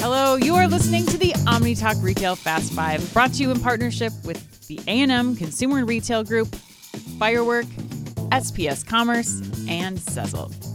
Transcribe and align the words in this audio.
Hello, 0.00 0.34
you 0.34 0.56
are 0.56 0.66
listening 0.66 1.06
to 1.06 1.16
the 1.16 1.32
OmniTalk 1.46 2.02
Retail 2.02 2.34
Fast 2.34 2.72
Five, 2.72 3.14
brought 3.14 3.34
to 3.34 3.42
you 3.44 3.52
in 3.52 3.60
partnership 3.60 4.12
with 4.24 4.66
the 4.66 4.80
A&M 4.88 5.36
Consumer 5.36 5.78
and 5.78 5.88
Retail 5.88 6.24
Group, 6.24 6.52
Firework, 7.20 7.66
SPS 8.32 8.84
Commerce, 8.84 9.40
and 9.68 9.96
Sezzle. 9.96 10.69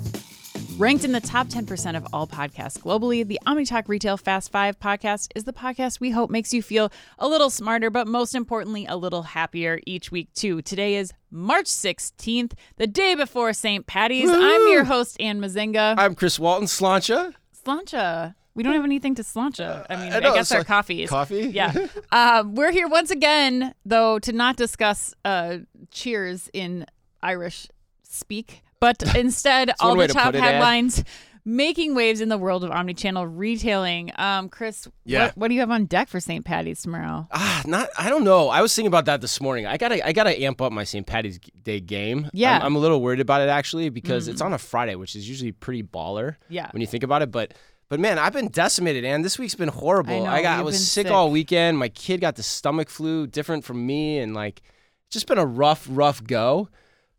Ranked 0.78 1.06
in 1.06 1.14
the 1.14 1.22
top 1.22 1.48
10% 1.48 1.96
of 1.96 2.06
all 2.12 2.28
podcasts 2.28 2.78
globally, 2.78 3.26
the 3.26 3.40
OmniTalk 3.48 3.88
Retail 3.88 4.18
Fast 4.18 4.52
Five 4.52 4.78
podcast 4.78 5.30
is 5.34 5.46
the 5.46 5.54
podcast 5.54 6.02
we 6.02 6.12
hope 6.12 6.30
makes 6.30 6.54
you 6.54 6.62
feel 6.62 6.92
a 7.18 7.30
little 7.30 7.50
smarter, 7.50 7.90
but 7.90 8.10
most 8.10 8.36
importantly, 8.36 8.86
a 8.86 8.98
little 8.98 9.22
happier 9.24 9.80
each 9.86 10.12
week, 10.12 10.34
too. 10.34 10.62
Today 10.62 10.96
is 10.96 11.14
March 11.32 11.68
16th, 11.68 12.54
the 12.76 12.88
day 12.88 13.16
before 13.16 13.54
St. 13.54 13.88
Patty's. 13.88 14.30
I'm 14.30 14.70
your 14.70 14.84
host, 14.84 15.16
Anne 15.18 15.40
Mezzenga. 15.40 15.96
I'm 15.98 16.14
Chris 16.14 16.38
Walton 16.38 16.68
Slancha. 16.68 17.34
Slancha. 17.66 18.36
We 18.54 18.62
don't 18.62 18.74
have 18.74 18.84
anything 18.84 19.16
to 19.16 19.22
slancha. 19.22 19.86
I 19.90 19.96
mean, 19.96 20.12
I 20.12 20.18
I, 20.18 20.20
guess 20.20 20.52
our 20.52 20.58
slan- 20.58 20.66
coffees. 20.66 21.10
Coffee? 21.10 21.52
Yeah. 21.54 21.88
um, 22.12 22.54
we're 22.54 22.72
here 22.74 22.90
once 22.90 23.12
again, 23.12 23.74
though, 23.86 24.20
to 24.20 24.34
not 24.34 24.58
discuss 24.58 25.14
uh, 25.24 25.60
cheers 25.92 26.50
in 26.54 26.86
Irish 27.24 27.70
speak, 28.04 28.62
but 28.86 29.16
instead 29.16 29.72
all 29.80 29.96
the 29.96 30.08
top 30.08 30.36
it, 30.36 30.40
headlines 30.42 31.04
making 31.44 31.94
waves 31.96 32.22
in 32.22 32.30
the 32.30 32.38
world 32.38 32.64
of 32.64 32.72
omnichannel 32.72 33.28
retailing. 33.36 34.12
Um, 34.16 34.50
Chris, 34.50 34.88
Yeah. 35.06 35.26
what, 35.26 35.38
what 35.38 35.48
do 35.50 35.54
you 35.54 35.60
have 35.62 35.72
on 35.72 35.86
deck 35.86 36.08
for 36.08 36.20
St. 36.20 36.44
Patty's 36.46 36.82
tomorrow? 36.82 37.28
Ah, 37.32 37.62
not. 37.66 37.90
I 37.98 38.10
don't 38.10 38.24
know. 38.24 38.50
I 38.50 38.62
was 38.62 38.76
thinking 38.76 38.88
about 38.88 39.06
that 39.06 39.22
this 39.22 39.40
morning. 39.42 39.66
I 39.66 39.78
gotta. 39.78 40.06
I 40.06 40.12
gotta 40.12 40.40
amp 40.40 40.62
up 40.62 40.72
my 40.72 40.84
St. 40.84 41.06
Patty's 41.06 41.40
Day 41.64 41.80
game. 41.80 42.30
Yeah. 42.34 42.58
I'm, 42.58 42.64
I'm 42.64 42.76
a 42.76 42.80
little 42.80 43.02
worried 43.02 43.20
about 43.20 43.42
it 43.42 43.50
actually 43.50 43.90
because 43.90 44.28
it's 44.28 44.42
on 44.42 44.54
a 44.54 44.58
Friday, 44.58 44.96
which 44.96 45.16
is 45.16 45.28
usually 45.28 45.52
pretty 45.52 45.84
baller. 45.84 46.36
Yeah. 46.50 46.70
When 46.72 46.82
you 46.82 46.88
think 46.88 47.04
about 47.04 47.22
it, 47.22 47.32
but. 47.32 47.54
But 47.88 48.00
man, 48.00 48.18
I've 48.18 48.34
been 48.34 48.48
decimated, 48.48 49.06
and 49.06 49.24
this 49.24 49.38
week's 49.38 49.54
been 49.54 49.70
horrible. 49.70 50.26
I 50.26 50.38
know, 50.38 50.42
got 50.42 50.60
I 50.60 50.64
was 50.64 50.76
sick, 50.80 51.06
sick. 51.06 51.14
all 51.14 51.30
weekend. 51.30 51.78
My 51.78 51.88
kid 51.90 52.20
got 52.20 52.36
the 52.36 52.42
stomach 52.42 52.90
flu, 52.90 53.28
different 53.28 53.64
from 53.64 53.86
me, 53.86 54.18
and 54.18 54.34
like 54.34 54.64
just 55.12 55.28
been 55.28 55.38
a 55.38 55.46
rough, 55.46 55.86
rough 55.88 56.24
go. 56.24 56.68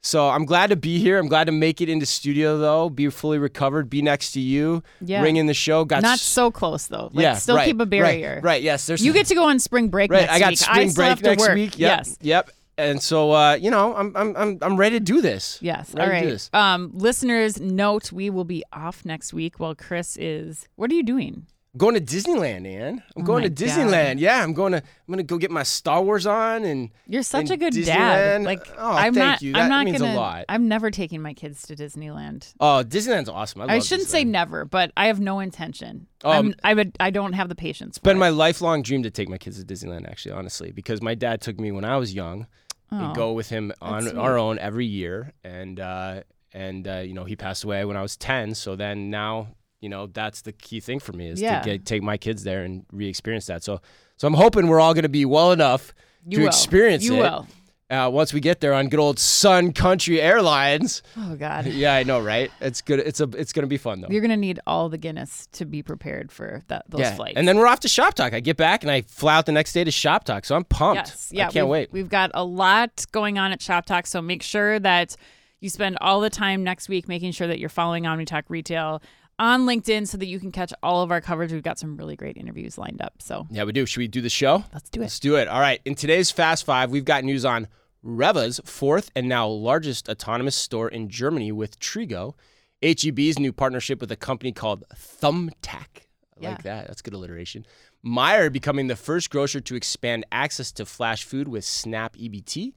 So 0.02 0.28
I'm 0.28 0.44
glad 0.44 0.70
to 0.70 0.76
be 0.76 0.98
here. 1.00 1.18
I'm 1.18 1.26
glad 1.26 1.44
to 1.44 1.52
make 1.52 1.80
it 1.80 1.88
into 1.88 2.06
studio 2.06 2.58
though, 2.58 2.88
be 2.90 3.08
fully 3.10 3.38
recovered, 3.38 3.90
be 3.90 4.02
next 4.02 4.32
to 4.32 4.40
you, 4.40 4.82
Yeah. 5.00 5.20
ring 5.22 5.36
in 5.36 5.46
the 5.46 5.54
show. 5.54 5.84
Got 5.84 6.02
Not 6.02 6.14
s- 6.14 6.22
so 6.22 6.50
close, 6.52 6.86
though. 6.86 7.10
Like, 7.12 7.22
yeah, 7.22 7.34
still 7.34 7.56
right, 7.56 7.66
keep 7.66 7.80
a 7.80 7.86
barrier. 7.86 8.40
Right, 8.42 8.62
yes. 8.62 8.86
There's 8.86 9.04
You 9.04 9.12
get 9.12 9.26
to 9.26 9.34
go 9.34 9.48
on 9.48 9.58
spring 9.58 9.88
break 9.88 10.12
Right, 10.12 10.20
next 10.20 10.32
I 10.32 10.38
got 10.38 10.48
week. 10.50 10.58
spring 10.60 10.86
have 10.88 10.94
break 10.94 11.22
next 11.38 11.54
week. 11.54 11.78
Yep, 11.78 11.98
Yes. 11.98 12.16
yep. 12.20 12.50
And 12.78 13.02
so, 13.02 13.32
uh, 13.32 13.54
you 13.54 13.70
know, 13.70 13.96
I'm, 13.96 14.14
I'm, 14.14 14.36
I'm, 14.36 14.58
I'm 14.60 14.76
ready 14.76 14.96
to 14.98 15.04
do 15.04 15.20
this. 15.22 15.58
Yes. 15.62 15.92
Ready 15.94 16.12
All 16.14 16.20
to 16.20 16.26
do 16.26 16.30
this. 16.32 16.50
Um, 16.52 16.90
listeners, 16.92 17.58
note 17.58 18.12
we 18.12 18.28
will 18.30 18.44
be 18.44 18.62
off 18.72 19.04
next 19.04 19.32
week 19.32 19.58
while 19.58 19.74
Chris 19.74 20.16
is. 20.18 20.68
What 20.76 20.90
are 20.90 20.94
you 20.94 21.02
doing? 21.02 21.46
Going 21.76 21.94
to 21.94 22.00
Disneyland, 22.00 22.66
Anne. 22.66 23.02
I'm 23.16 23.22
Oh 23.22 23.26
going 23.26 23.42
to 23.42 23.50
Disneyland. 23.50 24.18
Yeah, 24.18 24.42
I'm 24.42 24.52
going 24.54 24.72
to. 24.72 24.78
I'm 24.78 25.06
going 25.08 25.18
to 25.18 25.22
go 25.24 25.36
get 25.38 25.50
my 25.50 25.62
Star 25.62 26.02
Wars 26.02 26.26
on 26.26 26.64
and. 26.64 26.90
You're 27.06 27.22
such 27.22 27.46
in 27.46 27.52
a 27.52 27.56
good 27.56 27.74
dad. 27.84 28.42
Like 28.44 28.66
Oh, 28.78 28.92
I'm 28.92 29.14
thank 29.14 29.16
not. 29.26 29.42
you. 29.42 29.54
I'm 29.54 29.68
not 29.68 29.84
means 29.84 29.98
gonna. 30.00 30.14
lot. 30.16 30.44
I'm 30.48 30.68
never 30.68 30.90
taking 30.90 31.20
my 31.20 31.34
kids 31.34 31.62
to 31.66 31.76
Disneyland. 31.76 32.54
Oh, 32.60 32.82
Disneyland's 32.86 33.28
awesome. 33.28 33.62
I, 33.62 33.74
I 33.74 33.78
shouldn't 33.80 34.08
say 34.08 34.24
never, 34.24 34.64
but 34.64 34.90
I 34.96 35.08
have 35.08 35.20
no 35.20 35.40
intention. 35.40 36.06
Um, 36.24 36.32
I'm, 36.48 36.54
I 36.64 36.74
would. 36.74 36.96
I 36.98 37.10
don't 37.10 37.34
have 37.34 37.48
the 37.48 37.54
patience. 37.54 37.98
For 37.98 38.04
Been 38.04 38.16
it. 38.16 38.20
my 38.20 38.30
lifelong 38.30 38.82
dream 38.82 39.02
to 39.02 39.10
take 39.10 39.28
my 39.28 39.38
kids 39.38 39.62
to 39.62 39.74
Disneyland, 39.74 40.08
actually, 40.08 40.32
honestly, 40.32 40.72
because 40.72 41.02
my 41.02 41.14
dad 41.14 41.40
took 41.40 41.58
me 41.60 41.72
when 41.72 41.84
I 41.84 41.96
was 41.96 42.14
young. 42.14 42.46
Oh, 42.92 43.06
and 43.06 43.16
go 43.16 43.32
with 43.32 43.48
him 43.48 43.72
on 43.82 44.16
our 44.16 44.38
own 44.38 44.58
every 44.60 44.86
year, 44.86 45.32
and 45.42 45.80
uh, 45.80 46.22
and 46.52 46.86
uh, 46.86 46.98
you 46.98 47.14
know 47.14 47.24
he 47.24 47.34
passed 47.34 47.64
away 47.64 47.84
when 47.84 47.96
I 47.96 48.02
was 48.02 48.16
ten. 48.16 48.54
So 48.54 48.76
then 48.76 49.10
now 49.10 49.48
you 49.80 49.88
know 49.88 50.06
that's 50.06 50.42
the 50.42 50.52
key 50.52 50.80
thing 50.80 50.98
for 51.00 51.12
me 51.12 51.28
is 51.28 51.40
Yeah. 51.40 51.60
to 51.60 51.70
get, 51.70 51.84
take 51.86 52.02
my 52.02 52.16
kids 52.16 52.44
there 52.44 52.64
and 52.64 52.84
re-experience 52.92 53.46
that. 53.46 53.62
So 53.62 53.80
so 54.16 54.26
I'm 54.26 54.34
hoping 54.34 54.66
we're 54.68 54.80
all 54.80 54.94
going 54.94 55.02
to 55.02 55.08
be 55.08 55.24
well 55.24 55.52
enough 55.52 55.92
You 56.26 56.38
to 56.38 56.42
will. 56.42 56.48
experience 56.48 57.04
You 57.04 57.14
it 57.16 57.18
will. 57.18 57.46
Uh, 57.88 58.10
once 58.12 58.32
we 58.34 58.40
get 58.40 58.60
there 58.60 58.74
on 58.74 58.88
good 58.88 58.98
old 58.98 59.16
Sun 59.16 59.72
Country 59.72 60.20
Airlines. 60.20 61.04
Oh 61.16 61.36
God. 61.36 61.66
yeah, 61.84 61.94
I 61.94 62.02
know, 62.02 62.18
right? 62.20 62.50
It's 62.60 62.82
good. 62.82 62.98
It's 62.98 63.20
a 63.20 63.28
it's 63.36 63.52
going 63.52 63.62
to 63.62 63.68
be 63.68 63.76
fun 63.76 64.00
though. 64.00 64.08
You're 64.10 64.22
gonna 64.22 64.36
need 64.36 64.58
all 64.66 64.88
the 64.88 64.98
Guinness 64.98 65.46
to 65.52 65.64
be 65.64 65.84
prepared 65.84 66.32
for 66.32 66.64
that 66.66 66.84
those 66.88 67.02
yeah, 67.02 67.14
flights. 67.14 67.34
and 67.36 67.46
then 67.46 67.56
we're 67.58 67.68
off 67.68 67.78
to 67.80 67.88
Shoptalk. 67.88 68.34
I 68.34 68.40
get 68.40 68.56
back 68.56 68.82
and 68.82 68.90
I 68.90 69.02
fly 69.02 69.36
out 69.36 69.46
the 69.46 69.52
next 69.52 69.72
day 69.72 69.84
to 69.84 69.92
Shoptalk. 69.92 70.44
So 70.46 70.56
I'm 70.56 70.64
pumped. 70.64 71.08
Yes. 71.10 71.28
Yeah. 71.32 71.46
I 71.46 71.52
can't 71.52 71.66
we've, 71.66 71.70
wait. 71.70 71.92
We've 71.92 72.08
got 72.08 72.32
a 72.34 72.42
lot 72.44 73.04
going 73.12 73.38
on 73.38 73.52
at 73.52 73.62
Shop 73.62 73.86
Talk, 73.86 74.08
so 74.08 74.20
make 74.20 74.42
sure 74.42 74.80
that 74.80 75.14
you 75.60 75.70
spend 75.70 75.96
all 76.00 76.20
the 76.20 76.30
time 76.30 76.64
next 76.64 76.88
week 76.88 77.06
making 77.06 77.30
sure 77.32 77.46
that 77.46 77.60
you're 77.60 77.68
following 77.68 78.02
OmniTalk 78.02 78.44
Retail 78.48 79.00
on 79.38 79.66
LinkedIn 79.66 80.06
so 80.08 80.16
that 80.16 80.26
you 80.26 80.40
can 80.40 80.50
catch 80.52 80.72
all 80.82 81.02
of 81.02 81.10
our 81.10 81.20
coverage. 81.20 81.52
We've 81.52 81.62
got 81.62 81.78
some 81.78 81.96
really 81.96 82.16
great 82.16 82.36
interviews 82.36 82.78
lined 82.78 83.02
up. 83.02 83.14
So 83.20 83.46
Yeah, 83.50 83.64
we 83.64 83.72
do. 83.72 83.84
Should 83.86 83.98
we 84.00 84.08
do 84.08 84.20
the 84.20 84.28
show? 84.30 84.64
let's 84.72 84.88
do 84.90 85.00
it. 85.00 85.04
Let's 85.04 85.20
do 85.20 85.36
it. 85.36 85.48
All 85.48 85.60
right. 85.60 85.80
In 85.84 85.94
today's 85.94 86.30
Fast 86.30 86.64
Five, 86.64 86.90
we've 86.90 87.04
got 87.04 87.24
news 87.24 87.44
on 87.44 87.68
Rewe's 88.02 88.60
fourth 88.64 89.10
and 89.16 89.28
now 89.28 89.46
largest 89.48 90.08
autonomous 90.08 90.56
store 90.56 90.88
in 90.88 91.08
Germany 91.08 91.50
with 91.52 91.78
Trigo, 91.80 92.34
HEB's 92.82 93.38
new 93.38 93.52
partnership 93.52 94.00
with 94.00 94.12
a 94.12 94.16
company 94.16 94.52
called 94.52 94.84
Thumbtack. 94.94 96.04
I 96.38 96.40
Yeah. 96.40 96.48
like 96.50 96.62
that. 96.64 96.86
That's 96.86 97.02
good 97.02 97.14
alliteration. 97.14 97.66
Meijer 98.04 98.52
becoming 98.52 98.86
the 98.86 98.96
first 98.96 99.30
grocer 99.30 99.60
to 99.60 99.74
expand 99.74 100.24
access 100.30 100.70
to 100.72 100.84
Flashfood 100.84 101.48
with 101.48 101.64
Snap 101.64 102.14
EBT. 102.16 102.74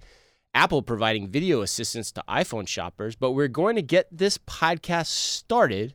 Apple 0.56 0.82
providing 0.82 1.28
video 1.28 1.62
assistance 1.62 2.12
to 2.14 2.24
iPhone 2.28 2.68
shoppers. 2.68 3.16
But 3.16 3.32
we're 3.34 3.48
going 3.50 3.76
to 3.76 3.82
get 3.84 4.08
this 4.12 4.38
podcast 4.40 5.08
started 5.08 5.94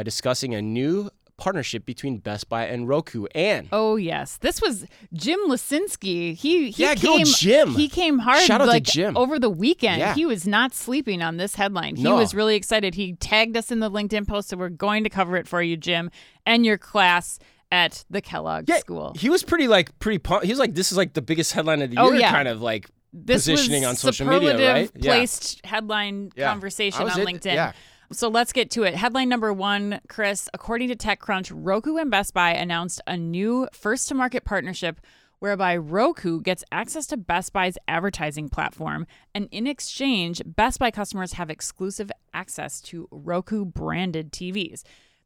by 0.00 0.02
discussing 0.02 0.54
a 0.54 0.62
new 0.62 1.10
partnership 1.36 1.84
between 1.84 2.16
Best 2.18 2.48
Buy 2.48 2.64
and 2.64 2.88
Roku. 2.88 3.26
And 3.34 3.68
Oh 3.70 3.96
yes, 3.96 4.38
this 4.38 4.62
was 4.62 4.86
Jim 5.12 5.38
Lisinski. 5.46 6.34
He 6.34 6.70
he 6.70 6.82
Yeah, 6.82 6.94
came 6.94 7.26
Jim. 7.26 7.72
he 7.72 7.86
came 7.86 8.18
hard 8.20 8.40
Shout 8.40 8.62
out 8.62 8.64
to 8.64 8.70
like 8.70 8.82
Jim. 8.84 9.14
over 9.14 9.38
the 9.38 9.50
weekend. 9.50 9.98
Yeah. 9.98 10.14
He 10.14 10.24
was 10.24 10.46
not 10.46 10.72
sleeping 10.74 11.20
on 11.22 11.36
this 11.36 11.54
headline. 11.56 11.96
He 11.96 12.02
No. 12.02 12.16
was 12.16 12.34
really 12.34 12.56
excited. 12.56 12.94
He 12.94 13.12
tagged 13.16 13.58
us 13.58 13.70
in 13.70 13.80
the 13.80 13.90
LinkedIn 13.90 14.26
post, 14.26 14.48
so 14.48 14.56
we're 14.56 14.70
going 14.70 15.04
to 15.04 15.10
cover 15.10 15.36
it 15.36 15.46
for 15.46 15.60
you, 15.62 15.76
Jim, 15.76 16.10
and 16.46 16.64
your 16.64 16.78
class 16.78 17.38
at 17.70 18.04
the 18.08 18.22
Kellogg 18.22 18.66
Yeah, 18.68 18.78
School. 18.78 19.12
He 19.18 19.28
was 19.28 19.42
pretty 19.42 19.68
like 19.68 19.98
pretty 19.98 20.18
pumped. 20.18 20.46
He 20.46 20.52
was 20.52 20.58
like, 20.58 20.74
"This 20.74 20.90
is 20.92 20.96
like 20.96 21.12
the 21.12 21.22
biggest 21.22 21.52
headline 21.52 21.82
of 21.82 21.90
the 21.90 21.98
Oh, 21.98 22.10
year," 22.10 22.20
yeah. 22.20 22.30
kind 22.32 22.48
of 22.48 22.62
like 22.62 22.86
this 23.12 23.46
positioning 23.46 23.84
on 23.84 23.96
social 23.96 24.26
media, 24.26 24.72
right? 24.72 24.90
Yeah. 24.94 25.12
Placed 25.12 25.64
headline 25.66 26.30
conversation 26.38 27.02
on 27.08 27.20
it- 27.20 27.26
LinkedIn. 27.26 27.72
So 28.12 28.28
let's 28.28 28.52
get 28.52 28.72
to 28.72 28.82
it. 28.82 28.96
Headline 28.96 29.28
number 29.28 29.52
one, 29.52 30.00
Chris. 30.08 30.48
According 30.52 30.88
to 30.88 30.96
TechCrunch, 30.96 31.52
Roku 31.54 31.96
and 31.96 32.10
Best 32.10 32.34
Buy 32.34 32.50
announced 32.50 33.00
a 33.06 33.16
new 33.16 33.68
first 33.72 34.08
to 34.08 34.14
market 34.14 34.44
partnership 34.44 35.00
whereby 35.38 35.76
Roku 35.76 36.40
gets 36.40 36.64
access 36.72 37.06
to 37.06 37.16
Best 37.16 37.52
Buy's 37.52 37.78
advertising 37.86 38.48
platform. 38.48 39.06
And 39.32 39.48
in 39.52 39.68
exchange, 39.68 40.42
Best 40.44 40.80
Buy 40.80 40.90
customers 40.90 41.34
have 41.34 41.50
exclusive 41.50 42.10
access 42.34 42.80
to 42.82 43.06
Roku 43.12 43.64
branded 43.64 44.32
TVs. 44.32 44.82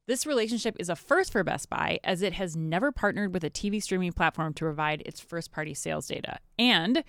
This 0.07 0.27
relationship 0.27 0.77
is 0.79 0.91
a 0.91 0.97
first 0.97 1.33
for 1.33 1.43
Best 1.43 1.71
Buy 1.71 1.99
as 2.05 2.21
it 2.21 2.35
has 2.35 2.55
never 2.55 2.93
partnered 2.93 3.33
with 3.33 3.45
a 3.45 3.51
TV 3.51 3.83
streaming 3.83 4.13
platform 4.13 4.53
to 4.55 4.65
provide 4.65 5.03
its 5.07 5.21
first 5.21 5.51
party 5.51 5.73
sales 5.73 6.07
data. 6.07 6.39
And 6.59 7.03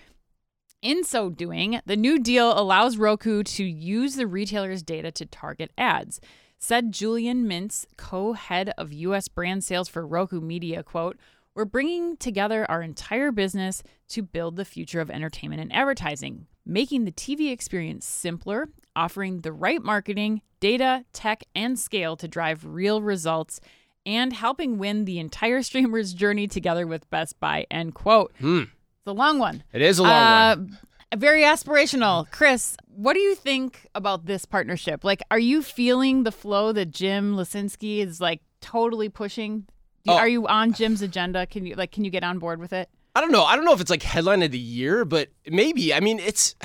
in 0.82 1.04
so 1.04 1.30
doing, 1.30 1.80
the 1.86 1.96
new 1.96 2.18
deal 2.18 2.58
allows 2.58 2.96
Roku 2.96 3.42
to 3.42 3.64
use 3.64 4.16
the 4.16 4.26
retailer's 4.26 4.82
data 4.82 5.10
to 5.12 5.26
target 5.26 5.72
ads. 5.76 6.20
Said 6.58 6.92
Julian 6.92 7.46
Mintz, 7.46 7.86
co 7.96 8.32
head 8.32 8.72
of 8.78 8.92
U.S. 8.92 9.28
brand 9.28 9.62
sales 9.62 9.88
for 9.88 10.06
Roku 10.06 10.40
Media, 10.40 10.82
quote, 10.82 11.18
We're 11.54 11.64
bringing 11.64 12.16
together 12.16 12.68
our 12.70 12.82
entire 12.82 13.30
business 13.30 13.82
to 14.08 14.22
build 14.22 14.56
the 14.56 14.64
future 14.64 15.00
of 15.00 15.10
entertainment 15.10 15.60
and 15.60 15.72
advertising, 15.72 16.46
making 16.64 17.04
the 17.04 17.12
TV 17.12 17.52
experience 17.52 18.06
simpler, 18.06 18.68
offering 18.94 19.40
the 19.40 19.52
right 19.52 19.82
marketing, 19.82 20.40
data, 20.60 21.04
tech, 21.12 21.44
and 21.54 21.78
scale 21.78 22.16
to 22.16 22.26
drive 22.26 22.64
real 22.64 23.02
results, 23.02 23.60
and 24.06 24.32
helping 24.32 24.78
win 24.78 25.04
the 25.04 25.18
entire 25.18 25.62
streamer's 25.64 26.14
journey 26.14 26.48
together 26.48 26.86
with 26.86 27.10
Best 27.10 27.38
Buy, 27.38 27.66
end 27.70 27.94
quote. 27.94 28.32
Hmm. 28.38 28.64
It's 29.06 29.12
a 29.12 29.14
long 29.14 29.38
one. 29.38 29.62
It 29.72 29.82
is 29.82 30.00
a 30.00 30.02
long 30.02 30.10
Uh, 30.10 30.56
one. 30.56 30.78
Very 31.16 31.42
aspirational. 31.42 32.28
Chris, 32.32 32.76
what 32.88 33.14
do 33.14 33.20
you 33.20 33.36
think 33.36 33.86
about 33.94 34.26
this 34.26 34.44
partnership? 34.44 35.04
Like, 35.04 35.22
are 35.30 35.38
you 35.38 35.62
feeling 35.62 36.24
the 36.24 36.32
flow 36.32 36.72
that 36.72 36.86
Jim 36.90 37.36
Lisinski 37.36 38.04
is 38.04 38.20
like 38.20 38.40
totally 38.60 39.08
pushing? 39.08 39.66
Oh. 40.08 40.16
Are 40.16 40.26
you 40.26 40.48
on 40.48 40.72
Jim's 40.72 41.02
agenda? 41.02 41.46
Can 41.46 41.64
you 41.66 41.76
like 41.76 41.92
can 41.92 42.04
you 42.04 42.10
get 42.10 42.24
on 42.24 42.40
board 42.40 42.58
with 42.58 42.72
it? 42.72 42.88
I 43.14 43.20
don't 43.20 43.30
know. 43.30 43.44
I 43.44 43.54
don't 43.54 43.64
know 43.64 43.72
if 43.74 43.80
it's 43.80 43.90
like 43.90 44.02
headline 44.02 44.42
of 44.42 44.50
the 44.50 44.58
year, 44.58 45.04
but 45.04 45.28
maybe. 45.46 45.94
I 45.94 46.00
mean, 46.00 46.18
it's. 46.18 46.56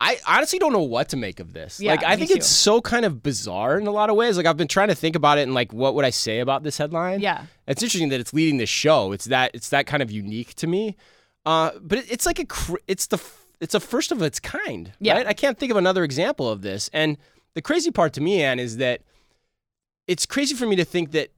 I 0.00 0.18
honestly 0.28 0.58
don't 0.60 0.72
know 0.72 0.82
what 0.82 1.08
to 1.10 1.16
make 1.16 1.40
of 1.40 1.52
this. 1.54 1.80
Yeah, 1.80 1.92
like, 1.92 2.04
I 2.04 2.16
think 2.16 2.30
too. 2.30 2.36
it's 2.36 2.46
so 2.48 2.80
kind 2.80 3.04
of 3.04 3.22
bizarre 3.22 3.78
in 3.78 3.86
a 3.86 3.90
lot 3.90 4.10
of 4.10 4.16
ways. 4.16 4.36
Like, 4.36 4.44
I've 4.46 4.56
been 4.56 4.68
trying 4.68 4.88
to 4.88 4.94
think 4.94 5.16
about 5.16 5.38
it 5.38 5.42
and 5.42 5.54
like, 5.54 5.72
what 5.72 5.94
would 5.94 6.04
I 6.04 6.10
say 6.10 6.40
about 6.40 6.62
this 6.62 6.78
headline? 6.78 7.20
Yeah. 7.20 7.46
It's 7.66 7.82
interesting 7.82 8.10
that 8.10 8.20
it's 8.20 8.32
leading 8.34 8.58
the 8.58 8.66
show. 8.66 9.12
It's 9.12 9.24
that 9.26 9.52
it's 9.54 9.70
that 9.70 9.86
kind 9.86 10.02
of 10.02 10.10
unique 10.10 10.54
to 10.56 10.66
me. 10.66 10.96
Uh, 11.46 11.72
but 11.80 11.98
it, 11.98 12.10
it's 12.10 12.26
like 12.26 12.38
a 12.38 12.46
cr- 12.46 12.76
it's 12.86 13.06
the 13.06 13.22
it's 13.60 13.74
a 13.74 13.80
first 13.80 14.12
of 14.12 14.22
its 14.22 14.40
kind. 14.40 14.92
Yeah. 15.00 15.14
Right? 15.14 15.26
I 15.26 15.32
can't 15.32 15.58
think 15.58 15.70
of 15.70 15.76
another 15.76 16.04
example 16.04 16.48
of 16.50 16.62
this. 16.62 16.90
And 16.92 17.16
the 17.54 17.62
crazy 17.62 17.90
part 17.90 18.12
to 18.14 18.20
me, 18.20 18.42
Anne, 18.42 18.58
is 18.58 18.78
that 18.78 19.02
it's 20.06 20.26
crazy 20.26 20.54
for 20.54 20.66
me 20.66 20.76
to 20.76 20.84
think 20.84 21.12
that 21.12 21.30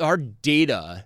our 0.00 0.16
data 0.16 1.04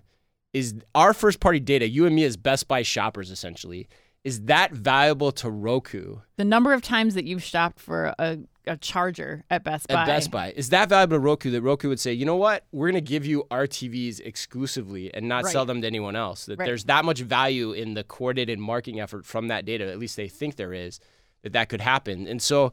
is 0.53 0.75
our 0.95 1.13
first 1.13 1.39
party 1.39 1.59
data, 1.59 1.87
you 1.87 2.05
and 2.05 2.15
me 2.15 2.23
as 2.23 2.37
Best 2.37 2.67
Buy 2.67 2.81
shoppers 2.81 3.31
essentially, 3.31 3.87
is 4.23 4.41
that 4.43 4.71
valuable 4.71 5.31
to 5.31 5.49
Roku 5.49 6.17
The 6.37 6.45
number 6.45 6.73
of 6.73 6.81
times 6.81 7.15
that 7.15 7.25
you've 7.25 7.43
shopped 7.43 7.79
for 7.79 8.13
a, 8.19 8.39
a 8.67 8.77
charger 8.77 9.43
at 9.49 9.63
Best 9.63 9.87
Buy. 9.87 10.01
at 10.01 10.05
Best 10.05 10.31
Buy? 10.31 10.51
Is 10.55 10.69
that 10.69 10.89
valuable 10.89 11.17
to 11.17 11.19
Roku 11.19 11.49
that 11.51 11.61
Roku 11.61 11.89
would 11.89 11.99
say, 11.99 12.13
you 12.13 12.25
know 12.25 12.35
what, 12.35 12.65
we're 12.71 12.91
going 12.91 13.03
to 13.03 13.09
give 13.09 13.25
you 13.25 13.45
our 13.49 13.65
TVs 13.67 14.19
exclusively 14.19 15.13
and 15.13 15.27
not 15.27 15.47
sell 15.47 15.65
them 15.65 15.81
to 15.81 15.87
anyone 15.87 16.15
else? 16.15 16.45
That 16.45 16.59
Right. 16.59 16.65
there's 16.65 16.83
that 16.85 17.03
much 17.05 17.21
value 17.21 17.71
in 17.71 17.95
the 17.95 18.03
coordinated 18.03 18.59
marketing 18.59 18.99
effort 18.99 19.25
from 19.25 19.47
that 19.47 19.65
data, 19.65 19.89
at 19.91 19.97
least 19.99 20.15
they 20.15 20.27
think 20.27 20.55
there 20.57 20.73
is, 20.73 20.99
that 21.41 21.53
that 21.53 21.69
could 21.69 21.81
happen. 21.81 22.27
And 22.27 22.41
so, 22.41 22.71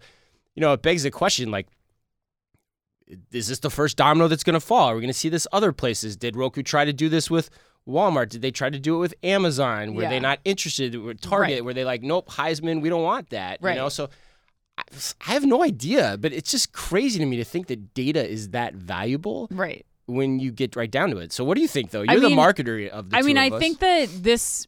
you 0.54 0.60
know, 0.60 0.72
it 0.74 0.82
begs 0.82 1.04
the 1.04 1.10
question 1.10 1.50
like, 1.50 1.68
is 3.32 3.48
this 3.48 3.58
the 3.60 3.70
first 3.70 3.96
domino 3.96 4.28
that's 4.28 4.44
going 4.44 4.54
to 4.54 4.60
fall? 4.60 4.88
Are 4.90 4.94
we 4.94 5.00
going 5.00 5.12
to 5.12 5.18
see 5.18 5.30
this 5.30 5.46
other 5.52 5.72
places? 5.72 6.16
Did 6.16 6.36
Roku 6.36 6.62
try 6.62 6.84
to 6.84 6.92
do 6.92 7.08
this 7.08 7.30
with 7.30 7.48
Walmart? 7.88 8.28
Did 8.28 8.42
they 8.42 8.50
try 8.50 8.68
to 8.68 8.78
do 8.78 8.96
it 8.96 8.98
with 8.98 9.14
Amazon? 9.22 9.94
Were 9.94 10.02
they 10.02 10.20
not 10.20 10.40
interested? 10.44 10.94
With 10.94 11.20
Target? 11.20 11.54
Right. 11.56 11.64
Were 11.64 11.72
they 11.72 11.84
like, 11.84 12.02
nope, 12.02 12.28
Heisman, 12.28 12.82
we 12.82 12.90
don't 12.90 13.02
want 13.02 13.30
that? 13.30 13.60
Right. 13.62 13.72
You 13.72 13.78
know, 13.78 13.88
so 13.88 14.10
I, 14.78 14.82
I 15.26 15.32
have 15.32 15.44
no 15.44 15.62
idea, 15.64 16.16
but 16.20 16.32
it's 16.32 16.50
just 16.50 16.72
crazy 16.72 17.18
to 17.18 17.26
me 17.26 17.36
to 17.36 17.44
think 17.44 17.66
that 17.66 17.94
data 17.94 18.26
is 18.26 18.50
that 18.50 18.74
valuable 18.74 19.48
Right. 19.50 19.84
when 20.06 20.38
you 20.38 20.52
get 20.52 20.76
right 20.76 20.90
down 20.90 21.10
to 21.10 21.18
it. 21.18 21.32
So 21.32 21.44
what 21.44 21.56
do 21.56 21.60
you 21.62 21.68
think 21.68 21.90
though? 21.90 22.02
You're 22.02 22.12
I 22.12 22.16
the 22.20 22.28
marketer 22.28 22.88
of 22.88 23.10
the 23.10 23.16
I 23.16 23.20
two 23.20 23.26
mean, 23.26 23.38
I 23.38 23.50
us. 23.50 23.58
think 23.60 23.78
that 23.80 24.08
this 24.22 24.66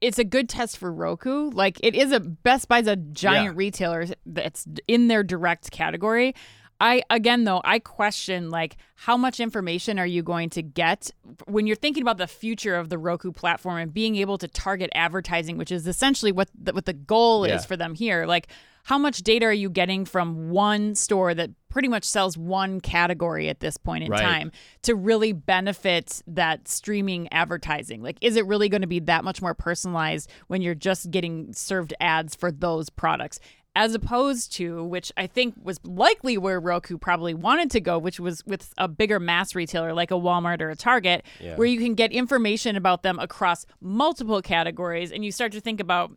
it's 0.00 0.18
a 0.18 0.24
good 0.24 0.48
test 0.48 0.78
for 0.78 0.92
Roku. 0.92 1.50
Like 1.50 1.78
it 1.82 1.94
is 1.94 2.12
a 2.12 2.20
Best 2.20 2.68
Buy's 2.68 2.86
a 2.86 2.96
giant 2.96 3.54
Yeah. 3.54 3.58
retailer 3.58 4.06
that's 4.26 4.66
in 4.86 5.08
their 5.08 5.22
direct 5.24 5.70
category. 5.70 6.34
I 6.80 7.02
again 7.10 7.42
though, 7.42 7.60
I 7.64 7.80
question 7.80 8.50
like 8.50 8.76
how 8.94 9.16
much 9.16 9.40
information 9.40 9.98
are 9.98 10.06
you 10.06 10.22
going 10.22 10.50
to 10.50 10.62
get 10.62 11.10
when 11.46 11.66
you're 11.66 11.74
thinking 11.74 12.02
about 12.02 12.18
the 12.18 12.28
future 12.28 12.76
of 12.76 12.88
the 12.88 12.98
Roku 12.98 13.32
platform 13.32 13.78
and 13.78 13.92
being 13.92 14.14
able 14.14 14.38
to 14.38 14.46
target 14.46 14.88
advertising, 14.94 15.58
which 15.58 15.72
is 15.72 15.88
essentially 15.88 16.30
what 16.30 16.48
the, 16.56 16.72
what 16.72 16.84
the 16.86 16.92
goal 16.92 17.44
Yeah. 17.48 17.56
is 17.56 17.64
for 17.64 17.76
them 17.76 17.94
here. 17.96 18.26
Like 18.26 18.46
how 18.88 18.96
much 18.96 19.18
data 19.18 19.44
are 19.44 19.52
you 19.52 19.68
getting 19.68 20.06
from 20.06 20.48
one 20.48 20.94
store 20.94 21.34
that 21.34 21.50
pretty 21.68 21.88
much 21.88 22.04
sells 22.04 22.38
one 22.38 22.80
category 22.80 23.50
at 23.50 23.60
this 23.60 23.76
point 23.76 24.02
in 24.02 24.10
Right. 24.10 24.22
time 24.22 24.50
to 24.80 24.94
really 24.94 25.34
benefit 25.34 26.22
that 26.26 26.66
streaming 26.66 27.30
advertising? 27.30 28.00
Like, 28.02 28.16
is 28.22 28.36
it 28.36 28.46
really 28.46 28.70
going 28.70 28.80
to 28.80 28.86
be 28.86 29.00
that 29.00 29.24
much 29.24 29.42
more 29.42 29.52
personalized 29.52 30.30
when 30.46 30.62
you're 30.62 30.74
just 30.74 31.10
getting 31.10 31.52
served 31.52 31.92
ads 32.00 32.34
for 32.34 32.50
those 32.50 32.88
products? 32.88 33.40
As 33.76 33.94
opposed 33.94 34.54
to, 34.54 34.82
which 34.84 35.12
I 35.18 35.26
think 35.26 35.54
was 35.62 35.78
likely 35.84 36.38
where 36.38 36.58
Roku 36.58 36.96
probably 36.96 37.34
wanted 37.34 37.70
to 37.72 37.80
go, 37.80 37.98
which 37.98 38.18
was 38.18 38.42
with 38.46 38.72
a 38.78 38.88
bigger 38.88 39.20
mass 39.20 39.54
retailer 39.54 39.92
like 39.92 40.10
a 40.10 40.14
Walmart 40.14 40.62
or 40.62 40.70
a 40.70 40.76
Target, 40.76 41.26
Yeah. 41.38 41.56
where 41.56 41.66
you 41.66 41.78
can 41.78 41.92
get 41.94 42.10
information 42.10 42.74
about 42.74 43.02
them 43.02 43.18
across 43.18 43.66
multiple 43.82 44.40
categories. 44.40 45.12
And 45.12 45.26
you 45.26 45.30
start 45.30 45.52
to 45.52 45.60
think 45.60 45.78
about 45.78 46.10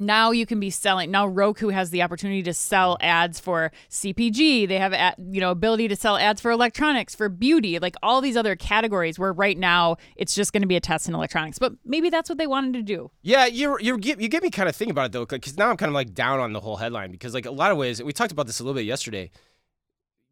now 0.00 0.30
you 0.30 0.46
can 0.46 0.58
be 0.58 0.70
selling 0.70 1.10
now 1.10 1.26
roku 1.26 1.68
has 1.68 1.90
the 1.90 2.02
opportunity 2.02 2.42
to 2.42 2.52
sell 2.54 2.96
ads 3.00 3.38
for 3.38 3.70
cpg 3.90 4.66
they 4.66 4.78
have 4.78 4.92
a- 4.92 5.14
you 5.30 5.40
know 5.40 5.50
ability 5.50 5.86
to 5.88 5.94
sell 5.96 6.16
ads 6.16 6.40
for 6.40 6.50
electronics 6.50 7.14
for 7.14 7.28
beauty 7.28 7.78
like 7.78 7.94
all 8.02 8.20
these 8.20 8.36
other 8.36 8.56
categories 8.56 9.18
where 9.18 9.32
right 9.32 9.58
now 9.58 9.96
it's 10.16 10.34
just 10.34 10.52
going 10.52 10.62
to 10.62 10.66
be 10.68 10.76
a 10.76 10.80
test 10.80 11.08
in 11.08 11.14
electronics 11.14 11.58
but 11.58 11.72
maybe 11.84 12.10
that's 12.10 12.28
what 12.28 12.38
they 12.38 12.46
wanted 12.46 12.72
to 12.74 12.82
do 12.82 13.10
Yeah, 13.22 13.46
you're 13.46 13.80
you're 13.80 13.98
get- 13.98 14.20
you 14.20 14.28
get 14.28 14.42
me 14.42 14.50
kind 14.50 14.68
of 14.68 14.74
thinking 14.74 14.92
about 14.92 15.06
it 15.06 15.12
though, 15.12 15.26
because 15.26 15.56
now 15.56 15.70
I'm 15.70 15.76
kind 15.76 15.88
of 15.90 15.94
like 15.94 16.14
down 16.14 16.40
on 16.40 16.52
the 16.52 16.60
whole 16.60 16.76
headline 16.76 17.10
because 17.10 17.34
like 17.34 17.46
a 17.46 17.50
lot 17.50 17.70
of 17.70 17.76
ways 17.76 18.02
we 18.02 18.12
talked 18.12 18.32
about 18.32 18.46
this 18.46 18.60
a 18.60 18.64
little 18.64 18.74
bit 18.74 18.86
yesterday. 18.86 19.30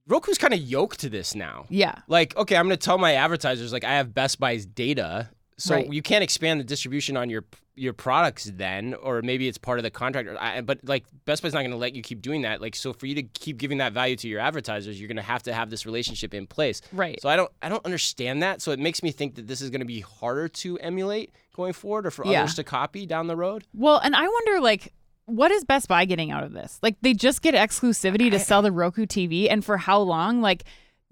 Roku's 0.07 0.39
kind 0.39 0.55
of 0.55 0.61
yoked 0.61 1.01
to 1.01 1.11
this 1.11 1.35
now. 1.35 1.67
yeah 1.69 1.97
Like, 2.09 2.35
okay, 2.37 2.57
I'm 2.57 2.67
going 2.67 2.79
to 2.79 2.83
tell 2.85 2.97
my 2.97 3.15
advertisers 3.15 3.73
like 3.75 3.85
I 3.85 3.93
have 3.97 4.15
Best 4.15 4.41
Buy's 4.41 4.65
data, 4.65 5.29
so 5.59 5.75
Right. 5.75 5.93
you 5.93 6.01
can't 6.03 6.25
expand 6.25 6.61
the 6.61 6.65
distribution 6.65 7.17
on 7.17 7.29
your 7.31 7.45
your 7.77 7.93
products 7.93 8.51
then, 8.57 8.95
or 8.95 9.23
maybe 9.23 9.47
it's 9.47 9.57
part 9.59 9.79
of 9.79 9.85
the 9.85 9.91
contract. 9.91 10.29
or- 10.29 10.37
I, 10.43 10.61
but 10.63 10.81
like 10.83 11.05
Best 11.27 11.45
Buy's 11.45 11.53
not 11.53 11.61
going 11.61 11.71
to 11.71 11.77
let 11.77 11.95
you 11.95 12.03
keep 12.03 12.21
doing 12.21 12.43
that. 12.43 12.61
Like, 12.61 12.75
so 12.75 12.93
for 12.93 13.07
you 13.07 13.15
to 13.15 13.23
keep 13.23 13.57
giving 13.57 13.79
that 13.79 13.93
value 13.93 14.17
to 14.17 14.27
your 14.27 14.41
advertisers, 14.41 14.99
you're 15.01 15.07
going 15.07 15.15
to 15.15 15.23
have 15.23 15.45
to 15.45 15.53
have 15.55 15.71
this 15.71 15.87
relationship 15.87 16.35
in 16.35 16.49
place. 16.49 16.83
right 16.93 17.21
So 17.23 17.29
I 17.29 17.37
don't 17.37 17.53
I 17.63 17.69
don't 17.69 17.85
understand 17.85 18.43
that. 18.43 18.61
So 18.63 18.73
it 18.73 18.81
makes 18.81 19.01
me 19.05 19.13
think 19.13 19.37
that 19.37 19.47
this 19.47 19.61
is 19.61 19.71
going 19.71 19.81
to 19.81 19.87
be 19.87 20.01
harder 20.01 20.49
to 20.49 20.77
emulate 20.79 21.31
going 21.55 21.73
forward, 21.73 22.07
or 22.07 22.11
for 22.11 22.27
Yeah. 22.27 22.41
others 22.41 22.55
to 22.57 22.65
copy 22.65 23.07
down 23.07 23.27
the 23.29 23.37
road. 23.37 23.65
well 23.75 23.99
and 23.99 24.17
i 24.17 24.27
wonder 24.27 24.61
like 24.61 24.93
what 25.27 25.51
is 25.53 25.63
best 25.65 25.87
buy 25.89 26.05
getting 26.05 26.31
out 26.33 26.43
of 26.43 26.53
this 26.53 26.79
like 26.83 26.97
they 27.03 27.13
just 27.15 27.43
get 27.43 27.55
exclusivity 27.55 28.31
to 28.31 28.39
sell 28.39 28.63
the 28.63 28.73
roku 28.73 29.07
tv 29.07 29.49
and 29.51 29.65
for 29.65 29.77
how 29.77 29.99
long 30.01 30.41
like 30.41 30.65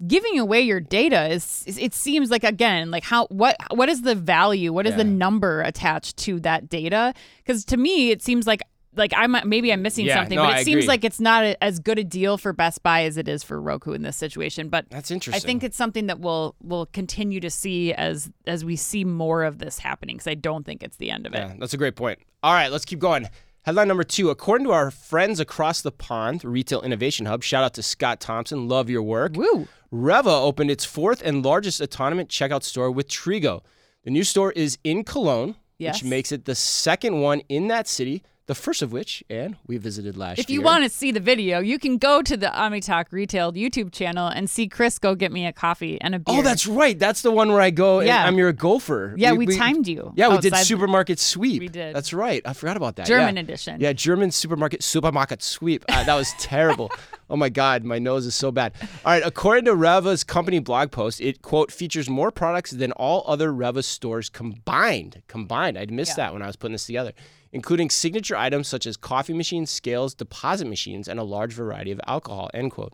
giving 0.05 0.37
away 0.37 0.61
your 0.61 0.79
data 0.79 1.27
is 1.31 1.63
is- 1.65 1.77
it 1.79 1.93
seems 1.93 2.29
like 2.29 2.43
again 2.43 2.91
like 2.91 3.03
how 3.03 3.25
what 3.27 3.55
what 3.71 3.89
is 3.89 4.03
the 4.03 4.13
value 4.13 4.71
what 4.71 4.85
is 4.85 4.95
the 4.95 5.03
number 5.03 5.61
attached 5.61 6.17
to 6.17 6.39
that 6.39 6.69
data 6.69 7.13
because 7.43 7.65
to 7.65 7.77
me 7.77 8.11
it 8.11 8.21
seems 8.21 8.45
like 8.45 8.61
like 8.95 9.11
i'm 9.15 9.35
maybe 9.49 9.73
i'm 9.73 9.81
missing 9.81 10.05
Yeah, 10.05 10.17
something 10.17 10.35
no, 10.35 10.43
but 10.43 10.49
it 10.51 10.55
I 10.57 10.63
seems 10.63 10.83
agree. 10.83 10.87
like 10.87 11.03
it's 11.03 11.19
not 11.19 11.43
a, 11.43 11.63
as 11.63 11.79
good 11.79 11.97
a 11.97 12.03
deal 12.03 12.37
for 12.37 12.53
best 12.53 12.83
buy 12.83 13.05
as 13.05 13.17
it 13.17 13.27
is 13.27 13.41
for 13.43 13.59
roku 13.59 13.93
in 13.93 14.03
this 14.03 14.15
situation 14.17 14.69
but 14.69 14.85
That's 14.91 15.09
interesting. 15.09 15.41
I 15.41 15.43
think 15.43 15.63
it's 15.63 15.77
something 15.77 16.05
that 16.07 16.19
we'll 16.19 16.55
we'll 16.61 16.85
continue 16.87 17.39
to 17.39 17.49
see 17.49 17.91
as 17.93 18.29
as 18.45 18.63
we 18.63 18.75
see 18.75 19.03
more 19.03 19.43
of 19.43 19.57
this 19.57 19.79
happening 19.79 20.17
because 20.17 20.27
I 20.27 20.35
don't 20.35 20.63
think 20.63 20.83
it's 20.83 20.97
the 20.97 21.09
end 21.09 21.25
of 21.25 21.33
it. 21.33 21.37
Yeah, 21.39 21.53
that's 21.59 21.73
a 21.73 21.77
great 21.77 21.95
point. 21.95 22.19
All 22.43 22.53
right, 22.53 22.71
let's 22.71 22.85
keep 22.85 22.99
going. 22.99 23.27
Headline 23.67 23.89
number 23.89 24.05
two. 24.05 24.29
According 24.29 24.65
to 24.67 24.71
our 24.71 24.89
friends 24.89 25.41
across 25.41 25.81
the 25.81 25.91
pond, 25.91 26.45
Retail 26.45 26.81
Innovation 26.83 27.25
Hub, 27.25 27.43
shout 27.43 27.65
out 27.65 27.73
to 27.73 27.83
Scott 27.83 28.21
Thompson. 28.21 28.69
Love 28.69 28.89
your 28.89 29.03
work. 29.03 29.33
Woo! 29.35 29.67
Rewe 29.91 30.25
opened 30.25 30.71
its 30.71 30.85
fourth 30.85 31.21
and 31.21 31.43
largest 31.43 31.81
autonomous 31.81 32.27
checkout 32.27 32.63
store 32.63 32.89
with 32.89 33.09
Trigo. 33.09 33.65
The 34.05 34.11
new 34.11 34.23
store 34.23 34.53
is 34.53 34.77
in 34.85 35.03
Cologne, 35.03 35.57
Yes. 35.79 35.95
which 36.01 36.09
makes 36.09 36.31
it 36.31 36.45
the 36.45 36.55
second 36.55 37.19
one 37.19 37.41
in 37.49 37.67
that 37.67 37.89
city, 37.89 38.23
the 38.47 38.55
first 38.55 38.81
of 38.81 38.93
which, 38.93 39.23
and 39.29 39.57
we 39.67 39.77
visited 39.77 40.15
last 40.17 40.39
If 40.39 40.49
year. 40.49 40.57
If 40.57 40.61
you 40.61 40.61
want 40.61 40.85
to 40.85 40.89
see 40.89 41.11
the 41.11 41.19
video, 41.19 41.59
you 41.59 41.77
can 41.77 41.97
go 41.97 42.21
to 42.21 42.37
the 42.37 42.47
Omnitalk 42.47 43.11
Retail 43.11 43.51
YouTube 43.51 43.91
channel 43.91 44.27
and 44.27 44.49
see 44.49 44.67
Chris 44.69 44.97
go 44.97 45.15
get 45.15 45.33
me 45.33 45.45
a 45.45 45.51
coffee 45.51 45.99
and 45.99 46.15
a 46.15 46.19
beer. 46.19 46.39
Oh, 46.39 46.41
that's 46.41 46.65
right. 46.65 46.97
That's 46.97 47.21
the 47.21 47.31
one 47.31 47.51
where 47.51 47.59
I 47.59 47.71
go 47.71 47.99
and 47.99 48.07
Yeah. 48.07 48.25
I'm 48.25 48.37
your 48.37 48.53
gopher. 48.53 49.13
yeah. 49.17 49.33
We, 49.33 49.47
timed 49.57 49.87
you. 49.87 50.13
Yeah, 50.15 50.29
we 50.29 50.37
did 50.39 50.55
supermarket 50.55 51.19
sweep. 51.19 51.59
We 51.59 51.67
did. 51.67 51.93
That's 51.95 52.13
right. 52.13 52.41
I 52.45 52.53
forgot 52.53 52.77
about 52.77 52.95
that. 52.95 53.05
German 53.05 53.35
yeah. 53.35 53.41
edition. 53.41 53.81
Yeah, 53.81 53.93
German 53.93 54.31
supermarket 54.31 54.81
supermarket 54.81 55.43
sweep. 55.43 55.83
Uh, 55.89 56.05
that 56.05 56.15
was 56.15 56.33
terrible. 56.39 56.89
oh 57.29 57.35
my 57.35 57.49
god, 57.49 57.83
my 57.83 57.99
nose 57.99 58.25
is 58.25 58.33
so 58.35 58.51
bad. 58.51 58.73
All 59.05 59.11
right, 59.11 59.23
according 59.25 59.65
to 59.65 59.75
Rewe's 59.75 60.23
company 60.23 60.59
blog 60.59 60.91
post, 60.91 61.19
it 61.19 61.41
quote 61.41 61.71
features 61.71 62.09
more 62.09 62.31
products 62.31 62.71
than 62.71 62.93
all 62.93 63.23
other 63.27 63.51
Rewe 63.51 63.83
stores 63.83 64.29
combined. 64.29 65.21
Combined. 65.27 65.77
I'd 65.77 65.91
missed 65.91 66.17
Yeah. 66.17 66.25
that 66.25 66.33
when 66.33 66.41
I 66.41 66.47
was 66.47 66.55
putting 66.55 66.73
this 66.73 66.85
together, 66.85 67.11
including 67.51 67.89
signature 67.89 68.35
items 68.35 68.67
such 68.67 68.85
as 68.85 68.97
coffee 68.97 69.33
machines, 69.33 69.69
scales, 69.69 70.13
deposit 70.13 70.67
machines, 70.67 71.07
and 71.07 71.19
a 71.19 71.23
large 71.23 71.53
variety 71.53 71.91
of 71.91 71.99
alcohol. 72.07 72.49
End 72.53 72.71
quote. 72.71 72.93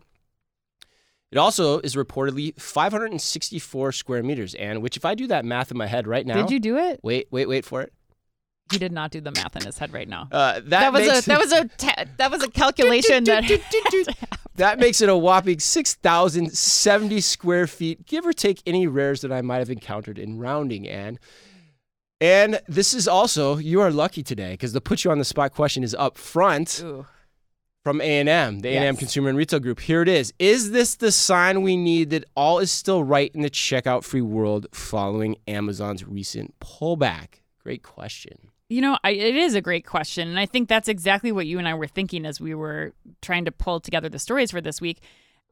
It 1.30 1.38
also 1.38 1.80
is 1.80 1.96
reportedly 1.96 2.58
564 2.60 3.92
square 3.92 4.22
meters, 4.22 4.54
and 4.54 4.82
which, 4.82 4.96
if 4.96 5.04
I 5.04 5.14
do 5.16 5.26
that 5.26 5.44
math 5.44 5.70
in 5.72 5.76
my 5.76 5.86
head 5.86 6.06
right 6.06 6.24
now, 6.24 6.42
Did 6.42 6.50
you 6.52 6.60
do 6.60 6.78
it? 6.78 7.00
wait, 7.02 7.26
wait, 7.30 7.48
wait 7.48 7.64
for 7.64 7.82
it. 7.82 7.92
He 8.70 8.78
did 8.78 8.92
not 8.92 9.10
do 9.10 9.20
the 9.20 9.30
math 9.32 9.56
in 9.56 9.62
his 9.64 9.76
head 9.76 9.92
right 9.92 10.08
now. 10.08 10.28
Uh, 10.32 10.54
that, 10.54 10.68
That, 10.68 10.92
was 10.92 11.06
makes 11.06 11.26
a 11.26 11.30
that 11.30 11.38
was 11.40 11.52
a 11.52 11.68
ta- 11.76 12.04
that 12.16 12.30
was 12.30 12.42
a 12.42 12.50
calculation 12.50 13.24
that 13.24 13.44
that 14.54 14.78
makes 14.78 15.02
it 15.02 15.08
a 15.08 15.16
whopping 15.16 15.58
6,070 15.58 17.20
square 17.20 17.66
feet, 17.66 18.06
give 18.06 18.24
or 18.24 18.32
take 18.32 18.62
any 18.66 18.86
rares 18.86 19.20
that 19.20 19.32
I 19.32 19.42
might 19.42 19.58
have 19.58 19.70
encountered 19.70 20.18
in 20.18 20.38
rounding, 20.38 20.88
Anne. 20.88 21.18
And 22.24 22.58
this 22.66 22.94
is 22.94 23.06
also, 23.06 23.58
you 23.58 23.82
are 23.82 23.90
lucky 23.90 24.22
today 24.22 24.52
because 24.52 24.72
the 24.72 24.80
put 24.80 25.04
you 25.04 25.10
on 25.10 25.18
the 25.18 25.26
spot 25.26 25.52
question 25.52 25.82
is 25.82 25.94
up 25.94 26.16
front 26.16 26.80
Ooh. 26.82 27.04
from 27.82 28.00
A&M, 28.00 28.60
the 28.60 28.68
A&M 28.70 28.96
Consumer 28.96 29.28
and 29.28 29.36
Retail 29.36 29.60
Group. 29.60 29.78
Here 29.78 30.00
it 30.00 30.08
is. 30.08 30.32
Is 30.38 30.70
this 30.70 30.94
the 30.94 31.12
sign 31.12 31.60
we 31.60 31.76
need 31.76 32.08
that 32.10 32.24
all 32.34 32.60
is 32.60 32.70
still 32.70 33.04
right 33.04 33.30
in 33.34 33.42
the 33.42 33.50
checkout 33.50 34.04
free 34.04 34.22
world 34.22 34.68
following 34.72 35.36
Amazon's 35.46 36.02
recent 36.06 36.58
pullback? 36.60 37.40
Great 37.62 37.82
question. 37.82 38.48
You 38.70 38.80
know, 38.80 38.96
I, 39.04 39.10
it 39.10 39.36
is 39.36 39.54
a 39.54 39.60
great 39.60 39.84
question. 39.84 40.26
And 40.26 40.40
I 40.40 40.46
think 40.46 40.70
that's 40.70 40.88
exactly 40.88 41.30
what 41.30 41.46
you 41.46 41.58
and 41.58 41.68
I 41.68 41.74
were 41.74 41.86
thinking 41.86 42.24
as 42.24 42.40
we 42.40 42.54
were 42.54 42.94
trying 43.20 43.44
to 43.44 43.52
pull 43.52 43.80
together 43.80 44.08
the 44.08 44.18
stories 44.18 44.50
for 44.50 44.62
this 44.62 44.80
week. 44.80 45.02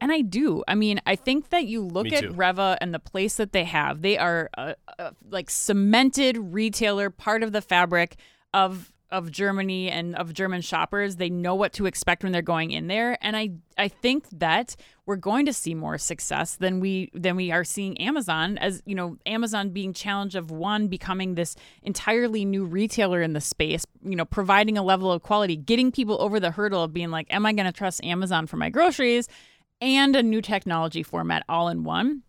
And 0.03 0.11
I 0.11 0.19
do. 0.19 0.65
I 0.67 0.75
mean, 0.75 0.99
I 1.05 1.15
think 1.15 1.51
that 1.51 1.65
you 1.65 1.81
look 1.81 2.11
at. 2.11 2.25
Rewe 2.25 2.77
and 2.81 2.93
the 2.93 2.99
place 2.99 3.35
that 3.35 3.53
they 3.53 3.63
have, 3.63 4.01
they 4.01 4.17
are 4.17 4.49
a, 4.57 4.75
a, 4.99 5.13
like 5.29 5.49
cemented 5.49 6.37
retailer, 6.37 7.09
part 7.09 7.41
of 7.41 7.53
the 7.53 7.61
fabric 7.61 8.17
of 8.53 8.91
of 9.09 9.31
Germany 9.31 9.89
and 9.89 10.13
of 10.15 10.33
German 10.33 10.59
shoppers. 10.59 11.15
They 11.15 11.29
know 11.29 11.55
what 11.55 11.71
to 11.73 11.85
expect 11.85 12.23
when 12.23 12.33
they're 12.33 12.41
going 12.41 12.71
in 12.71 12.87
there, 12.87 13.17
and 13.21 13.37
I 13.37 13.51
I 13.77 13.87
think 13.87 14.27
that 14.31 14.75
we're 15.05 15.15
going 15.15 15.45
to 15.45 15.53
see 15.53 15.73
more 15.73 15.97
success 15.97 16.57
than 16.57 16.81
we 16.81 17.09
than 17.13 17.37
we 17.37 17.51
are 17.51 17.63
seeing 17.63 17.97
Amazon 18.01 18.57
as 18.57 18.83
you 18.85 18.95
know 18.95 19.15
Amazon 19.25 19.69
being 19.69 19.93
challenged 19.93 20.35
of 20.35 20.51
one 20.51 20.87
becoming 20.89 21.35
this 21.35 21.55
entirely 21.81 22.43
new 22.43 22.65
retailer 22.65 23.21
in 23.21 23.31
the 23.31 23.39
space, 23.41 23.85
you 24.03 24.17
know, 24.17 24.25
providing 24.25 24.77
a 24.77 24.83
level 24.83 25.13
of 25.13 25.21
quality, 25.21 25.55
getting 25.55 25.93
people 25.93 26.21
over 26.21 26.41
the 26.41 26.51
hurdle 26.51 26.83
of 26.83 26.91
being 26.91 27.09
like, 27.09 27.33
am 27.33 27.45
I 27.45 27.53
going 27.53 27.67
to 27.67 27.71
trust 27.71 28.03
Amazon 28.03 28.47
for 28.47 28.57
my 28.57 28.69
groceries? 28.69 29.29
And 29.83 30.15
a 30.15 30.23
new 30.23 30.41
technology 30.41 31.03
format 31.03 31.43
all 31.49 31.67
in 31.67 31.83
one. 31.83 32.23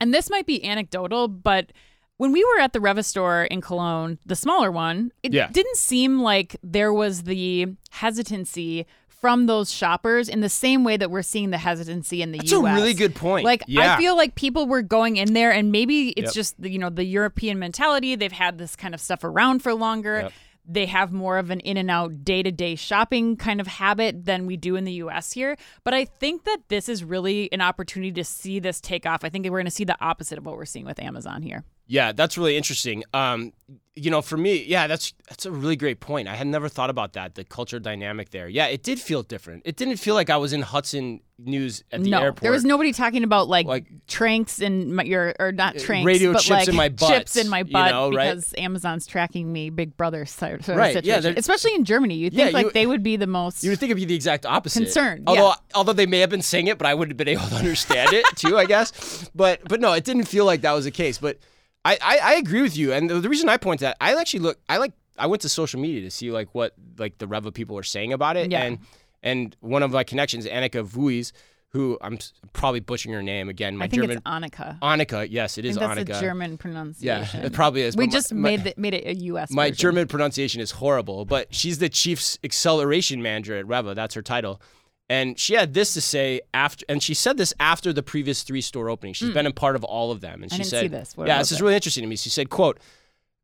And 0.00 0.12
this 0.12 0.28
might 0.28 0.44
be 0.44 0.62
anecdotal, 0.64 1.28
but 1.28 1.72
when 2.16 2.32
we 2.32 2.42
were 2.44 2.60
at 2.60 2.72
the 2.72 2.80
Rewe 2.80 3.04
store 3.04 3.44
in 3.44 3.60
Cologne, 3.60 4.18
the 4.26 4.34
smaller 4.34 4.72
one, 4.72 5.12
it 5.22 5.32
Yeah. 5.32 5.48
didn't 5.52 5.76
seem 5.76 6.20
like 6.20 6.56
there 6.62 6.92
was 6.92 7.22
the 7.22 7.68
hesitancy 7.90 8.86
from 9.08 9.46
those 9.46 9.72
shoppers 9.72 10.28
in 10.28 10.40
the 10.40 10.48
same 10.48 10.84
way 10.84 10.96
that 10.96 11.10
we're 11.10 11.22
seeing 11.22 11.50
the 11.50 11.58
hesitancy 11.58 12.22
in 12.22 12.32
the 12.32 12.38
That's 12.38 12.52
US. 12.52 12.72
a 12.72 12.74
really 12.74 12.94
good 12.94 13.14
point. 13.14 13.44
Like 13.44 13.62
Yeah. 13.66 13.94
I 13.94 13.98
feel 13.98 14.16
like 14.16 14.34
people 14.34 14.66
were 14.66 14.82
going 14.82 15.16
in 15.16 15.32
there 15.32 15.52
and 15.52 15.72
maybe 15.72 16.08
it's 16.10 16.28
Yep. 16.28 16.34
just 16.34 16.60
the, 16.60 16.70
you 16.70 16.78
know 16.78 16.90
the 16.90 17.04
European 17.04 17.58
mentality. 17.58 18.14
They've 18.14 18.30
had 18.32 18.58
this 18.58 18.76
kind 18.76 18.94
of 18.94 19.00
stuff 19.00 19.24
around 19.24 19.62
for 19.62 19.72
longer. 19.74 20.20
Yep. 20.22 20.32
They 20.68 20.86
have 20.86 21.12
more 21.12 21.38
of 21.38 21.50
an 21.50 21.60
in 21.60 21.76
and 21.76 21.90
out 21.90 22.24
day 22.24 22.42
to 22.42 22.50
day 22.50 22.74
shopping 22.74 23.36
kind 23.36 23.60
of 23.60 23.66
habit 23.66 24.24
than 24.24 24.46
we 24.46 24.56
do 24.56 24.76
in 24.76 24.84
the 24.84 24.92
US 24.94 25.32
here. 25.32 25.56
But 25.84 25.94
I 25.94 26.04
think 26.04 26.44
that 26.44 26.68
this 26.68 26.88
is 26.88 27.04
really 27.04 27.52
an 27.52 27.60
opportunity 27.60 28.12
to 28.12 28.24
see 28.24 28.58
this 28.58 28.80
take 28.80 29.06
off. 29.06 29.24
I 29.24 29.28
think 29.28 29.44
we're 29.44 29.58
going 29.58 29.66
to 29.66 29.70
see 29.70 29.84
the 29.84 30.00
opposite 30.00 30.38
of 30.38 30.46
what 30.46 30.56
we're 30.56 30.64
seeing 30.64 30.86
with 30.86 30.98
Amazon 30.98 31.42
here. 31.42 31.64
Yeah, 31.88 32.12
that's 32.12 32.36
really 32.36 32.56
interesting. 32.56 33.04
Um, 33.14 33.52
you 33.94 34.10
know, 34.10 34.20
for 34.20 34.36
me, 34.36 34.62
yeah, 34.64 34.86
that's 34.88 35.14
that's 35.28 35.46
a 35.46 35.50
really 35.52 35.76
great 35.76 36.00
point. 36.00 36.26
I 36.28 36.34
had 36.34 36.46
never 36.48 36.68
thought 36.68 36.90
about 36.90 37.12
that, 37.14 37.34
the 37.36 37.44
culture 37.44 37.78
dynamic 37.78 38.30
there. 38.30 38.48
Yeah, 38.48 38.66
it 38.66 38.82
did 38.82 38.98
feel 39.00 39.22
different. 39.22 39.62
It 39.64 39.76
didn't 39.76 39.96
feel 39.98 40.14
like 40.14 40.28
I 40.28 40.36
was 40.36 40.52
in 40.52 40.62
Hudson 40.62 41.20
News 41.38 41.82
at 41.92 42.02
the 42.02 42.10
no, 42.10 42.20
airport. 42.20 42.42
there 42.42 42.50
was 42.50 42.64
nobody 42.64 42.92
talking 42.92 43.22
about 43.24 43.48
like, 43.48 43.66
Like- 43.66 43.86
tranks 44.08 44.60
and 44.60 44.96
my, 44.96 45.04
your 45.04 45.34
or 45.38 45.52
not 45.52 45.78
tranks, 45.78 46.04
radio 46.04 46.32
but 46.32 46.40
chips 46.40 46.50
like 46.50 46.68
in 46.68 46.74
my 46.76 46.88
butt, 46.88 47.08
chips 47.18 47.36
in 47.36 47.48
my 47.48 47.60
you 47.60 47.64
butt 47.66 47.90
know, 47.92 48.10
right? 48.10 48.30
because 48.34 48.52
Amazon's 48.58 49.06
tracking 49.06 49.50
me, 49.52 49.70
Big 49.70 49.96
Brother 49.96 50.26
sort 50.26 50.68
of 50.68 50.76
Right, 50.76 50.88
yeah, 50.96 51.00
situation. 51.16 51.22
they're- 51.22 51.34
Especially 51.38 51.74
in 51.74 51.84
Germany, 51.84 52.16
you 52.16 52.30
Yeah, 52.32 52.44
think 52.46 52.54
like 52.54 52.64
you- 52.66 52.72
they 52.72 52.86
would 52.86 53.02
be 53.04 53.16
the 53.16 53.26
most. 53.28 53.62
You 53.64 53.70
would 53.70 53.78
think 53.78 53.90
it'd 53.90 54.00
be 54.00 54.04
the 54.06 54.14
exact 54.16 54.44
opposite. 54.44 54.82
Concerned, 54.82 55.24
Although 55.28 55.48
yeah. 55.48 55.54
although 55.74 55.92
they 55.94 56.06
may 56.06 56.18
have 56.18 56.30
been 56.30 56.42
saying 56.42 56.66
it, 56.66 56.78
but 56.78 56.86
I 56.86 56.94
wouldn't 56.94 57.12
have 57.12 57.16
been 57.24 57.28
able 57.38 57.48
to 57.48 57.54
understand 57.56 58.12
it 58.12 58.24
too, 58.34 58.58
I 58.58 58.64
guess. 58.66 59.30
But 59.34 59.60
but 59.68 59.80
no, 59.80 59.92
it 59.94 60.04
didn't 60.04 60.24
feel 60.24 60.44
like 60.44 60.60
that 60.62 60.72
was 60.72 60.84
the 60.84 60.90
case. 60.90 61.16
But 61.18 61.38
I, 61.86 61.98
I, 62.02 62.18
I 62.18 62.34
agree 62.34 62.62
with 62.62 62.76
you. 62.76 62.92
And 62.92 63.08
the, 63.08 63.20
the 63.20 63.28
reason 63.28 63.48
I 63.48 63.56
point 63.56 63.80
that, 63.80 63.96
I 64.00 64.14
actually 64.14 64.40
look 64.40 64.58
I 64.68 64.78
like 64.78 64.92
I 65.18 65.26
went 65.26 65.42
to 65.42 65.48
social 65.48 65.80
media 65.80 66.02
to 66.02 66.10
see 66.10 66.30
like 66.30 66.54
what 66.54 66.74
like 66.98 67.18
the 67.18 67.26
Rewe 67.26 67.52
people 67.54 67.76
were 67.76 67.82
saying 67.82 68.12
about 68.12 68.36
it. 68.36 68.50
Yeah. 68.50 68.62
And 68.64 68.78
and 69.22 69.56
one 69.60 69.82
of 69.82 69.92
my 69.92 70.04
connections, 70.04 70.46
Annika 70.46 70.86
Vuis, 70.86 71.32
who 71.70 71.98
I'm 72.00 72.18
probably 72.52 72.80
butchering 72.80 73.14
her 73.14 73.22
name 73.22 73.48
again. 73.48 73.76
My 73.76 73.84
I 73.84 73.88
think 73.88 74.02
German 74.02 74.16
it's 74.18 74.26
Annika. 74.26 74.78
Annika, 74.80 75.26
yes, 75.30 75.58
it 75.58 75.64
is 75.64 75.76
think 75.76 75.88
that's 75.88 76.00
Annika. 76.10 76.16
a 76.16 76.20
German 76.20 76.94
yeah, 76.98 77.36
it 77.36 77.52
probably 77.60 77.82
is. 77.82 77.96
we 77.96 78.06
my- 78.06 78.12
just 78.12 78.32
my- 78.32 78.50
made 78.50 78.64
the, 78.64 78.74
made 78.76 78.94
it 78.94 79.06
a 79.06 79.14
U.S. 79.26 79.50
my 79.50 79.68
version. 79.68 79.76
German 79.76 80.08
pronunciation 80.08 80.60
is 80.60 80.72
horrible, 80.72 81.24
but 81.24 81.54
she's 81.54 81.78
the 81.78 81.88
chief's 81.88 82.38
acceleration 82.42 83.22
manager 83.22 83.56
at 83.56 83.66
Rewe. 83.66 83.94
That's 83.94 84.14
her 84.14 84.22
title. 84.22 84.60
And 85.08 85.38
she 85.38 85.54
had 85.54 85.72
this 85.72 85.94
to 85.94 86.00
say 86.00 86.40
after, 86.52 86.84
and 86.88 87.00
she 87.02 87.14
said 87.14 87.36
this 87.36 87.54
after 87.60 87.92
the 87.92 88.02
previous 88.02 88.42
three 88.42 88.60
store 88.60 88.88
openings. 88.90 89.16
She's 89.18 89.30
been 89.30 89.46
a 89.46 89.52
part 89.52 89.76
of 89.76 89.84
all 89.84 90.10
of 90.10 90.20
them. 90.20 90.42
And 90.42 90.52
she 90.52 90.64
said, 90.64 90.90
this. 90.90 91.14
Yeah, 91.16 91.38
this 91.38 91.52
is 91.52 91.62
really 91.62 91.76
interesting 91.76 92.02
to 92.02 92.08
me. 92.08 92.16
She 92.16 92.28
said, 92.30 92.50
quote, 92.50 92.80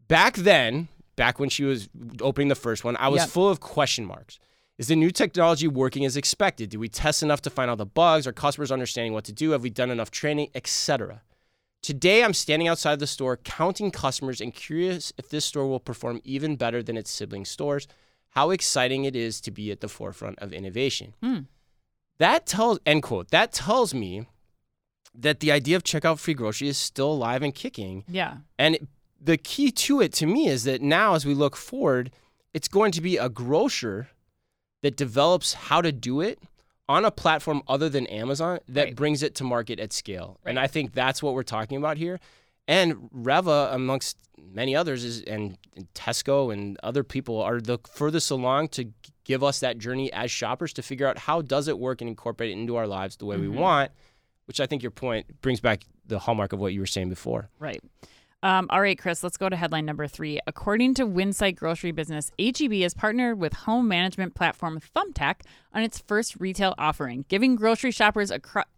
back 0.08 0.34
then, 0.34 0.88
back 1.14 1.38
when 1.38 1.48
she 1.48 1.62
was 1.62 1.88
opening 2.20 2.48
the 2.48 2.56
first 2.56 2.82
one, 2.82 2.96
I 2.96 3.08
was 3.08 3.20
Yep. 3.20 3.28
full 3.28 3.48
of 3.48 3.60
question 3.60 4.04
marks. 4.04 4.40
Is 4.78 4.88
the 4.88 4.96
new 4.96 5.12
technology 5.12 5.68
working 5.68 6.04
as 6.04 6.16
expected? 6.16 6.70
Did 6.70 6.78
we 6.80 6.88
test 6.88 7.22
enough 7.22 7.42
to 7.42 7.50
find 7.50 7.70
all 7.70 7.76
the 7.76 7.86
bugs? 7.86 8.26
Are 8.26 8.32
customers 8.32 8.72
understanding 8.72 9.12
what 9.12 9.22
to 9.24 9.32
do? 9.32 9.50
Have 9.50 9.62
we 9.62 9.70
done 9.70 9.90
enough 9.90 10.10
training, 10.10 10.48
etc.? 10.56 11.22
Today, 11.82 12.24
I'm 12.24 12.34
standing 12.34 12.66
outside 12.66 12.98
the 12.98 13.06
store 13.06 13.36
counting 13.36 13.90
customers 13.92 14.40
and 14.40 14.52
curious 14.54 15.12
if 15.18 15.28
this 15.28 15.44
store 15.44 15.66
will 15.68 15.80
perform 15.80 16.20
even 16.24 16.56
better 16.56 16.82
than 16.82 16.96
its 16.96 17.10
sibling 17.10 17.44
stores. 17.44 17.86
How 18.32 18.50
exciting 18.50 19.04
it 19.04 19.14
is 19.16 19.40
to 19.42 19.50
be 19.50 19.70
at 19.70 19.80
the 19.80 19.88
forefront 19.88 20.38
of 20.38 20.52
innovation. 20.52 21.14
Hmm. 21.22 21.38
That 22.18 22.46
tells, 22.46 22.78
end 22.86 23.02
quote, 23.02 23.30
that 23.30 23.52
tells 23.52 23.92
me 23.94 24.26
that 25.14 25.40
the 25.40 25.52
idea 25.52 25.76
of 25.76 25.82
checkout 25.84 26.18
free 26.18 26.34
grocery 26.34 26.68
is 26.68 26.78
still 26.78 27.12
alive 27.12 27.42
and 27.42 27.54
kicking. 27.54 28.04
Yeah. 28.08 28.38
And 28.58 28.76
it- 28.76 28.88
the 29.20 29.36
key 29.36 29.70
to 29.70 30.00
it 30.00 30.12
to 30.14 30.26
me 30.26 30.48
is 30.48 30.64
that 30.64 30.82
now, 30.82 31.14
as 31.14 31.24
we 31.24 31.32
look 31.34 31.56
forward, 31.56 32.10
it's 32.52 32.66
going 32.68 32.90
to 32.92 33.00
be 33.00 33.16
a 33.16 33.28
grocer 33.28 34.08
that 34.82 34.96
develops 34.96 35.54
how 35.54 35.80
to 35.80 35.92
do 35.92 36.20
it 36.20 36.40
on 36.88 37.04
a 37.04 37.10
platform 37.10 37.62
other 37.68 37.88
than 37.88 38.06
Amazon 38.08 38.58
that 38.68 38.84
Right. 38.84 38.96
brings 38.96 39.22
it 39.22 39.34
to 39.36 39.44
market 39.44 39.78
at 39.78 39.92
scale. 39.92 40.40
And 40.44 40.58
I 40.58 40.66
think 40.66 40.92
that's 40.92 41.22
what 41.22 41.34
we're 41.34 41.44
talking 41.44 41.76
about 41.78 41.98
here. 41.98 42.18
And 42.68 42.94
Rewe, 43.14 43.74
amongst 43.74 44.16
many 44.38 44.76
others, 44.76 45.04
is 45.04 45.22
and, 45.22 45.58
and 45.76 45.92
Tesco 45.94 46.52
and 46.52 46.78
other 46.82 47.02
people 47.02 47.42
are 47.42 47.60
the 47.60 47.78
furthest 47.92 48.30
along 48.30 48.68
to 48.68 48.90
give 49.24 49.42
us 49.42 49.60
that 49.60 49.78
journey 49.78 50.12
as 50.12 50.30
shoppers 50.30 50.72
to 50.74 50.82
figure 50.82 51.06
out 51.06 51.18
how 51.18 51.42
does 51.42 51.68
it 51.68 51.78
work 51.78 52.00
and 52.00 52.08
incorporate 52.08 52.50
it 52.50 52.54
into 52.54 52.76
our 52.76 52.86
lives 52.86 53.16
the 53.16 53.24
way 53.26 53.36
we 53.36 53.46
Mhm. 53.48 53.54
want. 53.56 53.92
Which 54.46 54.60
I 54.60 54.66
think 54.66 54.82
your 54.82 54.90
point 54.90 55.40
brings 55.40 55.60
back 55.60 55.84
the 56.06 56.18
hallmark 56.18 56.52
of 56.52 56.58
what 56.58 56.72
you 56.72 56.80
were 56.80 56.86
saying 56.86 57.08
before. 57.08 57.48
Right. 57.58 57.80
Um, 58.42 58.66
all 58.70 58.80
right, 58.80 58.98
Chris, 58.98 59.22
let's 59.22 59.36
go 59.36 59.48
to 59.48 59.54
headline 59.54 59.86
number 59.86 60.08
three. 60.08 60.40
According 60.46 60.94
to 60.94 61.06
Winsight 61.06 61.54
Grocery 61.54 61.92
Business, 61.92 62.32
HEB 62.38 62.72
has 62.82 62.92
partnered 62.92 63.38
with 63.38 63.52
home 63.52 63.86
management 63.86 64.34
platform 64.34 64.80
Thumbtack 64.96 65.42
on 65.74 65.82
its 65.82 65.98
first 66.00 66.36
retail 66.38 66.74
offering, 66.76 67.24
giving 67.28 67.54
grocery 67.56 67.92
shoppers 67.92 68.30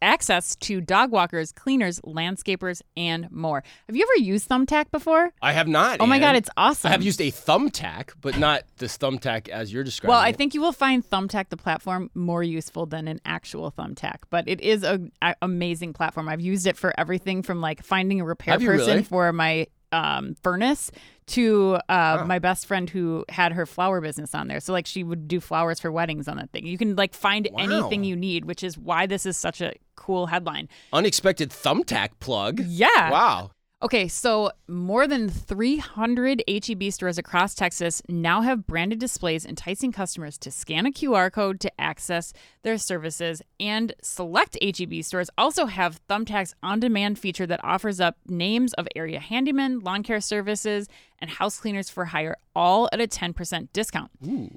access 0.03 0.55
to 0.57 0.81
dog 0.81 1.11
walkers, 1.11 1.51
cleaners, 1.51 1.99
landscapers, 2.03 2.83
and 2.97 3.31
more. 3.33 3.65
Have 3.87 3.97
you 3.97 4.05
ever 4.05 4.23
used 4.23 4.49
Thumbtack 4.49 4.91
before? 4.91 5.33
I 5.43 5.53
have 5.53 5.67
not. 5.67 6.01
Oh 6.01 6.07
my 6.07 6.17
Anne. 6.17 6.21
God, 6.21 6.37
it's 6.37 6.51
awesome. 6.57 6.89
I 6.89 6.93
have 6.93 7.03
used 7.03 7.21
a 7.21 7.31
thumbtack, 7.31 8.11
but 8.21 8.39
not 8.39 8.65
this 8.77 8.99
thumbtack 8.99 9.49
as 9.49 9.73
you're 9.73 9.83
describing. 9.83 10.11
Well, 10.11 10.21
I 10.21 10.29
it. 10.29 10.37
think 10.37 10.55
you 10.55 10.61
will 10.61 10.73
find 10.73 11.05
Thumbtack, 11.09 11.49
the 11.49 11.57
platform, 11.57 12.11
more 12.15 12.43
useful 12.43 12.87
than 12.87 13.09
an 13.09 13.21
actual 13.25 13.73
Thumbtack. 13.73 14.19
But 14.31 14.47
it 14.47 14.61
is 14.61 14.83
a, 14.83 15.01
a 15.23 15.35
amazing 15.43 15.95
platform. 15.95 16.29
I've 16.29 16.41
used 16.41 16.67
it 16.67 16.77
for 16.77 16.93
everything 16.99 17.43
from 17.43 17.61
like 17.61 17.83
finding 17.83 18.21
a 18.21 18.25
repair 18.25 18.53
Have 18.53 18.63
person 18.63 18.87
really? 18.87 19.03
for 19.03 19.33
my 19.33 19.54
um, 19.95 20.35
furnace 20.43 20.91
to 21.27 21.79
uh, 21.89 22.25
my 22.27 22.39
best 22.39 22.67
friend 22.67 22.91
who 22.91 23.25
had 23.31 23.53
her 23.53 23.65
flower 23.67 24.01
business 24.01 24.35
on 24.35 24.49
there. 24.49 24.61
So 24.61 24.73
like 24.73 24.87
she 24.87 25.03
would 25.03 25.27
do 25.27 25.41
flowers 25.41 25.81
for 25.81 25.91
weddings 25.91 26.29
on 26.29 26.37
that 26.37 26.51
thing. 26.51 26.67
You 26.67 26.77
can 26.77 26.97
like 26.97 27.15
find 27.15 27.49
Wow. 27.53 27.63
anything 27.63 28.05
you 28.05 28.17
need, 28.17 28.45
which 28.45 28.63
is 28.63 28.77
why 28.77 29.07
this 29.07 29.25
is 29.25 29.37
such 29.37 29.61
a 29.61 29.73
cool 29.97 30.27
headline. 30.27 30.69
unexpected 30.93 31.51
thumbtack 31.51 32.11
plug. 32.21 32.61
Yeah. 32.61 33.11
Wow. 33.11 33.51
Okay, 33.83 34.09
so 34.09 34.51
more 34.67 35.07
than 35.07 35.29
300 35.29 36.43
HEB 36.49 36.91
stores 36.91 37.19
across 37.19 37.55
Texas 37.55 38.01
now 38.09 38.41
have 38.41 38.67
branded 38.67 38.99
displays 38.99 39.45
enticing 39.45 39.93
customers 39.93 40.39
to 40.39 40.51
scan 40.51 40.87
a 40.87 40.91
QR 40.91 41.31
code 41.31 41.61
to 41.61 41.81
access 41.81 42.33
their 42.63 42.79
services. 42.79 43.43
And 43.61 43.93
select 44.01 44.57
HEB 44.63 45.03
stores 45.03 45.29
also 45.37 45.67
have 45.67 46.01
Thumbtack's 46.09 46.55
on 46.63 46.81
demand 46.81 47.19
feature 47.19 47.47
that 47.47 47.63
offers 47.63 48.01
up 48.01 48.17
names 48.27 48.73
of 48.75 48.89
area 48.97 49.21
handymen, 49.21 49.85
lawn 49.85 50.03
care 50.03 50.21
services, 50.21 50.89
and 51.19 51.29
house 51.29 51.59
cleaners 51.61 51.91
for 51.91 52.07
hire, 52.07 52.37
all 52.57 52.89
at 52.91 53.03
a 53.03 53.07
10% 53.07 53.69
discount. 53.75 54.11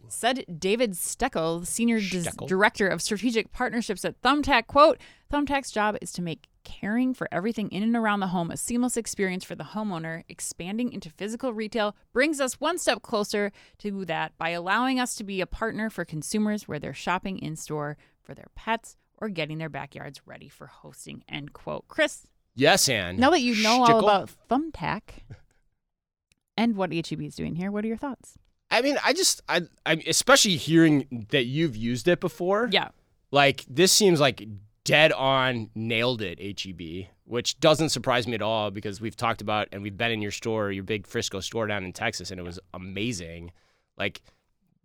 Said 0.07 0.45
David 0.57 0.91
Steckel, 0.93 1.65
Senior 1.67 1.99
Dis- 1.99 2.27
Steckel. 2.27 2.47
Director 2.47 2.87
of 2.87 3.01
Strategic 3.01 3.51
Partnerships 3.51 4.05
at 4.05 4.21
Thumbtack, 4.21 4.67
quote, 4.67 4.99
Thumbtack's 5.31 5.71
job 5.71 5.97
is 6.01 6.13
to 6.13 6.21
make 6.21 6.47
caring 6.67 7.13
for 7.13 7.29
everything 7.31 7.69
in 7.71 7.81
and 7.81 7.95
around 7.95 8.19
the 8.19 8.27
home 8.27 8.51
a 8.51 8.57
seamless 8.57 8.97
experience 8.97 9.45
for 9.45 9.55
the 9.55 9.63
homeowner. 9.63 10.23
Expanding 10.27 10.91
into 10.91 11.09
physical 11.09 11.53
retail 11.53 11.95
brings 12.11 12.41
us 12.41 12.59
one 12.59 12.77
step 12.77 13.01
closer 13.01 13.53
to 13.77 14.03
that 14.03 14.37
by 14.37 14.49
allowing 14.49 14.99
us 14.99 15.15
to 15.15 15.23
be 15.23 15.39
a 15.39 15.47
partner 15.47 15.89
for 15.89 16.03
consumers 16.03 16.67
where 16.67 16.77
they're 16.77 16.93
shopping 16.93 17.39
in 17.39 17.55
store 17.55 17.95
for 18.21 18.35
their 18.35 18.47
pets 18.53 18.97
or 19.17 19.29
getting 19.29 19.57
their 19.59 19.69
backyards 19.69 20.21
ready 20.25 20.49
for 20.49 20.67
hosting, 20.67 21.23
end 21.29 21.53
quote. 21.53 21.87
Chris, 21.87 22.27
Yes, 22.53 22.89
Anne. 22.89 23.15
now 23.17 23.29
that 23.29 23.41
you 23.41 23.63
know 23.63 23.83
all 23.83 23.99
about 23.99 24.29
Thumbtack 24.49 25.01
and 26.57 26.75
what 26.75 26.91
HEB 26.91 27.21
is 27.21 27.35
doing 27.35 27.55
here, 27.55 27.71
what 27.71 27.85
are 27.85 27.87
your 27.87 27.97
thoughts? 27.97 28.37
I 28.69 28.81
mean, 28.81 28.97
I 29.05 29.13
just, 29.13 29.41
I, 29.47 29.61
I, 29.85 30.03
especially 30.05 30.57
hearing 30.57 31.27
that 31.29 31.45
you've 31.45 31.77
used 31.77 32.07
it 32.09 32.19
before. 32.19 32.67
Yeah. 32.71 32.89
Like 33.31 33.63
this 33.69 33.91
seems 33.91 34.19
like 34.19 34.45
dead 34.87 35.11
on 35.11 35.69
nailed 35.75 36.21
it 36.21 36.39
HEB, 36.39 37.09
which 37.25 37.59
doesn't 37.59 37.89
surprise 37.89 38.25
me 38.25 38.35
at 38.35 38.41
all 38.41 38.71
because 38.71 39.01
we've 39.01 39.17
talked 39.17 39.41
about 39.41 39.67
and 39.73 39.83
we've 39.83 39.97
been 39.97 40.11
in 40.11 40.21
your 40.21 40.31
store, 40.31 40.71
your 40.71 40.85
big 40.85 41.05
Frisco 41.05 41.41
store 41.41 41.67
down 41.67 41.83
in 41.83 41.91
Texas, 41.91 42.31
and 42.31 42.39
it 42.39 42.43
was 42.43 42.57
amazing. 42.73 43.51
Like 43.97 44.21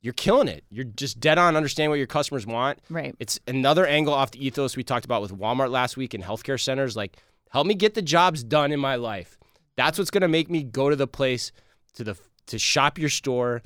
you're 0.00 0.12
killing 0.12 0.48
it. 0.48 0.64
You're 0.70 0.86
just 0.86 1.20
dead 1.20 1.38
on 1.38 1.54
understanding 1.54 1.90
what 1.90 1.98
your 1.98 2.08
customers 2.08 2.44
want. 2.44 2.80
Right. 2.90 3.14
It's 3.20 3.38
another 3.46 3.86
angle 3.86 4.12
off 4.12 4.32
the 4.32 4.44
ethos 4.44 4.76
we 4.76 4.82
talked 4.82 5.04
about 5.04 5.22
with 5.22 5.38
Walmart 5.38 5.70
last 5.70 5.96
week 5.96 6.14
and 6.14 6.24
healthcare 6.24 6.60
centers. 6.60 6.96
Like, 6.96 7.18
help 7.50 7.68
me 7.68 7.74
get 7.74 7.94
the 7.94 8.02
jobs 8.02 8.42
done 8.42 8.72
in 8.72 8.80
my 8.80 8.96
life. 8.96 9.38
That's 9.76 9.98
what's 9.98 10.10
gonna 10.10 10.26
make 10.26 10.50
me 10.50 10.64
go 10.64 10.90
to 10.90 10.96
the 10.96 11.06
place 11.06 11.52
to 11.94 12.02
the 12.02 12.16
to 12.46 12.58
shop 12.58 12.98
your 12.98 13.08
store 13.08 13.62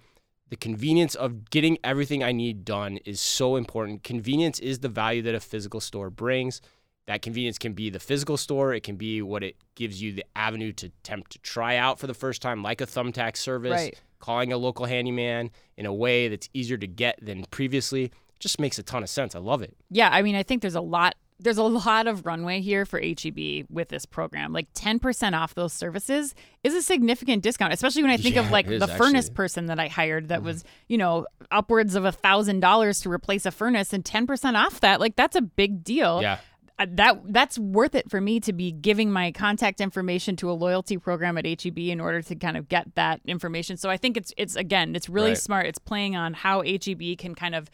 the 0.49 0.57
convenience 0.57 1.15
of 1.15 1.51
getting 1.51 1.79
everything 1.83 2.23
I 2.23 2.33
need 2.33 2.65
done 2.65 2.99
is 3.05 3.21
so 3.21 3.57
important. 3.57 4.03
Convenience 4.05 4.59
is 4.61 4.79
the 4.81 4.89
value 4.89 5.23
that 5.23 5.35
a 5.35 5.41
physical 5.41 5.81
store 5.81 6.11
brings. 6.11 6.61
That 7.07 7.23
convenience 7.23 7.59
can 7.59 7.73
be 7.73 7.89
the 7.91 8.01
physical 8.01 8.37
store, 8.37 8.75
it 8.75 8.83
can 8.83 8.97
be 8.97 9.23
what 9.23 9.43
it 9.45 9.57
gives 9.77 10.03
you 10.03 10.13
the 10.13 10.25
avenue 10.35 10.73
to 10.73 10.87
attempt 10.87 11.33
to 11.33 11.39
try 11.39 11.77
out 11.77 11.99
for 12.01 12.07
the 12.09 12.15
first 12.15 12.43
time, 12.43 12.63
like 12.63 12.81
a 12.81 12.87
thumbtack 12.87 13.37
service, 13.37 13.71
Right. 13.73 14.01
calling 14.19 14.53
a 14.53 14.57
local 14.57 14.87
handyman 14.87 15.51
in 15.77 15.87
a 15.87 15.95
way 15.95 16.27
that's 16.29 16.49
easier 16.53 16.77
to 16.79 16.87
get 16.87 17.19
than 17.23 17.45
previously. 17.51 18.11
Just 18.41 18.59
makes 18.61 18.79
a 18.79 18.83
ton 18.83 19.03
of 19.03 19.09
sense. 19.09 19.35
I 19.35 19.39
love 19.39 19.63
it. 19.63 19.77
Yeah, 19.91 20.11
I 20.13 20.23
mean, 20.23 20.35
I 20.35 20.43
think 20.43 20.63
there's 20.63 20.75
a 20.75 20.81
lot 20.81 21.15
there's 21.39 21.59
a 21.59 21.63
lot 21.63 22.07
of 22.07 22.25
runway 22.25 22.61
here 22.61 22.87
for 22.87 22.99
HEB 22.99 23.67
with 23.69 23.89
this 23.91 24.07
program. 24.07 24.53
Like 24.53 24.73
10% 24.73 25.39
off 25.39 25.55
those 25.55 25.73
services 25.73 26.35
is 26.65 26.73
a 26.75 26.81
significant 26.83 27.43
discount, 27.43 27.73
especially 27.75 28.03
when 28.03 28.11
I 28.11 28.17
think 28.17 28.37
of 28.37 28.51
like 28.51 28.67
the 28.67 28.87
furnace 28.89 29.27
actually. 29.27 29.35
person 29.35 29.67
that 29.67 29.79
I 29.79 29.89
hired 29.89 30.29
that 30.29 30.43
was, 30.43 30.65
you 30.89 30.97
know, 30.97 31.27
upwards 31.51 31.95
of 31.95 32.05
a 32.07 32.13
thousand 32.13 32.61
dollars 32.61 33.01
to 33.03 33.11
replace 33.11 33.45
a 33.45 33.51
furnace 33.51 33.93
and 33.93 34.03
10% 34.05 34.55
off 34.57 34.81
that. 34.81 34.99
Like 35.01 35.15
that's 35.17 35.37
a 35.37 35.43
big 35.43 35.85
deal. 35.85 36.23
Yeah. 36.23 36.39
Uh, 36.79 36.87
That 36.91 37.21
that's 37.33 37.59
worth 37.59 37.95
it 37.95 38.11
for 38.11 38.21
me 38.21 38.39
to 38.41 38.53
be 38.53 38.71
giving 38.73 39.11
my 39.11 39.33
contact 39.33 39.81
information 39.81 40.37
to 40.37 40.51
a 40.51 40.53
loyalty 40.53 40.99
program 40.99 41.39
at 41.39 41.45
HEB 41.47 41.79
in 41.79 42.01
order 42.01 42.21
to 42.23 42.35
kind 42.35 42.57
of 42.57 42.69
get 42.69 42.95
that 42.97 43.21
information. 43.27 43.77
So 43.79 43.89
I 43.91 43.97
think 43.97 44.17
it's 44.17 44.33
it's 44.37 44.57
again 44.57 44.95
it's 44.97 45.09
really 45.09 45.31
Right. 45.31 45.39
smart. 45.39 45.67
It's 45.67 45.79
playing 45.79 46.17
on 46.17 46.35
how 46.35 46.63
HEB 46.63 47.17
can 47.19 47.35
kind 47.35 47.55
of 47.55 47.71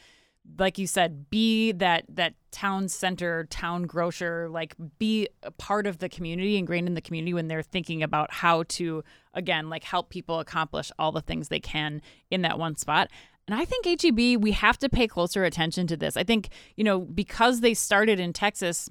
like 0.59 0.79
you 0.79 0.87
said, 0.87 1.31
be 1.31 1.73
that 1.73 2.05
that 2.09 2.35
town 2.51 2.89
center, 2.89 3.45
town 3.45 3.85
grocer, 3.85 4.49
like 4.49 4.75
be 4.99 5.29
a 5.43 5.51
part 5.51 5.87
of 5.87 5.99
the 5.99 6.09
community, 6.09 6.57
ingrained 6.57 6.89
in 6.89 6.95
the 6.95 7.01
community 7.01 7.33
when 7.33 7.49
they're 7.49 7.63
thinking 7.63 8.03
about 8.03 8.33
how 8.33 8.65
to 8.65 9.03
again 9.35 9.71
like 9.71 9.85
help 9.85 10.11
people 10.11 10.41
accomplish 10.41 10.91
all 10.99 11.13
the 11.13 11.21
things 11.21 11.49
they 11.49 11.61
can 11.61 12.03
in 12.31 12.43
that 12.43 12.59
one 12.59 12.77
spot. 12.77 13.09
And 13.49 13.61
I 13.61 13.65
think 13.65 13.87
HEB, 13.87 14.41
we 14.41 14.53
have 14.53 14.79
to 14.79 14.89
pay 14.89 15.09
closer 15.09 15.45
attention 15.45 15.87
to 15.89 15.97
this. 15.97 16.17
I 16.17 16.23
think, 16.23 16.51
you 16.77 16.85
know, 16.85 17.01
because 17.01 17.61
they 17.61 17.75
started 17.75 18.21
in 18.21 18.33
Texas, 18.33 18.89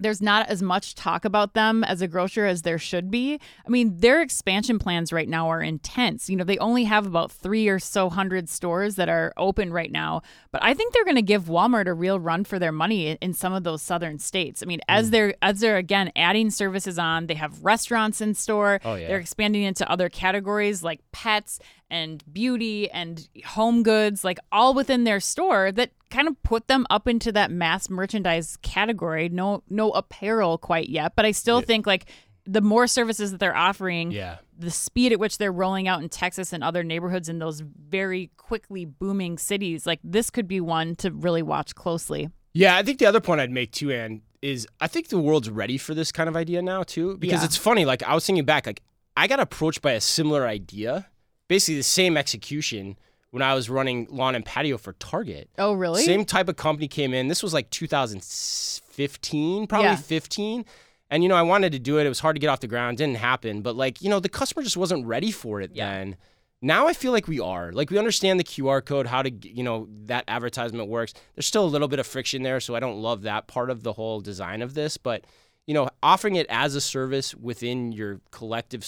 there's 0.00 0.22
not 0.22 0.46
as 0.48 0.62
much 0.62 0.94
talk 0.94 1.24
about 1.24 1.54
them 1.54 1.82
as 1.82 2.00
a 2.00 2.06
grocer 2.06 2.46
as 2.46 2.62
there 2.62 2.78
should 2.78 3.10
be. 3.10 3.40
I 3.66 3.68
mean, 3.68 3.98
their 3.98 4.22
expansion 4.22 4.78
plans 4.78 5.12
right 5.12 5.28
now 5.28 5.48
are 5.48 5.60
intense. 5.60 6.30
You 6.30 6.36
know, 6.36 6.44
they 6.44 6.58
only 6.58 6.84
have 6.84 7.04
about 7.04 7.32
three 7.32 7.66
or 7.68 7.80
so 7.80 8.08
hundred 8.08 8.48
stores 8.48 8.94
that 8.94 9.08
are 9.08 9.32
open 9.36 9.72
right 9.72 9.90
now, 9.90 10.22
but 10.52 10.62
I 10.62 10.72
think 10.72 10.94
they're 10.94 11.04
going 11.04 11.16
to 11.16 11.22
give 11.22 11.46
Walmart 11.46 11.86
a 11.86 11.94
real 11.94 12.20
run 12.20 12.44
for 12.44 12.60
their 12.60 12.70
money 12.70 13.18
in- 13.20 13.34
some 13.34 13.52
of 13.52 13.64
those 13.64 13.82
southern 13.82 14.18
states. 14.20 14.62
I 14.62 14.66
mean, 14.66 14.78
Mm. 14.80 14.84
as 14.88 15.10
they're 15.10 15.34
as 15.42 15.60
they're 15.60 15.76
again 15.76 16.12
adding 16.14 16.50
services 16.50 16.98
on, 16.98 17.26
they 17.26 17.34
have 17.34 17.64
restaurants 17.64 18.20
in 18.20 18.34
store. 18.34 18.80
Oh, 18.84 18.94
yeah. 18.94 19.08
They're 19.08 19.18
expanding 19.18 19.62
into 19.64 19.88
other 19.90 20.08
categories 20.08 20.82
like 20.84 21.00
pets 21.12 21.58
and 21.90 22.22
beauty 22.32 22.90
and 22.90 23.28
home 23.46 23.82
goods, 23.82 24.24
like 24.24 24.38
all 24.52 24.74
within 24.74 25.04
their 25.04 25.20
store 25.20 25.72
that 25.72 25.90
kind 26.10 26.28
of 26.28 26.40
put 26.42 26.68
them 26.68 26.86
up 26.90 27.08
into 27.08 27.32
that 27.32 27.50
mass 27.50 27.88
merchandise 27.90 28.56
category. 28.62 29.28
No 29.28 29.62
no 29.68 29.90
apparel 29.92 30.58
quite 30.58 30.88
yet, 30.88 31.12
but 31.16 31.24
I 31.24 31.30
still 31.32 31.60
think 31.60 31.86
like 31.86 32.06
the 32.44 32.60
more 32.62 32.86
services 32.86 33.30
that 33.30 33.40
they're 33.40 33.56
offering, 33.56 34.10
Yeah. 34.10 34.38
the 34.58 34.70
speed 34.70 35.12
at 35.12 35.18
which 35.18 35.36
they're 35.36 35.52
rolling 35.52 35.86
out 35.86 36.02
in 36.02 36.08
Texas 36.08 36.52
and 36.54 36.64
other 36.64 36.82
neighborhoods 36.82 37.28
in 37.28 37.38
those 37.38 37.60
very 37.60 38.30
quickly 38.38 38.86
booming 38.86 39.36
cities, 39.36 39.86
like 39.86 40.00
this 40.02 40.30
could 40.30 40.48
be 40.48 40.60
one 40.60 40.96
to 40.96 41.10
really 41.10 41.42
watch 41.42 41.74
closely. 41.74 42.30
Yeah, 42.54 42.76
I 42.76 42.82
think 42.82 42.98
the 43.00 43.06
other 43.06 43.20
point 43.20 43.42
I'd 43.42 43.50
make 43.50 43.72
too, 43.72 43.90
Anne, 43.92 44.22
is 44.40 44.66
I 44.80 44.86
think 44.86 45.08
the 45.08 45.18
world's 45.18 45.50
ready 45.50 45.76
for 45.76 45.92
this 45.94 46.10
kind 46.10 46.26
of 46.28 46.36
idea 46.36 46.62
now 46.62 46.82
too. 46.84 47.18
Because 47.18 47.40
Yeah. 47.40 47.46
it's 47.46 47.56
funny, 47.58 47.84
like 47.84 48.02
I 48.02 48.14
was 48.14 48.24
thinking 48.24 48.46
back, 48.46 48.66
like 48.66 48.80
I 49.14 49.26
got 49.26 49.40
approached 49.40 49.82
by 49.82 49.92
a 49.92 50.00
similar 50.00 50.46
idea, 50.46 51.08
basically 51.48 51.76
the 51.76 51.82
same 51.82 52.16
execution 52.16 52.96
when 53.30 53.42
I 53.42 53.54
was 53.54 53.68
running 53.68 54.06
lawn 54.10 54.34
and 54.34 54.44
patio 54.44 54.78
for 54.78 54.94
Target. 54.94 55.50
Oh, 55.58 55.72
really? 55.74 56.02
Same 56.02 56.24
type 56.24 56.48
of 56.48 56.56
company 56.56 56.88
came 56.88 57.12
in. 57.12 57.28
This 57.28 57.42
was 57.42 57.52
like 57.52 57.68
2015, 57.70 59.66
probably 59.66 59.88
Yeah. 59.90 59.96
15. 59.96 60.64
And 61.10 61.22
you 61.22 61.28
know, 61.28 61.34
I 61.36 61.42
wanted 61.42 61.72
to 61.72 61.78
do 61.78 61.98
it. 61.98 62.06
It 62.06 62.08
was 62.10 62.20
hard 62.20 62.36
to 62.36 62.40
get 62.40 62.48
off 62.48 62.60
the 62.60 62.66
ground. 62.66 62.98
Didn't 62.98 63.16
happen. 63.16 63.62
But 63.62 63.76
like, 63.76 64.02
you 64.02 64.10
know, 64.10 64.20
the 64.20 64.28
customer 64.28 64.62
just 64.62 64.76
wasn't 64.76 65.06
ready 65.06 65.30
for 65.30 65.60
it 65.60 65.70
Yeah. 65.74 65.90
then. 65.90 66.16
Now 66.60 66.88
I 66.88 66.92
feel 66.92 67.12
like 67.12 67.28
we 67.28 67.38
are. 67.38 67.70
Like 67.72 67.90
we 67.90 67.98
understand 67.98 68.40
the 68.40 68.44
QR 68.44 68.84
code, 68.84 69.06
how 69.06 69.22
to, 69.22 69.30
you 69.30 69.62
know, 69.62 69.88
that 70.06 70.24
advertisement 70.26 70.88
works. 70.88 71.14
There's 71.34 71.46
still 71.46 71.64
a 71.64 71.66
little 71.68 71.86
bit 71.88 71.98
of 72.00 72.06
friction 72.06 72.42
there, 72.42 72.58
so 72.60 72.74
I 72.74 72.80
don't 72.80 73.00
love 73.00 73.22
that 73.22 73.46
part 73.46 73.70
of 73.70 73.84
the 73.84 73.92
whole 73.92 74.20
design 74.20 74.60
of 74.62 74.74
this, 74.74 74.96
but 74.96 75.24
you 75.66 75.74
know, 75.74 75.88
offering 76.02 76.34
it 76.36 76.46
as 76.48 76.74
a 76.74 76.80
service 76.80 77.34
within 77.34 77.92
your 77.92 78.20
collective 78.30 78.84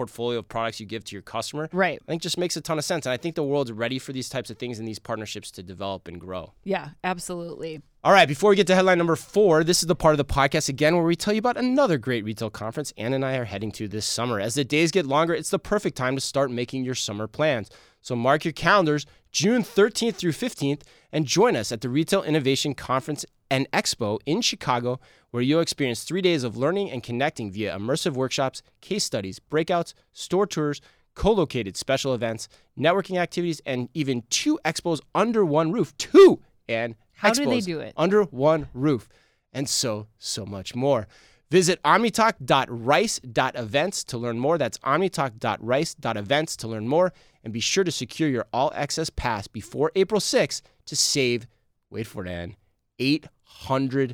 portfolio 0.00 0.38
of 0.38 0.48
products 0.48 0.80
you 0.80 0.86
give 0.86 1.04
to 1.04 1.14
your 1.14 1.20
customer, 1.22 1.68
Right. 1.72 2.00
I 2.02 2.06
think 2.10 2.22
just 2.22 2.38
makes 2.38 2.56
a 2.56 2.62
ton 2.62 2.78
of 2.78 2.84
sense. 2.86 3.04
And 3.04 3.12
I 3.12 3.18
think 3.18 3.34
the 3.34 3.42
world's 3.42 3.70
ready 3.70 3.98
for 3.98 4.12
these 4.14 4.30
types 4.30 4.48
of 4.50 4.56
things 4.56 4.78
and 4.78 4.88
these 4.88 4.98
partnerships 4.98 5.50
to 5.52 5.62
develop 5.62 6.08
and 6.08 6.18
grow. 6.18 6.54
Yeah, 6.64 6.90
absolutely. 7.04 7.82
All 8.02 8.12
right, 8.12 8.26
before 8.26 8.48
we 8.48 8.56
get 8.56 8.66
to 8.68 8.74
headline 8.74 8.96
number 8.96 9.14
four, 9.14 9.62
this 9.62 9.82
is 9.82 9.86
the 9.86 9.94
part 9.94 10.14
of 10.14 10.18
the 10.18 10.24
podcast 10.24 10.70
again 10.70 10.94
where 10.96 11.04
we 11.04 11.14
tell 11.16 11.34
you 11.34 11.38
about 11.38 11.58
another 11.58 11.98
great 11.98 12.24
retail 12.24 12.48
conference 12.48 12.94
Anne 12.96 13.12
and 13.12 13.22
I 13.26 13.36
are 13.36 13.44
heading 13.44 13.70
to 13.72 13.88
this 13.88 14.06
summer. 14.06 14.40
As 14.40 14.54
the 14.54 14.64
days 14.64 14.90
get 14.90 15.04
longer, 15.04 15.34
it's 15.34 15.50
the 15.50 15.58
perfect 15.58 15.98
time 15.98 16.14
to 16.14 16.20
start 16.22 16.50
making 16.50 16.82
your 16.82 16.94
summer 16.94 17.26
plans. 17.26 17.68
So 18.00 18.16
mark 18.16 18.46
your 18.46 18.52
calendars 18.52 19.04
June 19.32 19.62
13th 19.62 20.14
through 20.14 20.32
15th 20.32 20.80
and 21.12 21.26
join 21.26 21.54
us 21.56 21.70
at 21.72 21.82
the 21.82 21.90
Retail 21.90 22.22
Innovation 22.22 22.72
Conference 22.74 23.26
and 23.50 23.70
Expo 23.72 24.18
in 24.26 24.40
Chicago, 24.40 25.00
where 25.30 25.42
you'll 25.42 25.60
experience 25.60 26.04
three 26.04 26.22
days 26.22 26.44
of 26.44 26.56
learning 26.56 26.90
and 26.90 27.02
connecting 27.02 27.50
via 27.50 27.76
immersive 27.76 28.12
workshops, 28.14 28.62
case 28.80 29.04
studies, 29.04 29.38
breakouts, 29.40 29.92
store 30.12 30.46
tours, 30.46 30.80
co 31.14 31.32
located 31.32 31.76
special 31.76 32.14
events, 32.14 32.48
networking 32.78 33.18
activities, 33.18 33.60
and 33.66 33.88
even 33.94 34.22
two 34.30 34.58
expos 34.64 35.00
under 35.14 35.44
one 35.44 35.72
roof. 35.72 35.96
Two! 35.98 36.40
And 36.68 36.94
How 37.14 37.32
do 37.32 37.44
they 37.46 37.60
do 37.60 37.80
it? 37.80 37.94
under 37.96 38.22
one 38.24 38.68
roof, 38.72 39.08
and 39.52 39.68
so, 39.68 40.06
so 40.18 40.46
much 40.46 40.74
more. 40.76 41.08
Visit 41.50 41.82
omnitalk.rice.events 41.82 44.04
to 44.04 44.18
learn 44.18 44.38
more. 44.38 44.56
That's 44.56 44.78
omnitalk.rice.events 44.78 46.56
to 46.56 46.68
learn 46.68 46.86
more. 46.86 47.12
And 47.42 47.52
be 47.52 47.58
sure 47.60 47.82
to 47.82 47.90
secure 47.90 48.28
your 48.28 48.46
all 48.52 48.70
access 48.74 49.10
pass 49.10 49.48
before 49.48 49.90
April 49.96 50.20
6th 50.20 50.62
to 50.86 50.94
save, 50.94 51.48
wait 51.90 52.06
for 52.06 52.24
it, 52.24 52.30
Anne, 52.30 52.54
$800. 53.00 53.24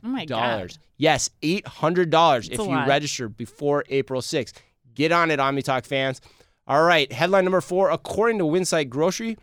Oh 0.05 0.09
my 0.09 0.25
God. 0.25 0.77
Yes, 0.96 1.31
$800 1.42 2.51
if 2.51 2.59
you 2.59 2.64
lot. 2.64 2.88
register 2.88 3.29
before 3.29 3.85
April 3.88 4.20
6th. 4.20 4.55
Get 4.94 5.12
on 5.12 5.31
it, 5.31 5.38
OmniTalk 5.38 5.85
fans. 5.85 6.20
All 6.66 6.83
right, 6.83 7.11
headline 7.12 7.44
number 7.44 7.61
four. 7.61 7.90
According 7.90 8.38
to 8.38 8.44
Winsight 8.44 8.88
Grocery, 8.88 9.37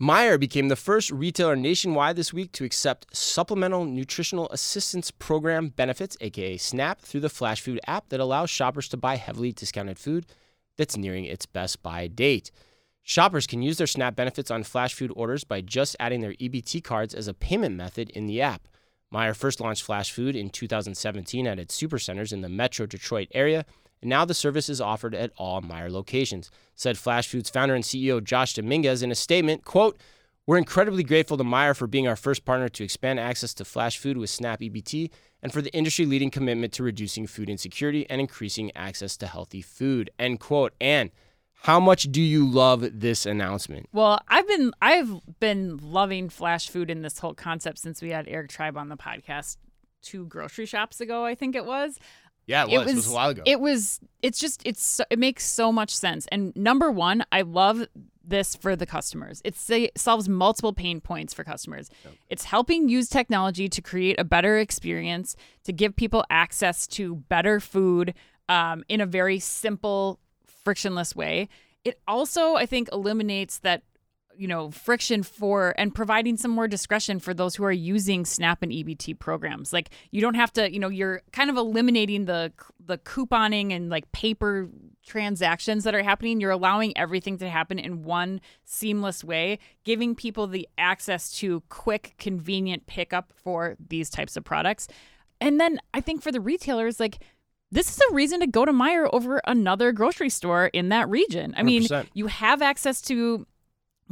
Meijer 0.00 0.38
became 0.38 0.68
the 0.68 0.76
first 0.76 1.10
retailer 1.10 1.56
nationwide 1.56 2.14
this 2.14 2.32
week 2.32 2.52
to 2.52 2.64
accept 2.64 3.16
Supplemental 3.16 3.84
Nutritional 3.84 4.48
Assistance 4.50 5.10
Program 5.10 5.70
benefits, 5.70 6.16
aka 6.20 6.56
SNAP, 6.56 7.00
through 7.00 7.22
the 7.22 7.28
Flashfood 7.28 7.78
app 7.88 8.08
that 8.10 8.20
allows 8.20 8.50
shoppers 8.50 8.88
to 8.90 8.96
buy 8.96 9.16
heavily 9.16 9.50
discounted 9.50 9.98
food 9.98 10.26
that's 10.76 10.96
nearing 10.96 11.24
its 11.24 11.46
best 11.46 11.82
buy 11.82 12.06
date. 12.06 12.52
Shoppers 13.08 13.46
can 13.46 13.62
use 13.62 13.78
their 13.78 13.86
SNAP 13.86 14.16
benefits 14.16 14.50
on 14.50 14.64
Flashfood 14.64 15.12
orders 15.16 15.42
by 15.42 15.62
just 15.62 15.96
adding 15.98 16.20
their 16.20 16.34
EBT 16.34 16.84
cards 16.84 17.14
as 17.14 17.26
a 17.26 17.32
payment 17.32 17.74
method 17.74 18.10
in 18.10 18.26
the 18.26 18.42
app. 18.42 18.68
Meijer 19.10 19.34
first 19.34 19.62
launched 19.62 19.86
Flashfood 19.86 20.36
in 20.36 20.50
2017 20.50 21.46
at 21.46 21.58
its 21.58 21.80
supercenters 21.80 22.34
in 22.34 22.42
the 22.42 22.50
Metro 22.50 22.84
Detroit 22.84 23.28
area, 23.32 23.64
and 24.02 24.10
now 24.10 24.26
the 24.26 24.34
service 24.34 24.68
is 24.68 24.78
offered 24.78 25.14
at 25.14 25.32
all 25.38 25.62
Meijer 25.62 25.90
locations. 25.90 26.50
Said 26.74 26.96
Flashfood's 26.96 27.48
founder 27.48 27.74
and 27.74 27.82
CEO 27.82 28.22
Josh 28.22 28.52
Domingues 28.52 29.02
in 29.02 29.10
a 29.10 29.14
statement, 29.14 29.64
quote, 29.64 29.98
we're 30.44 30.58
incredibly 30.58 31.02
grateful 31.02 31.38
to 31.38 31.44
Meijer 31.44 31.74
for 31.74 31.86
being 31.86 32.06
our 32.06 32.14
first 32.14 32.44
partner 32.44 32.68
to 32.68 32.84
expand 32.84 33.18
access 33.18 33.54
to 33.54 33.64
Flashfood 33.64 34.18
with 34.18 34.28
Snap 34.28 34.60
EBT 34.60 35.10
and 35.42 35.50
for 35.50 35.62
the 35.62 35.72
industry 35.72 36.04
leading 36.04 36.30
commitment 36.30 36.74
to 36.74 36.82
reducing 36.82 37.26
food 37.26 37.48
insecurity 37.48 38.04
and 38.10 38.20
increasing 38.20 38.70
access 38.76 39.16
to 39.16 39.26
healthy 39.26 39.62
food. 39.62 40.10
End 40.18 40.40
quote. 40.40 40.74
And 40.78 41.10
how 41.62 41.80
much 41.80 42.04
do 42.04 42.22
you 42.22 42.46
love 42.46 43.00
this 43.00 43.26
announcement? 43.26 43.88
Well, 43.92 44.20
I've 44.28 44.46
been 44.46 44.72
I've 44.80 45.20
been 45.40 45.78
loving 45.78 46.28
Flashfood 46.28 46.90
in 46.90 47.02
this 47.02 47.18
whole 47.18 47.34
concept 47.34 47.78
since 47.78 48.00
we 48.00 48.10
had 48.10 48.26
Eric 48.28 48.48
Tribe 48.48 48.76
on 48.76 48.88
the 48.88 48.96
podcast 48.96 49.56
two 50.02 50.26
grocery 50.26 50.66
shops 50.66 51.00
ago, 51.00 51.24
I 51.24 51.34
think 51.34 51.54
it 51.54 51.66
was. 51.66 51.98
Yeah, 52.46 52.64
it 52.64 52.78
was. 52.78 52.90
It 52.90 52.94
was, 52.94 53.10
a 53.10 53.14
while 53.14 53.28
ago. 53.28 53.42
It 53.44 53.60
was. 53.60 54.00
It's 54.22 54.38
just. 54.38 54.62
It's. 54.64 54.82
So, 54.82 55.04
it 55.10 55.18
makes 55.18 55.44
so 55.44 55.70
much 55.70 55.94
sense. 55.94 56.26
And 56.32 56.56
number 56.56 56.90
one, 56.90 57.24
I 57.30 57.42
love 57.42 57.86
this 58.24 58.56
for 58.56 58.74
the 58.74 58.86
customers. 58.86 59.42
It 59.44 59.54
solves 59.98 60.28
multiple 60.28 60.72
pain 60.72 61.00
points 61.00 61.34
for 61.34 61.44
customers. 61.44 61.90
It's 62.28 62.44
helping 62.44 62.88
use 62.88 63.08
technology 63.08 63.68
to 63.68 63.82
create 63.82 64.18
a 64.18 64.24
better 64.24 64.58
experience, 64.58 65.36
to 65.64 65.72
give 65.72 65.96
people 65.96 66.24
access 66.30 66.86
to 66.88 67.16
better 67.16 67.60
food 67.60 68.14
um, 68.48 68.82
in 68.88 69.00
a 69.00 69.06
very 69.06 69.38
simple, 69.38 70.18
frictionless 70.68 71.16
way. 71.16 71.48
It 71.84 72.00
also, 72.06 72.54
I 72.54 72.66
think, 72.66 72.88
eliminates 72.92 73.58
that 73.60 73.82
you 74.36 74.46
know 74.46 74.70
friction 74.70 75.24
for 75.24 75.74
and 75.78 75.92
providing 75.92 76.36
some 76.36 76.52
more 76.52 76.68
discretion 76.68 77.18
for 77.18 77.34
those 77.34 77.56
who 77.56 77.64
are 77.64 77.72
using 77.72 78.24
snap 78.24 78.62
and 78.62 78.70
ebt 78.70 79.18
programs 79.18 79.72
like 79.72 79.90
you 80.12 80.20
don't 80.20 80.36
have 80.36 80.52
to 80.52 80.72
you 80.72 80.78
know 80.78 80.88
you're 80.88 81.22
kind 81.32 81.50
of 81.50 81.56
eliminating 81.56 82.26
the 82.26 82.52
the 82.86 82.98
couponing 82.98 83.72
and 83.74 83.90
like 83.90 84.12
paper 84.12 84.68
transactions 85.08 85.84
that 85.84 85.94
are 85.94 86.02
happening. 86.02 86.40
You're 86.40 86.50
allowing 86.50 86.96
everything 86.96 87.38
to 87.38 87.48
happen 87.48 87.78
in 87.78 88.04
one 88.04 88.40
seamless 88.64 89.24
way, 89.24 89.58
giving 89.84 90.14
people 90.14 90.46
the 90.46 90.68
access 90.76 91.32
to 91.38 91.62
quick, 91.68 92.14
convenient 92.18 92.86
pickup 92.86 93.32
for 93.34 93.76
these 93.88 94.10
types 94.10 94.36
of 94.36 94.44
products. 94.44 94.86
And 95.40 95.58
then 95.58 95.80
I 95.94 96.00
think 96.00 96.22
for 96.22 96.30
the 96.30 96.40
retailers, 96.40 97.00
like, 97.00 97.18
this 97.70 97.90
is 97.90 98.00
a 98.10 98.14
reason 98.14 98.40
to 98.40 98.46
go 98.46 98.64
to 98.64 98.72
Meijer 98.72 99.08
over 99.12 99.40
another 99.46 99.92
grocery 99.92 100.30
store 100.30 100.66
in 100.66 100.88
that 100.88 101.08
region. 101.08 101.54
I 101.56 101.62
mean, 101.62 101.82
100%. 101.82 102.06
you 102.14 102.26
have 102.28 102.62
access 102.62 103.00
to 103.02 103.46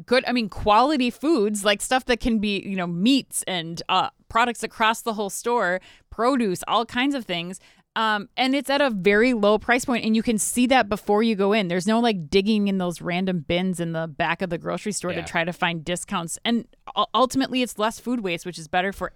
good, 0.05 0.25
I 0.27 0.33
mean, 0.33 0.49
quality 0.51 1.11
foods, 1.11 1.65
like 1.65 1.81
stuff 1.81 2.05
that 2.07 2.21
can 2.21 2.39
be, 2.39 2.61
you 2.61 2.77
know, 2.77 2.87
meats 2.87 3.43
and 3.47 3.83
uh, 3.89 4.11
products 4.29 4.63
across 4.63 5.01
the 5.03 5.15
whole 5.15 5.31
store, 5.31 5.81
produce, 6.11 6.63
all 6.69 6.85
kinds 6.85 7.15
of 7.15 7.25
things. 7.25 7.59
Um, 7.95 8.29
and 8.37 8.55
it's 8.55 8.69
at 8.69 8.83
a 8.83 8.91
very 8.91 9.33
low 9.33 9.59
price 9.59 9.87
point, 9.87 10.05
and 10.05 10.15
you 10.15 10.23
can 10.23 10.37
see 10.37 10.67
that 10.67 10.91
before 10.91 11.23
you 11.23 11.35
go 11.35 11.55
in. 11.55 11.69
There's 11.69 11.87
no 11.87 11.99
like 11.99 12.29
digging 12.29 12.69
in 12.69 12.77
those 12.77 13.01
random 13.01 13.39
bins 13.41 13.81
in 13.81 13.93
the 13.93 14.07
back 14.07 14.43
of 14.43 14.51
the 14.51 14.59
grocery 14.59 14.93
store 14.93 15.13
Yeah. 15.13 15.23
to 15.23 15.27
try 15.27 15.45
to 15.45 15.53
find 15.55 15.83
discounts. 15.83 16.39
And 16.45 16.67
ultimately, 17.15 17.63
it's 17.63 17.79
less 17.79 17.99
food 17.99 18.21
waste, 18.21 18.45
which 18.45 18.59
is 18.59 18.69
better 18.69 18.93
for 18.93 19.13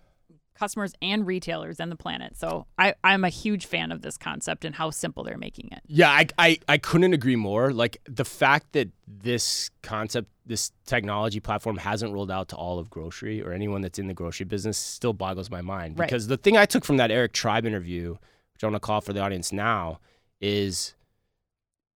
customers 0.54 0.92
and 1.00 1.26
retailers 1.26 1.80
and 1.80 1.90
the 1.90 1.96
planet. 1.96 2.36
So 2.36 2.66
I, 2.76 2.94
I'm 3.02 3.24
a 3.24 3.28
huge 3.28 3.66
fan 3.66 3.92
of 3.92 4.02
this 4.02 4.18
concept 4.18 4.64
and 4.64 4.74
how 4.74 4.90
simple 4.90 5.24
they're 5.24 5.38
making 5.38 5.70
it. 5.72 5.80
Yeah, 5.86 6.10
I, 6.10 6.26
I, 6.38 6.58
I 6.68 6.78
couldn't 6.78 7.14
agree 7.14 7.36
more. 7.36 7.72
Like 7.72 7.98
the 8.04 8.24
fact 8.24 8.72
that 8.72 8.90
this 9.06 9.70
concept, 9.82 10.28
this 10.44 10.72
technology 10.84 11.40
platform 11.40 11.78
hasn't 11.78 12.12
rolled 12.12 12.30
out 12.30 12.48
to 12.50 12.56
all 12.56 12.78
of 12.78 12.90
grocery 12.90 13.42
or 13.42 13.52
anyone 13.52 13.80
that's 13.80 13.98
in 13.98 14.06
the 14.06 14.14
grocery 14.14 14.44
business 14.44 14.76
still 14.76 15.12
boggles 15.12 15.50
my 15.50 15.62
mind. 15.62 15.98
Right. 15.98 16.08
Because 16.08 16.26
the 16.26 16.36
thing 16.36 16.56
I 16.56 16.66
took 16.66 16.84
from 16.84 16.98
that 16.98 17.10
Eric 17.10 17.32
Tribe 17.32 17.64
interview, 17.64 18.16
which 18.52 18.62
I 18.62 18.66
want 18.66 18.76
to 18.76 18.80
call 18.80 19.00
for 19.00 19.12
the 19.12 19.20
audience 19.20 19.52
now, 19.52 20.00
is 20.40 20.94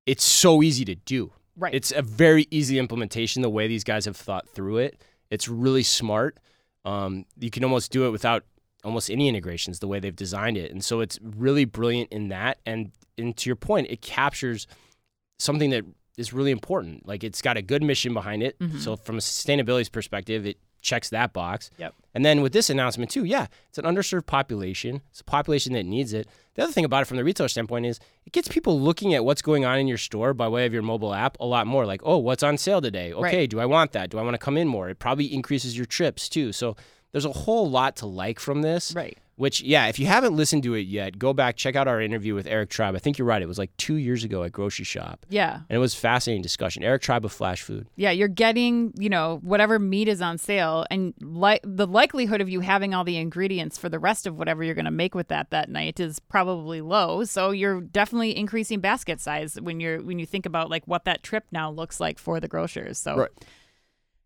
it's 0.06 0.24
so 0.24 0.62
easy 0.62 0.84
to 0.86 0.94
do. 0.94 1.32
Right. 1.56 1.74
It's 1.74 1.92
a 1.92 2.02
very 2.02 2.46
easy 2.50 2.78
implementation 2.78 3.42
the 3.42 3.50
way 3.50 3.68
these 3.68 3.84
guys 3.84 4.06
have 4.06 4.16
thought 4.16 4.48
through 4.48 4.78
it. 4.78 5.02
It's 5.30 5.48
really 5.48 5.82
smart. 5.82 6.38
Um, 6.84 7.24
you 7.38 7.50
can 7.50 7.64
almost 7.64 7.90
do 7.92 8.06
it 8.06 8.10
without 8.10 8.44
almost 8.84 9.10
any 9.10 9.28
integrations 9.28 9.78
the 9.78 9.88
way 9.88 9.98
they've 9.98 10.14
designed 10.14 10.56
it. 10.58 10.70
And 10.70 10.84
so 10.84 11.00
it's 11.00 11.18
really 11.22 11.64
brilliant 11.64 12.12
in 12.12 12.28
that. 12.28 12.58
And, 12.66 12.92
and 13.16 13.34
to 13.38 13.48
your 13.48 13.56
point, 13.56 13.86
it 13.90 14.02
captures 14.02 14.66
something 15.38 15.70
that 15.70 15.84
is 16.18 16.32
really 16.32 16.50
important. 16.50 17.08
Like 17.08 17.24
it's 17.24 17.40
got 17.42 17.56
a 17.56 17.62
good 17.62 17.82
mission 17.82 18.12
behind 18.12 18.42
it. 18.42 18.58
Mhm. 18.58 18.78
So 18.80 18.96
from 18.96 19.16
a 19.16 19.20
sustainability 19.20 19.90
perspective, 19.90 20.46
it 20.46 20.58
checks 20.82 21.08
that 21.10 21.32
box. 21.32 21.70
Yep. 21.78 21.94
And 22.14 22.24
then 22.24 22.42
with 22.42 22.52
this 22.52 22.68
announcement 22.68 23.10
too, 23.10 23.24
yeah, 23.24 23.46
it's 23.70 23.78
an 23.78 23.84
underserved 23.86 24.26
population. 24.26 25.00
It's 25.10 25.22
a 25.22 25.24
population 25.24 25.72
that 25.72 25.86
needs 25.86 26.12
it. 26.12 26.28
The 26.54 26.62
other 26.62 26.72
thing 26.72 26.84
about 26.84 27.02
it 27.02 27.06
from 27.06 27.16
the 27.16 27.24
retailer 27.24 27.48
standpoint 27.48 27.86
is 27.86 27.98
it 28.24 28.32
gets 28.32 28.46
people 28.48 28.80
looking 28.80 29.12
at 29.14 29.24
what's 29.24 29.42
going 29.42 29.64
on 29.64 29.78
in 29.78 29.88
your 29.88 29.98
store 29.98 30.32
by 30.34 30.46
way 30.48 30.66
of 30.66 30.72
your 30.72 30.82
mobile 30.82 31.12
app 31.12 31.36
a 31.40 31.46
lot 31.46 31.66
more. 31.66 31.84
Like, 31.84 32.00
oh, 32.04 32.18
what's 32.18 32.42
on 32.44 32.58
sale 32.58 32.80
today? 32.80 33.12
Okay, 33.12 33.38
Right. 33.38 33.50
do 33.50 33.58
I 33.60 33.66
want 33.66 33.92
that? 33.92 34.10
Do 34.10 34.18
I 34.18 34.22
want 34.22 34.34
to 34.34 34.38
come 34.38 34.56
in 34.56 34.68
more? 34.68 34.88
It 34.88 34.98
probably 35.00 35.26
increases 35.32 35.76
your 35.76 35.86
trips 35.86 36.28
too. 36.28 36.52
So 36.52 36.76
there's 37.12 37.24
a 37.24 37.32
whole 37.32 37.68
lot 37.68 37.96
to 37.96 38.06
like 38.06 38.38
from 38.38 38.62
this. 38.62 38.92
Right. 38.94 39.18
Which, 39.36 39.62
yeah, 39.62 39.86
if 39.88 39.98
you 39.98 40.06
haven't 40.06 40.36
listened 40.36 40.62
to 40.62 40.74
it 40.74 40.86
yet, 40.86 41.18
go 41.18 41.32
back, 41.32 41.56
check 41.56 41.74
out 41.74 41.88
our 41.88 42.00
interview 42.00 42.34
with 42.34 42.46
Eric 42.46 42.70
Tribe. 42.70 42.94
I 42.94 42.98
think 42.98 43.18
you're 43.18 43.26
right. 43.26 43.42
It 43.42 43.48
was 43.48 43.58
like 43.58 43.76
two 43.76 43.96
years 43.96 44.22
ago 44.22 44.44
at 44.44 44.52
Grocery 44.52 44.84
Shop. 44.84 45.26
Yeah. 45.28 45.54
And 45.68 45.76
it 45.76 45.78
was 45.78 45.94
fascinating 45.94 46.42
discussion. 46.42 46.84
Eric 46.84 47.02
Tribe 47.02 47.24
of 47.24 47.36
Flashfood. 47.36 47.86
Yeah, 47.96 48.12
you're 48.12 48.28
getting, 48.28 48.92
you 48.96 49.08
know, 49.08 49.40
whatever 49.42 49.80
meat 49.80 50.06
is 50.06 50.22
on 50.22 50.38
sale 50.38 50.86
and 50.88 51.14
like 51.20 51.60
the 51.64 51.86
likelihood 51.86 52.40
of 52.40 52.48
you 52.48 52.60
having 52.60 52.94
all 52.94 53.02
the 53.02 53.16
ingredients 53.16 53.76
for 53.76 53.88
the 53.88 53.98
rest 53.98 54.26
of 54.26 54.38
whatever 54.38 54.62
you're 54.62 54.74
going 54.74 54.84
to 54.84 54.90
make 54.92 55.16
with 55.16 55.28
that 55.28 55.50
that 55.50 55.68
night 55.68 55.98
is 55.98 56.20
probably 56.20 56.80
low. 56.80 57.24
So 57.24 57.50
you're 57.50 57.80
definitely 57.80 58.36
increasing 58.36 58.80
basket 58.80 59.20
size 59.20 59.60
when 59.60 59.80
you're 59.80 60.00
when 60.00 60.18
you 60.18 60.26
think 60.26 60.46
about 60.46 60.70
like 60.70 60.86
what 60.86 61.04
that 61.06 61.22
trip 61.24 61.44
now 61.50 61.70
looks 61.70 61.98
like 61.98 62.18
for 62.18 62.38
the 62.38 62.48
grocers. 62.48 62.98
So 62.98 63.16
Right. 63.16 63.30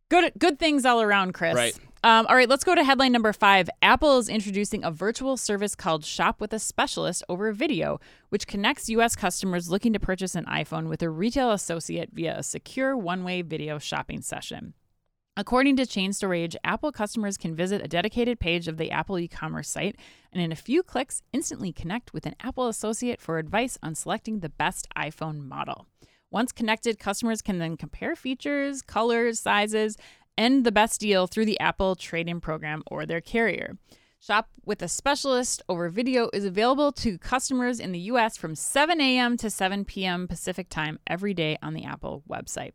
Good 0.09 0.33
good 0.39 0.59
things 0.59 0.85
all 0.85 1.03
around, 1.03 1.33
Chris. 1.33 1.55
Right. 1.55 1.79
Um, 2.05 2.27
all 2.29 2.37
right, 2.37 2.49
let's 2.49 2.63
go 2.63 2.77
to 2.77 2.85
headline 2.85 3.11
number 3.11 3.33
five. 3.33 3.69
Apple 3.83 4.19
is 4.19 4.29
introducing 4.29 4.85
a 4.85 4.91
virtual 4.91 5.37
service 5.37 5.75
called 5.75 6.05
Shop 6.05 6.41
with 6.41 6.53
a 6.53 6.61
Specialist 6.61 7.25
over 7.29 7.53
video, 7.53 7.99
which 8.29 8.47
connects 8.47 8.89
U.S. 8.91 9.17
customers 9.17 9.69
looking 9.69 9.93
to 9.93 9.99
purchase 9.99 10.37
an 10.37 10.45
iPhone 10.45 10.89
with 10.89 11.03
a 11.03 11.11
retail 11.11 11.51
associate 11.51 12.11
via 12.13 12.39
a 12.39 12.43
secure 12.45 12.97
one 12.97 13.25
way 13.25 13.43
video 13.43 13.81
shopping 13.81 14.23
session. 14.23 14.75
According 15.37 15.77
to 15.77 15.87
Chain 15.87 16.13
Storage, 16.13 16.57
Apple 16.65 16.91
customers 16.91 17.37
can 17.37 17.55
visit 17.55 17.85
a 17.85 17.89
dedicated 17.89 18.41
page 18.41 18.67
of 18.67 18.77
the 18.77 18.91
Apple 18.91 19.19
e 19.19 19.29
commerce 19.29 19.71
site 19.71 19.97
and, 20.33 20.43
in 20.43 20.51
a 20.51 20.57
few 20.57 20.83
clicks, 20.83 21.23
instantly 21.33 21.73
connect 21.73 22.13
with 22.13 22.27
an 22.27 22.35
Apple 22.41 22.67
associate 22.67 23.21
for 23.21 23.39
advice 23.39 23.79
on 23.81 23.95
selecting 23.95 24.41
the 24.41 24.49
best 24.49 24.89
iPhone 24.97 25.41
model. 25.41 25.87
Once 26.31 26.53
connected, 26.53 26.99
customers 26.99 27.41
can 27.41 27.59
then 27.59 27.77
compare 27.77 28.15
features, 28.15 28.83
colors, 28.83 29.41
sizes, 29.41 29.97
and 30.37 30.65
the 30.65 30.73
best 30.73 31.01
deal 31.01 31.27
through 31.27 31.47
the 31.47 31.59
Apple 31.59 31.97
trade 31.97 32.29
in 32.29 32.41
program 32.41 32.83
or 32.87 33.07
their 33.07 33.21
carrier. 33.21 33.77
Shop 34.21 34.49
with 34.65 34.83
a 34.83 34.89
specialist 34.89 35.63
over 35.69 35.89
video 35.89 36.29
is 36.33 36.45
available 36.45 36.91
to 36.93 37.19
customers 37.19 37.79
in 37.79 37.93
the 37.93 38.01
US 38.01 38.37
from 38.37 38.55
7 38.55 39.01
a.m. 39.01 39.37
to 39.37 39.49
7 39.49 39.85
p.m. 39.85 40.27
Pacific 40.27 40.69
time 40.69 40.99
every 41.07 41.35
day 41.35 41.57
on 41.63 41.73
the 41.73 41.85
Apple 41.85 42.25
website. 42.29 42.73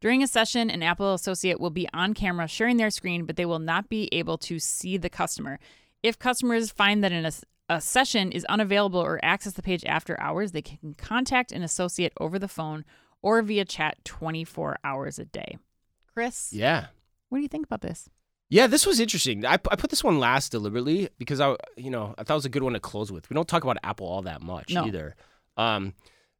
During 0.00 0.22
a 0.22 0.26
session, 0.26 0.70
an 0.70 0.82
Apple 0.82 1.14
associate 1.14 1.60
will 1.60 1.70
be 1.70 1.88
on 1.92 2.14
camera 2.14 2.48
sharing 2.48 2.76
their 2.76 2.90
screen, 2.90 3.24
but 3.24 3.36
they 3.36 3.46
will 3.46 3.58
not 3.58 3.88
be 3.88 4.08
able 4.12 4.38
to 4.38 4.58
see 4.58 4.96
the 4.96 5.10
customer. 5.10 5.58
If 6.06 6.18
customers 6.18 6.70
find 6.70 7.02
that 7.04 7.12
an, 7.12 7.28
a 7.68 7.80
session 7.80 8.30
is 8.32 8.44
unavailable 8.46 9.00
or 9.00 9.18
access 9.24 9.54
the 9.54 9.62
page 9.62 9.84
after 9.86 10.18
hours, 10.20 10.52
they 10.52 10.62
can 10.62 10.94
contact 10.94 11.52
an 11.52 11.62
associate 11.62 12.12
over 12.20 12.38
the 12.38 12.48
phone 12.48 12.84
or 13.22 13.42
via 13.42 13.64
chat 13.64 14.04
24 14.04 14.78
hours 14.84 15.18
a 15.18 15.24
day. 15.24 15.58
Chris, 16.14 16.52
Yeah. 16.52 16.86
what 17.28 17.38
do 17.38 17.42
you 17.42 17.48
think 17.48 17.66
about 17.66 17.80
this? 17.80 18.08
Yeah, 18.48 18.68
this 18.68 18.86
was 18.86 19.00
interesting. 19.00 19.44
I, 19.44 19.54
I 19.54 19.74
put 19.76 19.90
this 19.90 20.04
one 20.04 20.20
last 20.20 20.52
deliberately 20.52 21.08
because 21.18 21.40
I, 21.40 21.56
you 21.76 21.90
know, 21.90 22.14
I 22.16 22.22
thought 22.22 22.34
it 22.34 22.36
was 22.36 22.44
a 22.44 22.48
good 22.50 22.62
one 22.62 22.74
to 22.74 22.80
close 22.80 23.10
with. 23.10 23.28
We 23.28 23.34
don't 23.34 23.48
talk 23.48 23.64
about 23.64 23.78
Apple 23.82 24.06
all 24.06 24.22
that 24.22 24.40
much 24.42 24.72
No. 24.72 24.86
either. 24.86 25.16
Um, 25.56 25.94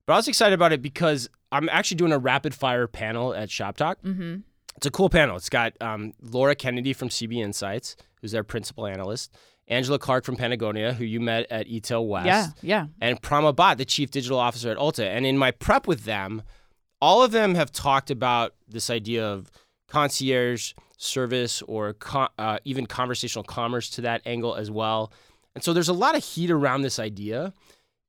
but 0.06 0.12
I 0.12 0.16
was 0.16 0.28
excited 0.28 0.54
about 0.54 0.72
it 0.72 0.80
because 0.82 1.28
I'm 1.50 1.68
actually 1.68 1.96
doing 1.96 2.12
a 2.12 2.18
rapid 2.18 2.54
fire 2.54 2.86
panel 2.86 3.34
at 3.34 3.48
Shoptalk. 3.48 3.96
Mm-hmm. 4.04 4.36
It's 4.76 4.86
a 4.86 4.90
cool 4.90 5.08
panel. 5.10 5.34
It's 5.36 5.48
got 5.48 5.72
um, 5.80 6.12
Laura 6.22 6.54
Kennedy 6.54 6.92
from 6.92 7.08
CB 7.08 7.38
Insights, 7.38 7.96
who's 8.20 8.30
their 8.30 8.44
principal 8.44 8.86
analyst, 8.86 9.34
Angela 9.68 9.98
Clark 9.98 10.24
from 10.24 10.36
Patagonia, 10.36 10.92
who 10.92 11.04
you 11.04 11.20
met 11.20 11.50
at 11.50 11.66
eTail 11.66 12.06
West, 12.06 12.26
Yeah, 12.26 12.50
yeah. 12.62 12.86
and 13.00 13.20
Prama 13.20 13.54
Bhatt, 13.54 13.78
the 13.78 13.84
chief 13.84 14.10
digital 14.10 14.38
officer 14.38 14.70
at 14.70 14.76
Ulta. 14.78 15.04
And 15.04 15.26
in 15.26 15.36
my 15.36 15.50
prep 15.50 15.86
with 15.88 16.04
them, 16.04 16.42
all 17.00 17.22
of 17.22 17.32
them 17.32 17.54
have 17.56 17.72
talked 17.72 18.10
about 18.10 18.54
this 18.68 18.90
idea 18.90 19.26
of 19.26 19.50
concierge 19.88 20.72
service 20.96 21.62
or 21.62 21.94
co- 21.94 22.28
uh, 22.38 22.58
even 22.64 22.86
conversational 22.86 23.44
commerce 23.44 23.90
to 23.90 24.00
that 24.02 24.22
angle 24.24 24.54
as 24.54 24.70
well. 24.70 25.12
And 25.54 25.64
so 25.64 25.72
there's 25.72 25.88
a 25.88 25.92
lot 25.94 26.16
of 26.16 26.24
heat 26.24 26.50
around 26.50 26.82
this 26.82 26.98
idea. 26.98 27.52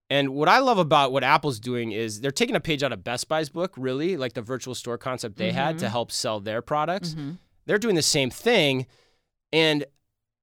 And 0.10 0.30
what 0.30 0.48
I 0.48 0.60
love 0.60 0.78
about 0.78 1.12
what 1.12 1.24
Apple's 1.24 1.60
doing 1.60 1.92
is 1.92 2.22
they're 2.22 2.32
taking 2.32 2.56
a 2.56 2.60
page 2.62 2.82
out 2.82 2.94
of 2.94 3.04
Best 3.04 3.28
Buy's 3.28 3.50
book, 3.50 3.74
really, 3.76 4.16
like 4.16 4.34
the 4.34 4.42
virtual 4.42 4.74
store 4.74 4.98
concept 4.98 5.36
they 5.38 5.52
had 5.52 5.80
to 5.80 5.90
help 5.90 6.12
sell 6.12 6.40
their 6.40 6.62
products. 6.62 7.10
Mm-hmm. 7.10 7.32
They're 7.66 7.78
doing 7.78 7.96
the 7.96 8.02
same 8.02 8.30
thing. 8.30 8.86
And 9.52 9.86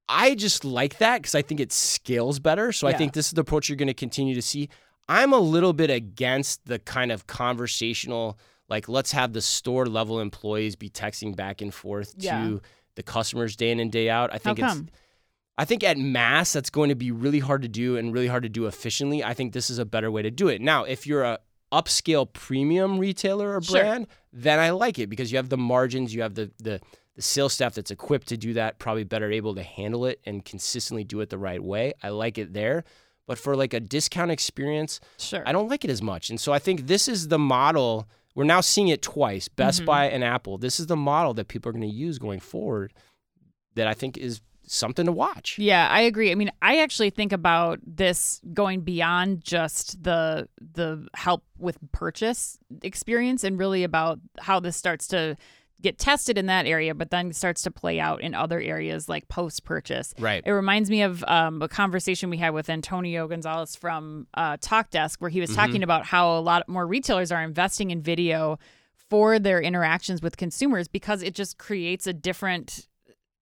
I 0.07 0.35
just 0.35 0.63
like 0.63 0.97
that 0.99 1.21
because 1.21 1.35
I 1.35 1.41
think 1.41 1.59
it 1.59 1.71
scales 1.71 2.39
better. 2.39 2.71
So 2.71 2.87
I 2.87 2.93
think 2.93 3.13
this 3.13 3.27
is 3.27 3.33
the 3.33 3.41
approach 3.41 3.69
you're 3.69 3.75
going 3.75 3.87
to 3.87 3.93
continue 3.93 4.35
to 4.35 4.41
see. 4.41 4.69
I'm 5.09 5.33
a 5.33 5.39
little 5.39 5.73
bit 5.73 5.89
against 5.89 6.65
the 6.65 6.79
kind 6.79 7.11
of 7.11 7.27
conversational, 7.27 8.37
like, 8.69 8.87
let's 8.89 9.11
have 9.11 9.33
the 9.33 9.41
store 9.41 9.85
level 9.85 10.19
employees 10.19 10.75
be 10.75 10.89
texting 10.89 11.35
back 11.35 11.61
and 11.61 11.73
forth 11.73 12.13
Yeah. 12.17 12.43
to 12.43 12.61
the 12.95 13.03
customers 13.03 13.55
day 13.55 13.71
in 13.71 13.79
and 13.79 13.91
day 13.91 14.09
out. 14.09 14.33
I 14.33 14.37
think 14.37 14.59
it's? 14.59 14.81
I 15.57 15.63
think 15.65 15.83
at 15.85 15.97
mass 15.97 16.51
that's 16.51 16.69
going 16.69 16.89
to 16.89 16.95
be 16.95 17.11
really 17.11 17.39
hard 17.39 17.61
to 17.61 17.67
do 17.69 17.95
and 17.97 18.13
really 18.13 18.27
hard 18.27 18.43
to 18.43 18.49
do 18.49 18.65
efficiently. 18.65 19.23
I 19.23 19.33
think 19.33 19.53
this 19.53 19.69
is 19.69 19.79
a 19.79 19.85
better 19.85 20.11
way 20.11 20.21
to 20.21 20.29
do 20.31 20.49
it. 20.49 20.61
Now, 20.61 20.83
if 20.83 21.07
you're 21.07 21.23
a 21.23 21.39
upscale 21.71 22.31
premium 22.31 22.99
retailer 22.99 23.55
or 23.55 23.61
Sure. 23.61 23.79
brand, 23.79 24.07
then 24.33 24.59
I 24.59 24.71
like 24.71 24.99
it 24.99 25.07
because 25.09 25.31
you 25.31 25.37
have 25.37 25.47
the 25.49 25.57
margins, 25.57 26.13
you 26.13 26.21
have 26.23 26.35
the 26.35 26.51
the 26.61 26.81
the 27.15 27.21
sales 27.21 27.53
staff 27.53 27.73
that's 27.75 27.91
equipped 27.91 28.27
to 28.27 28.37
do 28.37 28.53
that, 28.53 28.77
probably 28.79 29.03
better 29.03 29.31
able 29.31 29.55
to 29.55 29.63
handle 29.63 30.05
it 30.05 30.19
and 30.25 30.43
consistently 30.43 31.03
do 31.03 31.21
it 31.21 31.29
the 31.29 31.37
right 31.37 31.63
way. 31.63 31.93
I 32.03 32.09
like 32.09 32.37
it 32.37 32.53
there. 32.53 32.83
But 33.27 33.37
for 33.39 33.55
like 33.55 33.73
a 33.73 33.79
discount 33.79 34.31
experience, 34.31 34.99
Sure. 35.17 35.41
I 35.45 35.51
don't 35.51 35.69
like 35.69 35.83
it 35.83 35.89
as 35.89 36.01
much. 36.01 36.29
And 36.29 36.39
so 36.39 36.53
I 36.53 36.59
think 36.59 36.87
this 36.87 37.07
is 37.07 37.29
the 37.29 37.39
model. 37.39 38.07
We're 38.35 38.43
now 38.43 38.61
seeing 38.61 38.89
it 38.89 39.01
twice 39.01 39.47
Best 39.47 39.79
Mm-hmm. 39.79 39.85
Buy 39.85 40.05
and 40.09 40.23
Apple. 40.23 40.57
This 40.57 40.79
is 40.79 40.87
the 40.87 40.95
model 40.95 41.33
that 41.35 41.47
people 41.47 41.69
are 41.69 41.73
going 41.73 41.81
to 41.81 41.87
use 41.87 42.19
going 42.19 42.39
forward 42.39 42.93
that 43.75 43.87
I 43.87 43.93
think 43.93 44.17
is 44.17 44.41
something 44.67 45.05
to 45.05 45.11
watch. 45.11 45.57
Yeah, 45.57 45.87
I 45.89 46.01
agree. 46.01 46.31
I 46.31 46.35
mean, 46.35 46.51
I 46.61 46.81
actually 46.81 47.11
think 47.11 47.31
about 47.31 47.79
this 47.85 48.41
going 48.53 48.81
beyond 48.81 49.43
just 49.43 50.03
the 50.03 50.47
the 50.59 51.07
help 51.13 51.43
with 51.57 51.77
purchase 51.91 52.57
experience 52.83 53.43
and 53.43 53.57
really 53.57 53.83
about 53.83 54.19
how 54.39 54.59
this 54.59 54.75
starts 54.75 55.07
to 55.09 55.35
get 55.85 55.99
tested 55.99 56.37
in 56.37 56.47
that 56.47 56.65
area, 56.65 56.95
but 56.95 57.11
then 57.11 57.31
starts 57.31 57.61
to 57.61 57.71
play 57.71 57.99
out 57.99 58.19
in 58.21 58.33
other 58.33 58.59
areas 58.59 59.07
like 59.07 59.27
post 59.27 59.63
purchase. 59.63 60.13
Right. 60.19 60.41
It 60.43 60.51
reminds 60.51 60.89
me 60.89 61.03
of 61.03 61.23
um, 61.27 61.61
a 61.61 61.67
conversation 61.67 62.29
we 62.31 62.37
had 62.37 62.53
with 62.53 62.69
Antonio 62.69 63.27
Gonzalez 63.27 63.75
from 63.75 64.25
uh, 64.33 64.57
Talkdesk, 64.57 65.17
where 65.19 65.29
he 65.29 65.39
was 65.39 65.55
talking 65.55 65.83
about 65.83 66.05
how 66.05 66.37
a 66.37 66.41
lot 66.41 66.67
more 66.67 66.87
retailers 66.87 67.31
are 67.31 67.43
investing 67.43 67.91
in 67.91 68.01
video 68.01 68.57
for 69.09 69.37
their 69.37 69.61
interactions 69.61 70.21
with 70.23 70.37
consumers 70.37 70.87
because 70.87 71.21
it 71.21 71.35
just 71.35 71.59
creates 71.59 72.07
a 72.07 72.13
different 72.13 72.87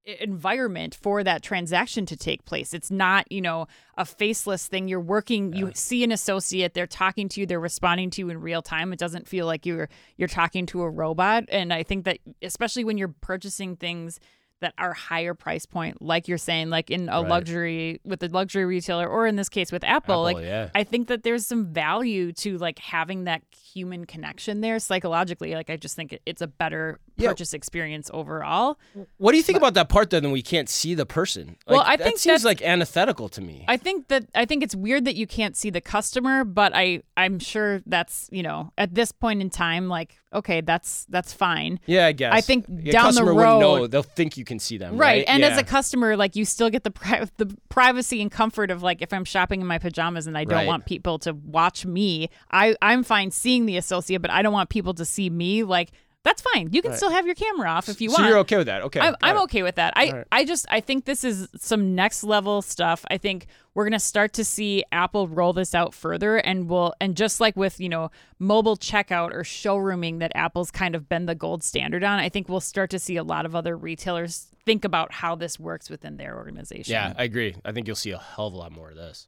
environment 0.05 0.95
for 1.01 1.23
that 1.23 1.41
transaction 1.41 2.05
to 2.07 2.17
take 2.17 2.45
place. 2.45 2.73
It's 2.73 2.91
not, 2.91 3.31
you 3.31 3.41
know, 3.41 3.67
a 3.97 4.05
faceless 4.05 4.67
thing. 4.67 4.87
You're 4.87 4.99
working, 4.99 5.53
you 5.53 5.71
see 5.73 6.03
an 6.03 6.11
associate, 6.11 6.73
they're 6.73 6.87
talking 6.87 7.29
to 7.29 7.39
you, 7.39 7.45
they're 7.45 7.59
responding 7.59 8.09
to 8.11 8.21
you 8.21 8.29
in 8.29 8.41
real 8.41 8.61
time. 8.61 8.91
It 8.91 8.99
doesn't 8.99 9.27
feel 9.27 9.45
like 9.45 9.65
you're 9.65 9.89
you're 10.17 10.27
talking 10.27 10.65
to 10.67 10.81
a 10.83 10.89
robot. 10.89 11.45
And 11.49 11.73
I 11.73 11.83
think 11.83 12.05
that 12.05 12.19
especially 12.41 12.83
when 12.83 12.97
you're 12.97 13.13
purchasing 13.21 13.75
things 13.77 14.19
that 14.59 14.73
are 14.77 14.93
higher 14.93 15.33
price 15.33 15.65
point, 15.65 16.01
like 16.01 16.29
you're 16.29 16.37
saying, 16.37 16.69
like 16.69 16.89
in 16.89 17.09
a 17.09 17.21
Right. 17.21 17.29
luxury 17.29 18.01
with 18.05 18.23
a 18.23 18.29
luxury 18.29 18.63
retailer, 18.63 19.07
or 19.07 19.27
in 19.27 19.35
this 19.35 19.49
case 19.49 19.73
with 19.73 19.83
Apple, 19.83 20.13
Apple, 20.13 20.23
like 20.23 20.37
yeah. 20.37 20.69
I 20.73 20.85
think 20.85 21.09
that 21.09 21.23
there's 21.23 21.45
some 21.45 21.65
value 21.73 22.31
to 22.33 22.57
like 22.57 22.79
having 22.79 23.25
that 23.25 23.41
human 23.73 24.05
connection 24.05 24.61
there 24.61 24.79
psychologically. 24.79 25.53
Like 25.53 25.69
I 25.69 25.75
just 25.75 25.97
think 25.97 26.17
it's 26.25 26.41
a 26.41 26.47
better 26.47 26.99
Yeah. 27.15 27.29
purchase 27.29 27.53
experience 27.53 28.09
overall. 28.13 28.79
What 29.17 29.31
do 29.31 29.37
you 29.37 29.43
think 29.43 29.57
about 29.57 29.73
that 29.75 29.89
part 29.89 30.09
though? 30.09 30.19
then? 30.19 30.31
We 30.31 30.41
can't 30.41 30.67
see 30.69 30.93
the 30.95 31.05
person? 31.05 31.57
Well, 31.67 31.77
Like, 31.79 31.87
I 31.87 31.95
that 31.97 32.03
think 32.03 32.17
seems 32.19 32.43
like 32.43 32.61
antithetical 32.61 33.29
to 33.29 33.41
me. 33.41 33.65
I 33.67 33.77
think 33.77 34.07
that 34.07 34.25
I 34.33 34.45
think 34.45 34.63
it's 34.63 34.75
weird 34.75 35.05
that 35.05 35.15
you 35.15 35.27
can't 35.27 35.55
see 35.55 35.69
the 35.69 35.81
customer, 35.81 36.43
but 36.43 36.71
I 36.75 37.03
I'm 37.17 37.39
sure 37.39 37.81
that's 37.85 38.29
you 38.31 38.43
know 38.43 38.71
at 38.77 38.95
this 38.95 39.11
point 39.11 39.41
in 39.41 39.49
time, 39.49 39.87
like 39.87 40.15
okay, 40.33 40.61
that's 40.61 41.05
that's 41.09 41.31
fine. 41.31 41.79
yeah, 41.85 42.07
I 42.07 42.11
guess. 42.11 42.33
I 42.33 42.41
think 42.41 42.67
A 42.67 42.91
down 42.91 43.13
the 43.13 43.23
wouldn't 43.23 43.37
know. 43.59 43.77
road- 43.77 43.91
They'll 43.91 44.01
think 44.01 44.35
you 44.35 44.43
can 44.45 44.57
see 44.57 44.77
them. 44.79 44.97
Right. 44.97 45.13
Right. 45.13 45.25
And 45.27 45.43
as 45.45 45.59
a 45.59 45.63
customer, 45.63 46.17
like 46.17 46.35
you 46.35 46.43
still 46.45 46.71
get 46.71 46.83
the 46.83 46.89
pri- 46.91 47.27
the 47.37 47.55
privacy 47.69 48.19
and 48.21 48.31
comfort 48.31 48.71
of 48.71 48.81
like 48.81 49.03
if 49.03 49.13
I'm 49.13 49.25
shopping 49.25 49.61
in 49.61 49.67
my 49.67 49.77
pajamas 49.77 50.25
and 50.25 50.35
I 50.37 50.43
don't 50.45 50.53
Right. 50.53 50.67
want 50.67 50.85
people 50.87 51.19
to 51.19 51.33
watch 51.33 51.85
me, 51.85 52.29
I 52.49 52.75
I'm 52.81 53.03
fine 53.03 53.29
seeing 53.29 53.67
the 53.67 53.77
associate, 53.77 54.23
but 54.23 54.31
I 54.31 54.41
don't 54.41 54.53
want 54.53 54.69
people 54.71 54.95
to 54.95 55.05
see 55.05 55.29
me. 55.29 55.63
Like 55.63 55.91
that's 56.23 56.41
fine. 56.41 56.69
You 56.71 56.81
can 56.81 56.91
Right. 56.91 56.97
still 56.97 57.09
have 57.11 57.25
your 57.25 57.35
camera 57.35 57.69
off 57.69 57.89
if 57.89 57.99
you 57.99 58.09
so 58.09 58.13
want. 58.13 58.23
So 58.23 58.29
you're 58.29 58.37
okay 58.39 58.57
with 58.57 58.67
that? 58.67 58.81
Okay. 58.83 58.99
I'm, 58.99 59.15
I'm 59.21 59.37
okay 59.43 59.61
with 59.61 59.75
that. 59.75 59.93
I, 59.95 60.11
right. 60.11 60.27
I 60.31 60.45
just 60.45 60.65
I 60.69 60.79
think 60.79 61.05
this 61.05 61.23
is 61.23 61.49
some 61.57 61.95
next 61.95 62.23
level 62.23 62.61
stuff. 62.61 63.05
I 63.11 63.17
think 63.17 63.47
we're 63.73 63.83
gonna 63.85 63.99
start 63.99 64.33
to 64.33 64.45
see 64.45 64.83
Apple 64.91 65.27
roll 65.27 65.51
this 65.53 65.75
out 65.75 65.93
further, 65.93 66.37
and 66.37 66.69
we'll 66.69 66.93
and 67.01 67.17
just 67.17 67.41
like 67.41 67.55
with 67.57 67.79
you 67.79 67.89
know 67.89 68.09
mobile 68.39 68.77
checkout 68.77 69.33
or 69.33 69.43
showrooming 69.43 70.19
that 70.19 70.31
Apple's 70.35 70.71
kind 70.71 70.95
of 70.95 71.09
been 71.09 71.25
the 71.25 71.35
gold 71.35 71.63
standard 71.63 72.03
on. 72.03 72.19
I 72.19 72.29
think 72.29 72.47
we'll 72.47 72.61
start 72.61 72.89
to 72.91 72.99
see 72.99 73.17
a 73.17 73.23
lot 73.23 73.45
of 73.45 73.55
other 73.55 73.75
retailers 73.75 74.47
think 74.65 74.85
about 74.85 75.11
how 75.11 75.35
this 75.35 75.59
works 75.59 75.89
within 75.89 76.15
their 76.15 76.37
organization. 76.37 76.93
Yeah, 76.93 77.13
I 77.17 77.23
agree. 77.25 77.55
I 77.65 77.73
think 77.73 77.85
you'll 77.87 77.97
see 77.97 78.11
a 78.11 78.17
hell 78.17 78.47
of 78.47 78.53
a 78.53 78.57
lot 78.57 78.71
more 78.71 78.91
of 78.91 78.95
this. 78.95 79.27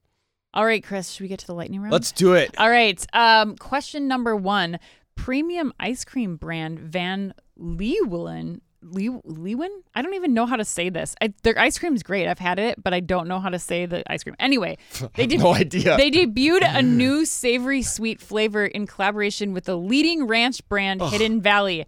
All 0.54 0.66
right, 0.66 0.82
Chris, 0.82 1.10
should 1.12 1.24
we 1.24 1.28
get 1.28 1.40
to 1.40 1.48
the 1.48 1.54
lightning 1.54 1.82
round? 1.82 1.92
Let's 1.92 2.14
do 2.14 2.34
it. 2.36 2.56
All 2.58 2.70
right. 2.70 3.06
Um, 3.12 3.58
question 3.58 4.08
number 4.08 4.34
one: 4.38 4.80
Premium 5.16 5.74
ice 5.80 6.04
cream 6.06 6.36
brand 6.36 6.80
Van 6.80 7.34
Leeuwen. 7.60 8.62
Le- 8.82 9.22
Leeuwen? 9.24 9.70
I 9.96 10.02
don't 10.04 10.14
even 10.14 10.34
know 10.36 10.46
how 10.46 10.58
to 10.58 10.66
say 10.66 10.90
this. 10.90 11.16
I, 11.20 11.34
their 11.42 11.58
ice 11.58 11.80
cream 11.80 11.96
is 11.96 12.04
great. 12.04 12.28
I've 12.28 12.38
had 12.38 12.60
it, 12.60 12.84
but 12.84 12.94
I 12.94 13.00
don't 13.00 13.28
know 13.28 13.40
how 13.40 13.50
to 13.50 13.58
say 13.58 13.88
the 13.88 14.04
ice 14.12 14.24
cream. 14.24 14.36
Anyway, 14.40 14.78
they 15.16 15.26
did. 15.26 15.40
no 15.40 15.54
idea. 15.56 15.98
They 15.98 16.12
debuted 16.26 16.62
a 16.64 16.84
new 16.84 17.26
savory 17.26 17.82
sweet 17.82 18.22
flavor 18.22 18.66
in 18.66 18.86
collaboration 18.86 19.54
with 19.54 19.64
the 19.66 19.76
leading 19.78 20.28
ranch 20.28 20.68
brand 20.70 21.02
Hidden 21.02 21.42
Valley. 21.42 21.86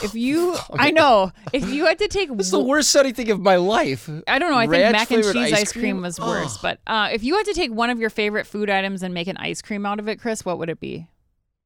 If 0.00 0.14
you, 0.14 0.56
I 0.74 0.92
know, 0.92 1.32
if 1.52 1.68
you 1.68 1.86
had 1.86 1.98
to 1.98 2.06
take, 2.06 2.28
this 2.36 2.46
is 2.46 2.52
the 2.52 2.62
worst 2.62 2.90
sunny 2.90 3.12
thing 3.12 3.32
of 3.32 3.40
my 3.40 3.56
life. 3.56 4.08
I 4.28 4.38
don't 4.38 4.52
know. 4.52 4.58
I 4.58 4.68
think 4.68 4.92
mac 4.92 5.10
and 5.10 5.24
cheese 5.24 5.34
ice, 5.34 5.52
ice 5.52 5.72
cream? 5.72 5.82
cream? 5.82 6.02
was 6.02 6.20
worse. 6.20 6.54
Ugh. 6.54 6.60
But 6.62 6.80
uh, 6.86 7.08
if 7.10 7.24
you 7.24 7.34
had 7.36 7.46
to 7.46 7.54
take 7.54 7.72
one 7.72 7.90
of 7.90 7.98
your 7.98 8.10
favorite 8.10 8.46
food 8.46 8.70
items 8.70 9.02
and 9.02 9.12
make 9.12 9.26
an 9.26 9.36
ice 9.38 9.60
cream 9.60 9.84
out 9.84 9.98
of 9.98 10.06
it, 10.08 10.20
Chris, 10.20 10.44
what 10.44 10.58
would 10.58 10.68
it 10.70 10.78
be? 10.78 11.08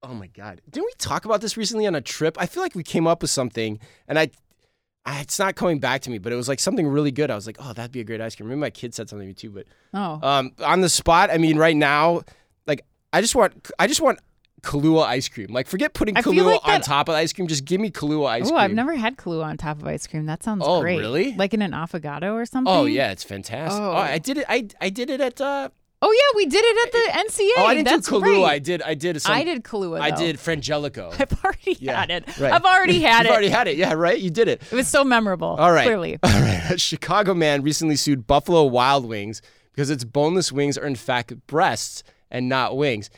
Oh 0.04 0.14
my 0.14 0.26
god! 0.26 0.60
Didn't 0.68 0.86
we 0.86 0.92
talk 0.98 1.24
about 1.24 1.40
this 1.40 1.56
recently 1.56 1.86
on 1.86 1.94
a 1.94 2.00
trip? 2.00 2.36
I 2.40 2.46
feel 2.46 2.62
like 2.62 2.74
we 2.74 2.82
came 2.82 3.06
up 3.06 3.22
with 3.22 3.30
something, 3.30 3.78
and 4.08 4.18
I, 4.18 4.30
I 5.06 5.20
it's 5.20 5.38
not 5.38 5.54
coming 5.54 5.78
back 5.78 6.00
to 6.02 6.10
me, 6.10 6.18
but 6.18 6.32
it 6.32 6.36
was 6.36 6.48
like 6.48 6.58
something 6.58 6.88
really 6.88 7.12
good. 7.12 7.30
I 7.30 7.36
was 7.36 7.46
like, 7.46 7.56
oh, 7.60 7.72
that'd 7.72 7.92
be 7.92 8.00
a 8.00 8.04
great 8.04 8.20
ice 8.20 8.34
cream. 8.34 8.48
Maybe 8.48 8.60
my 8.60 8.70
kid 8.70 8.94
said 8.94 9.08
something 9.08 9.26
to 9.26 9.28
me 9.28 9.34
too, 9.34 9.50
but 9.50 9.66
Oh, 9.94 10.18
um, 10.22 10.52
on 10.64 10.80
the 10.80 10.88
spot, 10.88 11.30
I 11.30 11.38
mean, 11.38 11.56
right 11.56 11.76
now, 11.76 12.22
like 12.66 12.84
I 13.12 13.20
just 13.20 13.36
want, 13.36 13.70
I 13.78 13.86
just 13.86 14.00
want 14.00 14.18
Kahlua 14.62 15.04
ice 15.06 15.28
cream. 15.28 15.48
Like, 15.52 15.68
forget 15.68 15.94
putting 15.94 16.16
I 16.16 16.22
Kahlua 16.22 16.52
like 16.52 16.64
on 16.64 16.70
that- 16.74 16.82
top 16.82 17.08
of 17.08 17.14
ice 17.14 17.32
cream. 17.32 17.46
Just 17.46 17.64
give 17.64 17.80
me 17.80 17.90
Kahlua 17.90 18.28
ice 18.28 18.42
oh, 18.46 18.48
cream. 18.48 18.54
Oh, 18.58 18.60
I've 18.60 18.72
never 18.72 18.96
had 18.96 19.16
Kahlua 19.16 19.44
on 19.44 19.56
top 19.56 19.80
of 19.80 19.86
ice 19.86 20.06
cream. 20.08 20.26
That 20.26 20.42
sounds 20.42 20.62
Oh, 20.66 20.80
great. 20.80 20.98
really? 20.98 21.34
Like 21.36 21.54
in 21.54 21.62
an 21.62 21.72
affogato 21.72 22.32
or 22.34 22.44
something? 22.44 22.72
Oh 22.72 22.86
yeah, 22.86 23.12
it's 23.12 23.22
fantastic. 23.24 23.80
Oh. 23.80 23.92
Oh. 23.92 23.96
I 23.96 24.18
did 24.18 24.38
it. 24.38 24.46
I 24.48 24.66
I 24.80 24.88
did 24.88 25.10
it 25.10 25.20
at. 25.20 25.40
Uh, 25.40 25.68
Oh 26.04 26.10
yeah, 26.10 26.36
we 26.36 26.46
did 26.46 26.64
it 26.64 26.86
at 26.86 26.92
the 26.92 27.18
eh, 27.18 27.22
NCA. 27.24 27.50
oh, 27.58 27.66
I 27.66 27.74
didn't 27.74 27.86
That's 27.88 28.08
do 28.08 28.16
Kahlua. 28.20 28.42
right. 28.42 28.52
I 28.54 28.58
did. 28.58 28.82
I 28.82 28.94
did. 28.94 29.22
Some, 29.22 29.32
I 29.32 29.44
did 29.44 29.62
Kahlua. 29.62 30.00
I 30.00 30.10
did 30.10 30.36
Frangelico. 30.36 31.12
I've 31.20 31.44
already 31.44 31.76
Yeah, 31.80 32.00
had 32.00 32.10
it. 32.10 32.38
right. 32.38 32.52
I've 32.52 32.64
already 32.64 33.00
had 33.02 33.26
it. 33.26 33.30
Already 33.30 33.48
had 33.48 33.68
it. 33.68 33.76
Yeah, 33.76 33.92
right. 33.92 34.18
You 34.18 34.30
did 34.30 34.48
it. 34.48 34.62
It 34.70 34.74
was 34.74 34.88
so 34.88 35.04
memorable. 35.04 35.48
All 35.58 35.70
right. 35.72 35.84
Clearly. 35.84 36.18
All 36.22 36.30
right. 36.30 36.70
A 36.72 36.78
Chicago 36.78 37.34
man 37.34 37.62
recently 37.62 37.94
sued 37.96 38.26
Buffalo 38.26 38.64
Wild 38.64 39.06
Wings 39.06 39.42
because 39.72 39.90
its 39.90 40.02
boneless 40.04 40.50
wings 40.50 40.76
are 40.76 40.86
in 40.86 40.96
fact 40.96 41.32
breasts 41.46 42.02
and 42.32 42.48
not 42.48 42.76
wings. 42.76 43.08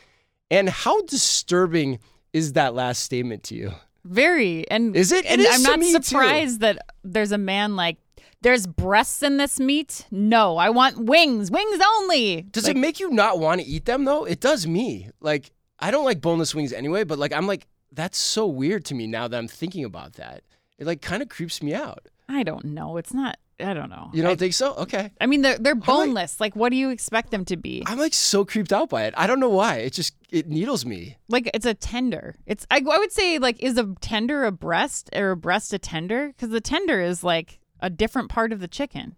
And 0.50 0.68
how 0.68 1.00
disturbing 1.06 1.98
is 2.34 2.52
that 2.52 2.74
last 2.74 3.02
statement 3.02 3.44
to 3.44 3.54
you? 3.54 3.72
Very. 4.04 4.68
And 4.70 4.94
Is 4.94 5.10
it? 5.10 5.24
It 5.24 5.30
And 5.30 5.40
is 5.40 5.48
I'm 5.50 5.62
not 5.62 5.78
me, 5.78 5.92
too. 5.94 6.02
surprised 6.02 6.60
that 6.60 6.76
there's 7.02 7.32
a 7.32 7.38
man 7.38 7.76
like 7.76 7.96
there's 8.44 8.66
breasts 8.68 9.22
in 9.22 9.38
this 9.38 9.58
meat. 9.58 10.06
No, 10.12 10.56
I 10.56 10.70
want 10.70 10.98
wings. 10.98 11.50
Wings 11.50 11.80
only. 11.98 12.42
Does 12.42 12.68
Like, 12.68 12.76
it 12.76 12.78
make 12.78 13.00
you 13.00 13.10
not 13.10 13.40
want 13.40 13.60
to 13.60 13.66
eat 13.66 13.86
them 13.86 14.04
though? 14.04 14.24
It 14.24 14.38
does 14.38 14.66
me. 14.66 15.10
Like 15.20 15.50
I 15.80 15.90
don't 15.90 16.04
like 16.04 16.20
boneless 16.20 16.54
wings 16.54 16.72
anyway, 16.72 17.02
but 17.04 17.18
like 17.18 17.32
I'm 17.32 17.46
like 17.48 17.66
that's 17.90 18.18
so 18.18 18.46
weird 18.46 18.84
to 18.86 18.94
me 18.94 19.06
now 19.06 19.26
that 19.28 19.36
I'm 19.36 19.48
thinking 19.48 19.84
about 19.84 20.14
that. 20.14 20.42
It 20.78 20.86
like 20.86 21.02
kind 21.02 21.22
of 21.22 21.28
creeps 21.28 21.62
me 21.62 21.74
out. 21.74 22.06
I 22.28 22.42
don't 22.42 22.64
know. 22.66 22.96
It's 22.96 23.12
not. 23.12 23.38
I 23.60 23.72
don't 23.72 23.88
know. 23.88 24.10
You 24.12 24.22
don't 24.22 24.32
I, 24.32 24.36
think 24.36 24.52
so? 24.52 24.74
Okay. 24.74 25.12
I 25.20 25.26
mean, 25.26 25.42
they're 25.42 25.56
they're 25.58 25.74
like- 25.76 25.84
boneless. 25.84 26.40
Like, 26.40 26.56
what 26.56 26.70
do 26.70 26.76
you 26.76 26.90
expect 26.90 27.30
them 27.30 27.44
to 27.46 27.56
be? 27.56 27.84
I'm 27.86 27.98
like 27.98 28.12
so 28.12 28.44
creeped 28.44 28.72
out 28.72 28.88
by 28.90 29.04
it. 29.04 29.14
I 29.16 29.26
don't 29.28 29.38
know 29.40 29.48
why. 29.48 29.76
It 29.76 29.92
just 29.92 30.14
it 30.30 30.48
needles 30.48 30.84
me. 30.84 31.16
Like, 31.28 31.50
it's 31.54 31.64
a 31.66 31.74
tender. 31.74 32.34
It's. 32.46 32.66
I, 32.70 32.78
I 32.78 32.98
would 32.98 33.12
say 33.12 33.38
like, 33.38 33.62
is 33.62 33.78
a 33.78 33.94
tender 34.00 34.44
a 34.44 34.50
breast 34.52 35.08
or 35.14 35.30
a 35.30 35.36
breast 35.36 35.72
a 35.72 35.78
tender? 35.78 36.28
Because 36.28 36.48
the 36.50 36.60
tender 36.60 37.00
is 37.00 37.22
like 37.22 37.60
a 37.84 37.90
different 37.90 38.28
part 38.30 38.52
of 38.52 38.60
the 38.60 38.68
chicken. 38.68 39.16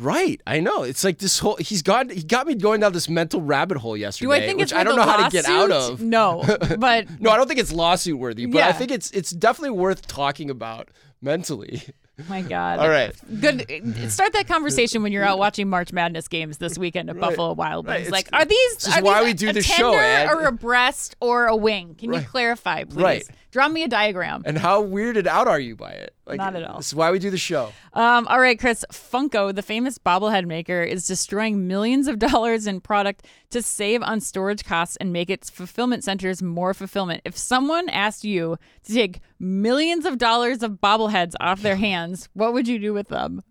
Right, 0.00 0.40
I 0.46 0.60
know. 0.60 0.84
It's 0.84 1.02
like 1.02 1.18
this 1.18 1.40
whole 1.40 1.56
he's 1.56 1.82
got 1.82 2.12
he 2.12 2.22
got 2.22 2.46
me 2.46 2.54
going 2.54 2.80
down 2.80 2.92
this 2.92 3.08
mental 3.08 3.40
rabbit 3.40 3.78
hole 3.78 3.96
yesterday. 3.96 4.26
Do 4.28 4.32
I 4.32 4.46
think 4.46 4.58
which 4.60 4.70
it's 4.70 4.72
I 4.72 4.84
don't 4.84 4.94
know 4.94 5.02
a 5.02 5.06
how 5.06 5.24
to 5.28 5.30
get 5.32 5.44
out 5.46 5.72
of. 5.72 6.00
No, 6.00 6.44
but 6.78 7.20
No, 7.20 7.30
I 7.30 7.36
don't 7.36 7.48
think 7.48 7.58
it's 7.58 7.72
lawsuit 7.72 8.16
worthy, 8.16 8.46
but 8.46 8.62
I 8.62 8.72
think 8.72 8.92
it's 8.92 9.10
it's 9.10 9.30
definitely 9.32 9.70
worth 9.76 10.06
talking 10.06 10.50
about 10.50 10.90
mentally. 11.20 11.82
my 12.28 12.42
God. 12.42 12.78
All 12.78 12.88
right. 12.88 13.12
Good. 13.40 13.66
Start 14.12 14.32
that 14.34 14.46
conversation 14.46 15.02
when 15.02 15.10
you're 15.10 15.24
out 15.24 15.38
watching 15.38 15.68
March 15.68 15.92
Madness 15.92 16.28
games 16.28 16.58
this 16.58 16.78
weekend 16.78 17.10
at 17.10 17.16
Right. 17.16 17.30
Buffalo 17.30 17.54
Wild 17.54 17.86
Right. 17.88 17.94
Wings. 17.98 18.08
It's- 18.08 18.12
Like, 18.12 18.28
are 18.32 18.44
these? 18.44 18.74
this 18.76 18.86
is 18.88 18.96
are 18.98 19.02
why 19.02 19.18
these 19.24 19.26
we 19.26 19.34
do 19.34 19.46
the 19.52 19.62
tender 19.62 19.62
show, 19.62 19.92
Ed. 19.98 20.28
or 20.28 20.44
a 20.44 20.52
breast 20.52 21.16
or 21.20 21.46
a 21.46 21.56
wing? 21.56 21.96
Can 21.96 22.12
you 22.12 22.20
clarify, 22.20 22.84
please? 22.84 23.02
Right. 23.02 23.24
Draw 23.50 23.68
me 23.68 23.82
a 23.82 23.88
diagram. 23.88 24.42
And 24.44 24.58
how 24.58 24.82
weirded 24.84 25.26
out 25.26 25.48
are 25.48 25.58
you 25.58 25.74
by 25.74 25.92
it? 25.92 26.14
Like, 26.26 26.36
Not 26.36 26.54
at 26.54 26.64
all. 26.64 26.76
This 26.76 26.88
is 26.88 26.94
why 26.94 27.10
we 27.10 27.18
do 27.18 27.30
the 27.30 27.38
show. 27.38 27.72
Um, 27.94 28.26
all 28.28 28.40
right, 28.40 28.58
Chris. 28.58 28.84
Funko, 28.92 29.54
the 29.54 29.62
famous 29.62 29.96
bobblehead 29.96 30.46
maker, 30.46 30.82
is 30.82 31.06
destroying 31.06 31.66
millions 31.66 32.08
of 32.08 32.18
dollars 32.28 32.66
in 32.66 32.80
product 32.80 33.24
to 33.50 33.62
save 33.62 34.02
on 34.02 34.20
storage 34.20 34.64
costs 34.64 34.96
and 34.96 35.12
make 35.12 35.30
its 35.30 35.48
fulfillment 35.48 36.04
centers 36.04 36.42
more 36.42 36.74
fulfillment. 36.74 37.22
If 37.24 37.38
someone 37.38 37.88
asked 37.88 38.24
you 38.24 38.58
to 38.84 38.92
take 38.92 39.20
millions 39.38 40.04
of 40.04 40.18
dollars 40.18 40.62
of 40.62 40.72
bobbleheads 40.72 41.34
off 41.40 41.62
their 41.62 41.76
hands, 41.76 42.28
what 42.34 42.52
would 42.52 42.68
you 42.68 42.78
do 42.78 42.92
with 42.92 43.08
them? 43.08 43.42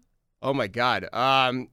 Oh 0.44 0.54
my 0.54 0.68
god. 0.68 1.12
Um 1.14 1.70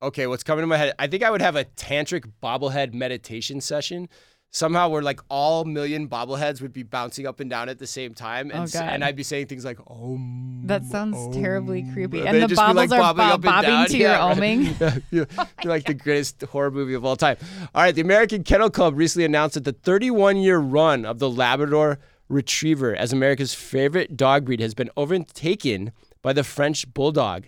okay, 0.00 0.26
what's 0.26 0.44
coming 0.44 0.62
to 0.62 0.66
my 0.66 0.76
head? 0.76 0.94
I 0.98 1.08
think 1.08 1.22
I 1.24 1.30
would 1.30 1.40
have 1.42 1.56
a 1.56 1.64
tantric 1.64 2.30
bobblehead 2.42 2.94
meditation 2.94 3.60
session. 3.60 4.08
Somehow 4.56 4.88
where 4.88 5.02
like 5.02 5.18
all 5.28 5.64
million 5.64 6.08
bobbleheads 6.08 6.62
would 6.62 6.72
be 6.72 6.84
bouncing 6.84 7.26
up 7.26 7.40
and 7.40 7.50
down 7.50 7.68
at 7.68 7.80
the 7.80 7.88
same 7.88 8.14
time 8.14 8.52
and 8.52 8.72
Oh, 8.72 8.78
and 8.78 9.02
I'd 9.04 9.16
be 9.16 9.24
saying 9.24 9.48
things 9.48 9.64
like 9.64 9.80
om 9.88 10.62
That 10.66 10.84
sounds 10.84 11.34
terribly 11.36 11.84
creepy. 11.92 12.20
and 12.24 12.36
they'd 12.36 12.42
the 12.42 12.48
be, 12.48 12.54
like, 12.54 12.74
bobbles 12.90 12.92
are 12.92 12.98
bobbing 13.00 13.26
bo- 13.26 13.32
up 13.32 13.34
and 13.34 13.42
bobbing 13.42 13.86
to 13.88 13.98
your 13.98 14.10
Yeah, 14.10 14.28
right. 14.28 14.38
oming. 14.38 15.02
Yeah. 15.10 15.24
You're 15.24 15.26
like 15.64 15.86
the 15.86 15.94
greatest 15.94 16.40
horror 16.42 16.70
movie 16.70 16.94
of 16.94 17.04
all 17.04 17.16
time. 17.16 17.36
All 17.74 17.82
right, 17.82 17.92
the 17.92 18.00
American 18.00 18.44
Kennel 18.44 18.70
Club 18.70 18.96
recently 18.96 19.24
announced 19.24 19.54
that 19.54 19.64
the 19.64 19.72
31 19.72 20.36
year 20.36 20.58
run 20.58 21.04
of 21.04 21.18
the 21.18 21.28
Labrador 21.28 21.98
Retriever 22.28 22.94
as 22.94 23.12
America's 23.12 23.54
favorite 23.54 24.16
dog 24.16 24.44
breed 24.44 24.60
has 24.60 24.72
been 24.72 24.88
overtaken 24.96 25.90
by 26.22 26.32
the 26.32 26.44
French 26.44 26.92
Bulldog. 26.94 27.46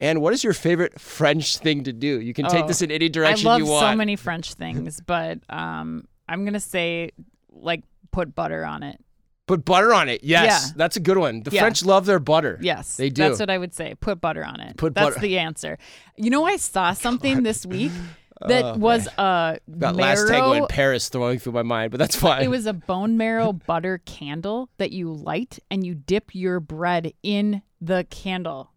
And 0.00 0.20
what 0.20 0.32
is 0.32 0.42
your 0.42 0.52
favorite 0.54 1.00
French 1.00 1.58
thing 1.58 1.84
to 1.84 1.92
do? 1.92 2.20
You 2.20 2.34
can 2.34 2.46
take 2.48 2.64
Oh, 2.64 2.66
this 2.66 2.82
in 2.82 2.90
any 2.90 3.08
direction 3.08 3.44
you 3.58 3.66
want. 3.66 3.84
I 3.84 3.86
love 3.86 3.92
so 3.92 3.96
many 3.96 4.16
French 4.16 4.54
things, 4.54 5.00
but 5.06 5.38
um, 5.48 6.06
I'm 6.30 6.44
gonna 6.44 6.60
say 6.60 7.10
like 7.50 7.82
put 8.12 8.34
butter 8.34 8.64
on 8.64 8.82
it. 8.82 8.98
Put 9.46 9.64
butter 9.64 9.92
on 9.92 10.08
it. 10.08 10.22
Yes, 10.22 10.66
Yeah. 10.68 10.72
that's 10.76 10.96
a 10.96 11.00
good 11.00 11.18
one. 11.18 11.42
The 11.42 11.50
Yeah. 11.50 11.62
French 11.62 11.84
love 11.84 12.06
their 12.06 12.20
butter. 12.20 12.56
Yes, 12.62 12.96
they 12.96 13.10
do. 13.10 13.22
That's 13.22 13.40
what 13.40 13.50
I 13.50 13.58
would 13.58 13.74
say. 13.74 13.96
Put 13.96 14.20
butter 14.20 14.44
on 14.44 14.60
it. 14.60 14.76
Put 14.76 14.94
that's 14.94 15.08
butter- 15.16 15.20
the 15.20 15.38
answer. 15.38 15.76
You 16.16 16.30
know, 16.30 16.44
I 16.44 16.56
saw 16.56 16.92
something 17.06 17.42
this 17.42 17.66
week 17.66 17.90
that 18.46 18.64
oh, 18.64 18.74
was 18.78 19.08
a 19.18 19.58
That 19.66 19.96
last 19.96 20.28
tango 20.28 20.52
in. 20.52 20.66
Paris 20.68 21.08
throwing 21.08 21.40
through 21.40 21.52
my 21.54 21.64
mind, 21.64 21.90
but 21.90 21.98
that's 21.98 22.14
fine. 22.14 22.42
It 22.44 22.48
was 22.48 22.66
a 22.66 22.72
bone 22.72 23.16
marrow 23.16 23.52
butter 23.66 23.98
candle 24.06 24.68
that 24.78 24.92
you 24.92 25.12
light 25.12 25.58
and 25.70 25.84
you 25.84 25.94
dip 25.96 26.32
your 26.34 26.60
bread 26.60 27.12
in 27.24 27.62
the 27.80 28.06
candle. 28.08 28.70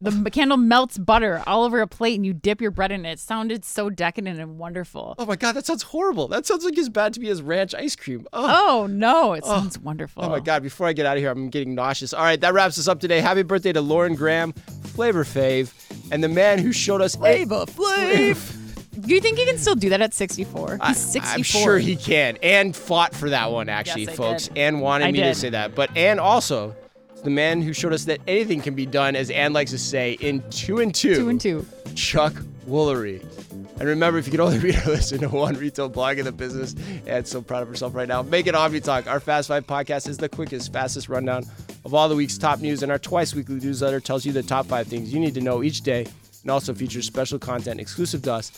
The 0.00 0.30
candle 0.30 0.56
melts 0.56 0.96
butter 0.96 1.42
all 1.44 1.64
over 1.64 1.80
a 1.80 1.88
plate 1.88 2.14
and 2.14 2.24
you 2.24 2.32
dip 2.32 2.60
your 2.60 2.70
bread 2.70 2.92
in 2.92 3.04
it. 3.04 3.14
It 3.14 3.18
sounded 3.18 3.64
so 3.64 3.90
decadent 3.90 4.38
and 4.38 4.56
wonderful. 4.56 5.16
oh 5.18 5.26
my 5.26 5.34
god, 5.34 5.52
that 5.56 5.66
sounds 5.66 5.82
horrible. 5.82 6.28
That 6.28 6.46
sounds 6.46 6.64
like 6.64 6.78
as 6.78 6.88
bad 6.88 7.14
to 7.14 7.20
me 7.20 7.28
as 7.30 7.42
ranch 7.42 7.74
ice 7.74 7.96
cream. 7.96 8.24
Oh. 8.32 8.66
Oh 8.80 8.86
no, 8.86 9.32
it 9.32 9.44
sounds 9.44 9.76
wonderful. 9.76 10.24
Oh 10.24 10.28
my 10.28 10.38
God, 10.38 10.62
before 10.62 10.86
I 10.86 10.92
get 10.92 11.04
out 11.04 11.16
of 11.16 11.22
here, 11.22 11.30
I'm 11.32 11.50
getting 11.50 11.74
nauseous. 11.74 12.12
All 12.14 12.22
right, 12.22 12.40
that 12.40 12.54
wraps 12.54 12.78
us 12.78 12.86
up 12.86 13.00
today. 13.00 13.20
Happy 13.20 13.42
birthday 13.42 13.72
to 13.72 13.80
Lauren 13.80 14.14
Graham, 14.14 14.52
Flavor 14.84 15.24
Flav, 15.24 15.72
and 16.12 16.22
the 16.22 16.28
man 16.28 16.58
who 16.60 16.70
showed 16.70 17.00
us 17.02 17.16
Flavor 17.16 17.64
Flav. 17.66 18.54
Do 19.00 19.12
you 19.14 19.20
think 19.20 19.36
he 19.38 19.46
can 19.46 19.58
still 19.58 19.74
do 19.74 19.88
that 19.90 20.00
at 20.00 20.14
64? 20.14 20.78
I- 20.80 20.88
He's 20.88 20.98
64. 20.98 21.34
I'm 21.34 21.42
sure 21.42 21.78
he 21.78 21.96
can, 21.96 22.36
and 22.42 22.74
fought 22.76 23.14
for 23.16 23.30
that 23.30 23.50
one 23.50 23.68
actually, 23.68 24.04
Yes, 24.04 24.16
folks, 24.16 24.48
did. 24.48 24.58
and 24.58 24.80
wanted 24.80 25.06
I 25.06 25.10
me 25.12 25.20
to 25.22 25.34
say 25.34 25.50
that. 25.50 25.74
But 25.74 25.96
and 25.96 26.20
also, 26.20 26.76
the 27.24 27.30
man 27.30 27.62
who 27.62 27.72
showed 27.72 27.92
us 27.92 28.04
that 28.04 28.20
anything 28.26 28.60
can 28.60 28.74
be 28.74 28.86
done, 28.86 29.16
as 29.16 29.30
Anne 29.30 29.52
likes 29.52 29.70
to 29.72 29.78
say, 29.78 30.12
in 30.12 30.42
two 30.50 30.80
and 30.80 30.94
two. 30.94 31.14
Two 31.14 31.28
and 31.28 31.40
two. 31.40 31.66
Chuck 31.94 32.32
Woolery. 32.68 33.24
And 33.80 33.88
remember, 33.88 34.18
if 34.18 34.26
you 34.26 34.32
could 34.32 34.40
only 34.40 34.58
read 34.58 34.76
or 34.86 34.90
listen 34.90 35.20
to 35.20 35.28
one 35.28 35.56
retail 35.56 35.88
blog 35.88 36.18
in 36.18 36.24
the 36.24 36.32
business, 36.32 36.74
and 37.06 37.26
so 37.26 37.40
proud 37.40 37.62
of 37.62 37.68
herself 37.68 37.94
right 37.94 38.08
now, 38.08 38.22
make 38.22 38.46
it 38.46 38.54
Omni 38.54 38.80
Talk. 38.80 39.06
Our 39.06 39.20
Fast 39.20 39.48
Five 39.48 39.66
podcast 39.66 40.08
is 40.08 40.18
the 40.18 40.28
quickest, 40.28 40.72
fastest 40.72 41.08
rundown 41.08 41.44
of 41.84 41.94
all 41.94 42.08
the 42.08 42.16
week's 42.16 42.38
top 42.38 42.60
news, 42.60 42.82
and 42.82 42.90
our 42.90 42.98
twice 42.98 43.34
weekly 43.34 43.56
newsletter 43.56 44.00
tells 44.00 44.26
you 44.26 44.32
the 44.32 44.42
top 44.42 44.66
five 44.66 44.88
things 44.88 45.12
you 45.12 45.20
need 45.20 45.34
to 45.34 45.40
know 45.40 45.62
each 45.62 45.82
day, 45.82 46.06
and 46.42 46.50
also 46.50 46.74
features 46.74 47.06
special 47.06 47.38
content 47.38 47.80
exclusive 47.80 48.22
to 48.22 48.32
us. 48.32 48.50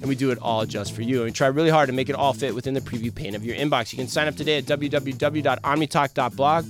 And 0.00 0.08
we 0.08 0.14
do 0.14 0.30
it 0.30 0.38
all 0.42 0.66
just 0.66 0.92
for 0.92 1.02
you. 1.02 1.18
And 1.18 1.26
we 1.26 1.32
try 1.32 1.46
really 1.46 1.70
hard 1.70 1.86
to 1.86 1.94
make 1.94 2.10
it 2.10 2.14
all 2.14 2.34
fit 2.34 2.54
within 2.54 2.74
the 2.74 2.82
preview 2.82 3.14
pane 3.14 3.34
of 3.34 3.44
your 3.44 3.56
inbox. 3.56 3.92
You 3.92 3.98
can 3.98 4.08
sign 4.08 4.28
up 4.28 4.36
today 4.36 4.58
at 4.58 4.64
www.omnitalk.blog. 4.64 6.66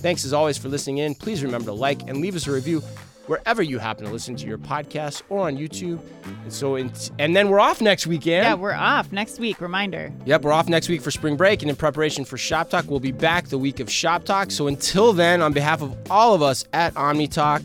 Thanks 0.00 0.24
as 0.24 0.32
always 0.32 0.56
for 0.58 0.68
listening 0.68 0.98
in. 0.98 1.14
Please 1.14 1.42
remember 1.42 1.66
to 1.66 1.72
like 1.72 2.02
and 2.08 2.18
leave 2.18 2.34
us 2.34 2.46
a 2.46 2.52
review 2.52 2.82
wherever 3.26 3.62
you 3.62 3.78
happen 3.78 4.04
to 4.04 4.10
listen 4.10 4.34
to 4.34 4.46
your 4.46 4.58
podcast 4.58 5.22
or 5.28 5.46
on 5.46 5.56
YouTube. 5.56 6.00
And 6.42 6.52
so, 6.52 6.74
in, 6.74 6.90
and 7.18 7.36
then 7.36 7.48
we're 7.48 7.60
off 7.60 7.80
next 7.80 8.06
weekend. 8.06 8.44
Yeah, 8.44 8.54
we're 8.54 8.72
off 8.72 9.12
next 9.12 9.38
week. 9.38 9.60
Reminder. 9.60 10.12
Yep, 10.24 10.42
we're 10.42 10.52
off 10.52 10.68
next 10.68 10.88
week 10.88 11.00
for 11.00 11.10
spring 11.10 11.36
break, 11.36 11.62
and 11.62 11.70
in 11.70 11.76
preparation 11.76 12.24
for 12.24 12.36
Shoptalk, 12.36 12.86
we'll 12.86 12.98
be 12.98 13.12
back 13.12 13.46
the 13.46 13.58
week 13.58 13.78
of 13.78 13.86
Shoptalk. 13.86 14.50
So 14.50 14.66
until 14.66 15.12
then, 15.12 15.42
on 15.42 15.52
behalf 15.52 15.80
of 15.80 15.96
all 16.10 16.34
of 16.34 16.42
us 16.42 16.64
at 16.72 16.96
Omni 16.96 17.28
Talk, 17.28 17.62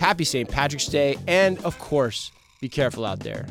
happy 0.00 0.24
St. 0.24 0.48
Patrick's 0.48 0.86
Day, 0.86 1.18
and 1.26 1.62
of 1.64 1.78
course, 1.78 2.32
be 2.60 2.68
careful 2.68 3.04
out 3.04 3.20
there. 3.20 3.46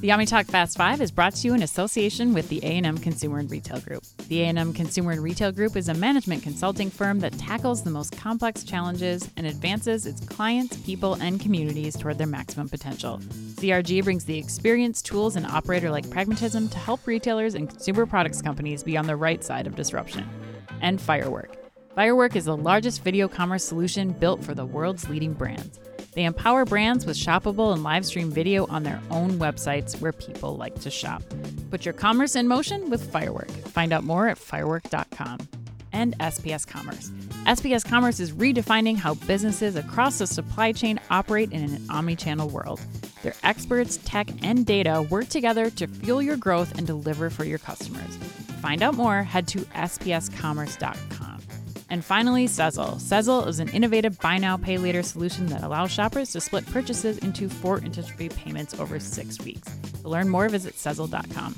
The 0.00 0.10
OmniTalk 0.10 0.46
Fast 0.46 0.78
Five 0.78 1.00
is 1.00 1.10
brought 1.10 1.34
to 1.34 1.48
you 1.48 1.54
in 1.54 1.64
association 1.64 2.32
with 2.32 2.48
the 2.48 2.60
A&M 2.62 2.98
Consumer 2.98 3.40
and 3.40 3.50
Retail 3.50 3.80
Group. 3.80 4.04
The 4.28 4.42
A&M 4.42 4.72
Consumer 4.72 5.10
and 5.10 5.20
Retail 5.20 5.50
Group 5.50 5.74
is 5.74 5.88
a 5.88 5.94
management 5.94 6.44
consulting 6.44 6.88
firm 6.88 7.18
that 7.18 7.36
tackles 7.36 7.82
the 7.82 7.90
most 7.90 8.16
complex 8.16 8.62
challenges 8.62 9.28
and 9.36 9.44
advances 9.44 10.06
its 10.06 10.24
clients, 10.24 10.76
people, 10.76 11.14
and 11.14 11.40
communities 11.40 11.96
toward 11.96 12.16
their 12.16 12.28
maximum 12.28 12.68
potential. 12.68 13.18
CRG 13.56 14.04
brings 14.04 14.24
the 14.24 14.38
experience, 14.38 15.02
tools, 15.02 15.34
and 15.34 15.44
operator-like 15.44 16.08
pragmatism 16.10 16.68
to 16.68 16.78
help 16.78 17.04
retailers 17.04 17.56
and 17.56 17.68
consumer 17.68 18.06
products 18.06 18.40
companies 18.40 18.84
be 18.84 18.96
on 18.96 19.08
the 19.08 19.16
right 19.16 19.42
side 19.42 19.66
of 19.66 19.74
disruption. 19.74 20.28
And 20.80 21.00
Firework. 21.00 21.57
Firework 21.98 22.36
is 22.36 22.44
the 22.44 22.56
largest 22.56 23.02
video 23.02 23.26
commerce 23.26 23.64
solution 23.64 24.12
built 24.12 24.44
for 24.44 24.54
the 24.54 24.64
world's 24.64 25.08
leading 25.08 25.32
brands. 25.32 25.80
They 26.12 26.26
empower 26.26 26.64
brands 26.64 27.04
with 27.04 27.16
shoppable 27.16 27.72
and 27.72 27.82
live 27.82 28.06
stream 28.06 28.30
video 28.30 28.68
on 28.68 28.84
their 28.84 29.02
own 29.10 29.32
websites 29.32 30.00
where 30.00 30.12
people 30.12 30.56
like 30.56 30.80
to 30.82 30.90
shop. 30.92 31.24
Put 31.72 31.84
your 31.84 31.94
commerce 31.94 32.36
in 32.36 32.46
motion 32.46 32.88
with 32.88 33.10
Firework. 33.10 33.50
Find 33.50 33.92
out 33.92 34.04
more 34.04 34.28
at 34.28 34.38
firework.com. 34.38 35.40
And 35.92 36.16
SPS 36.20 36.64
Commerce. 36.64 37.10
SPS 37.46 37.84
Commerce 37.84 38.20
is 38.20 38.30
redefining 38.30 38.96
how 38.96 39.14
businesses 39.14 39.74
across 39.74 40.18
the 40.18 40.28
supply 40.28 40.70
chain 40.70 41.00
operate 41.10 41.50
in 41.50 41.64
an 41.64 41.78
omnichannel 41.88 42.52
world. 42.52 42.80
Their 43.24 43.34
experts, 43.42 43.98
tech, 44.04 44.28
and 44.44 44.64
data 44.64 45.04
work 45.10 45.30
together 45.30 45.68
to 45.70 45.88
fuel 45.88 46.22
your 46.22 46.36
growth 46.36 46.78
and 46.78 46.86
deliver 46.86 47.28
for 47.28 47.44
your 47.44 47.58
customers. 47.58 48.14
Find 48.62 48.84
out 48.84 48.94
more, 48.94 49.24
head 49.24 49.48
to 49.48 49.58
spscommerce.com. 49.58 51.37
And 51.90 52.04
finally, 52.04 52.46
Sezzle. 52.46 52.96
Sezzle 52.96 53.46
is 53.46 53.60
an 53.60 53.68
innovative 53.70 54.18
buy 54.20 54.38
now, 54.38 54.56
pay 54.56 54.78
later 54.78 55.02
solution 55.02 55.46
that 55.46 55.62
allows 55.62 55.90
shoppers 55.90 56.32
to 56.32 56.40
split 56.40 56.66
purchases 56.66 57.18
into 57.18 57.48
four 57.48 57.78
interest 57.78 58.10
free 58.12 58.28
payments 58.28 58.78
over 58.78 59.00
six 59.00 59.38
weeks. 59.40 59.68
To 60.02 60.08
learn 60.08 60.28
more, 60.28 60.48
visit 60.48 60.74
Sezzle.com. 60.74 61.54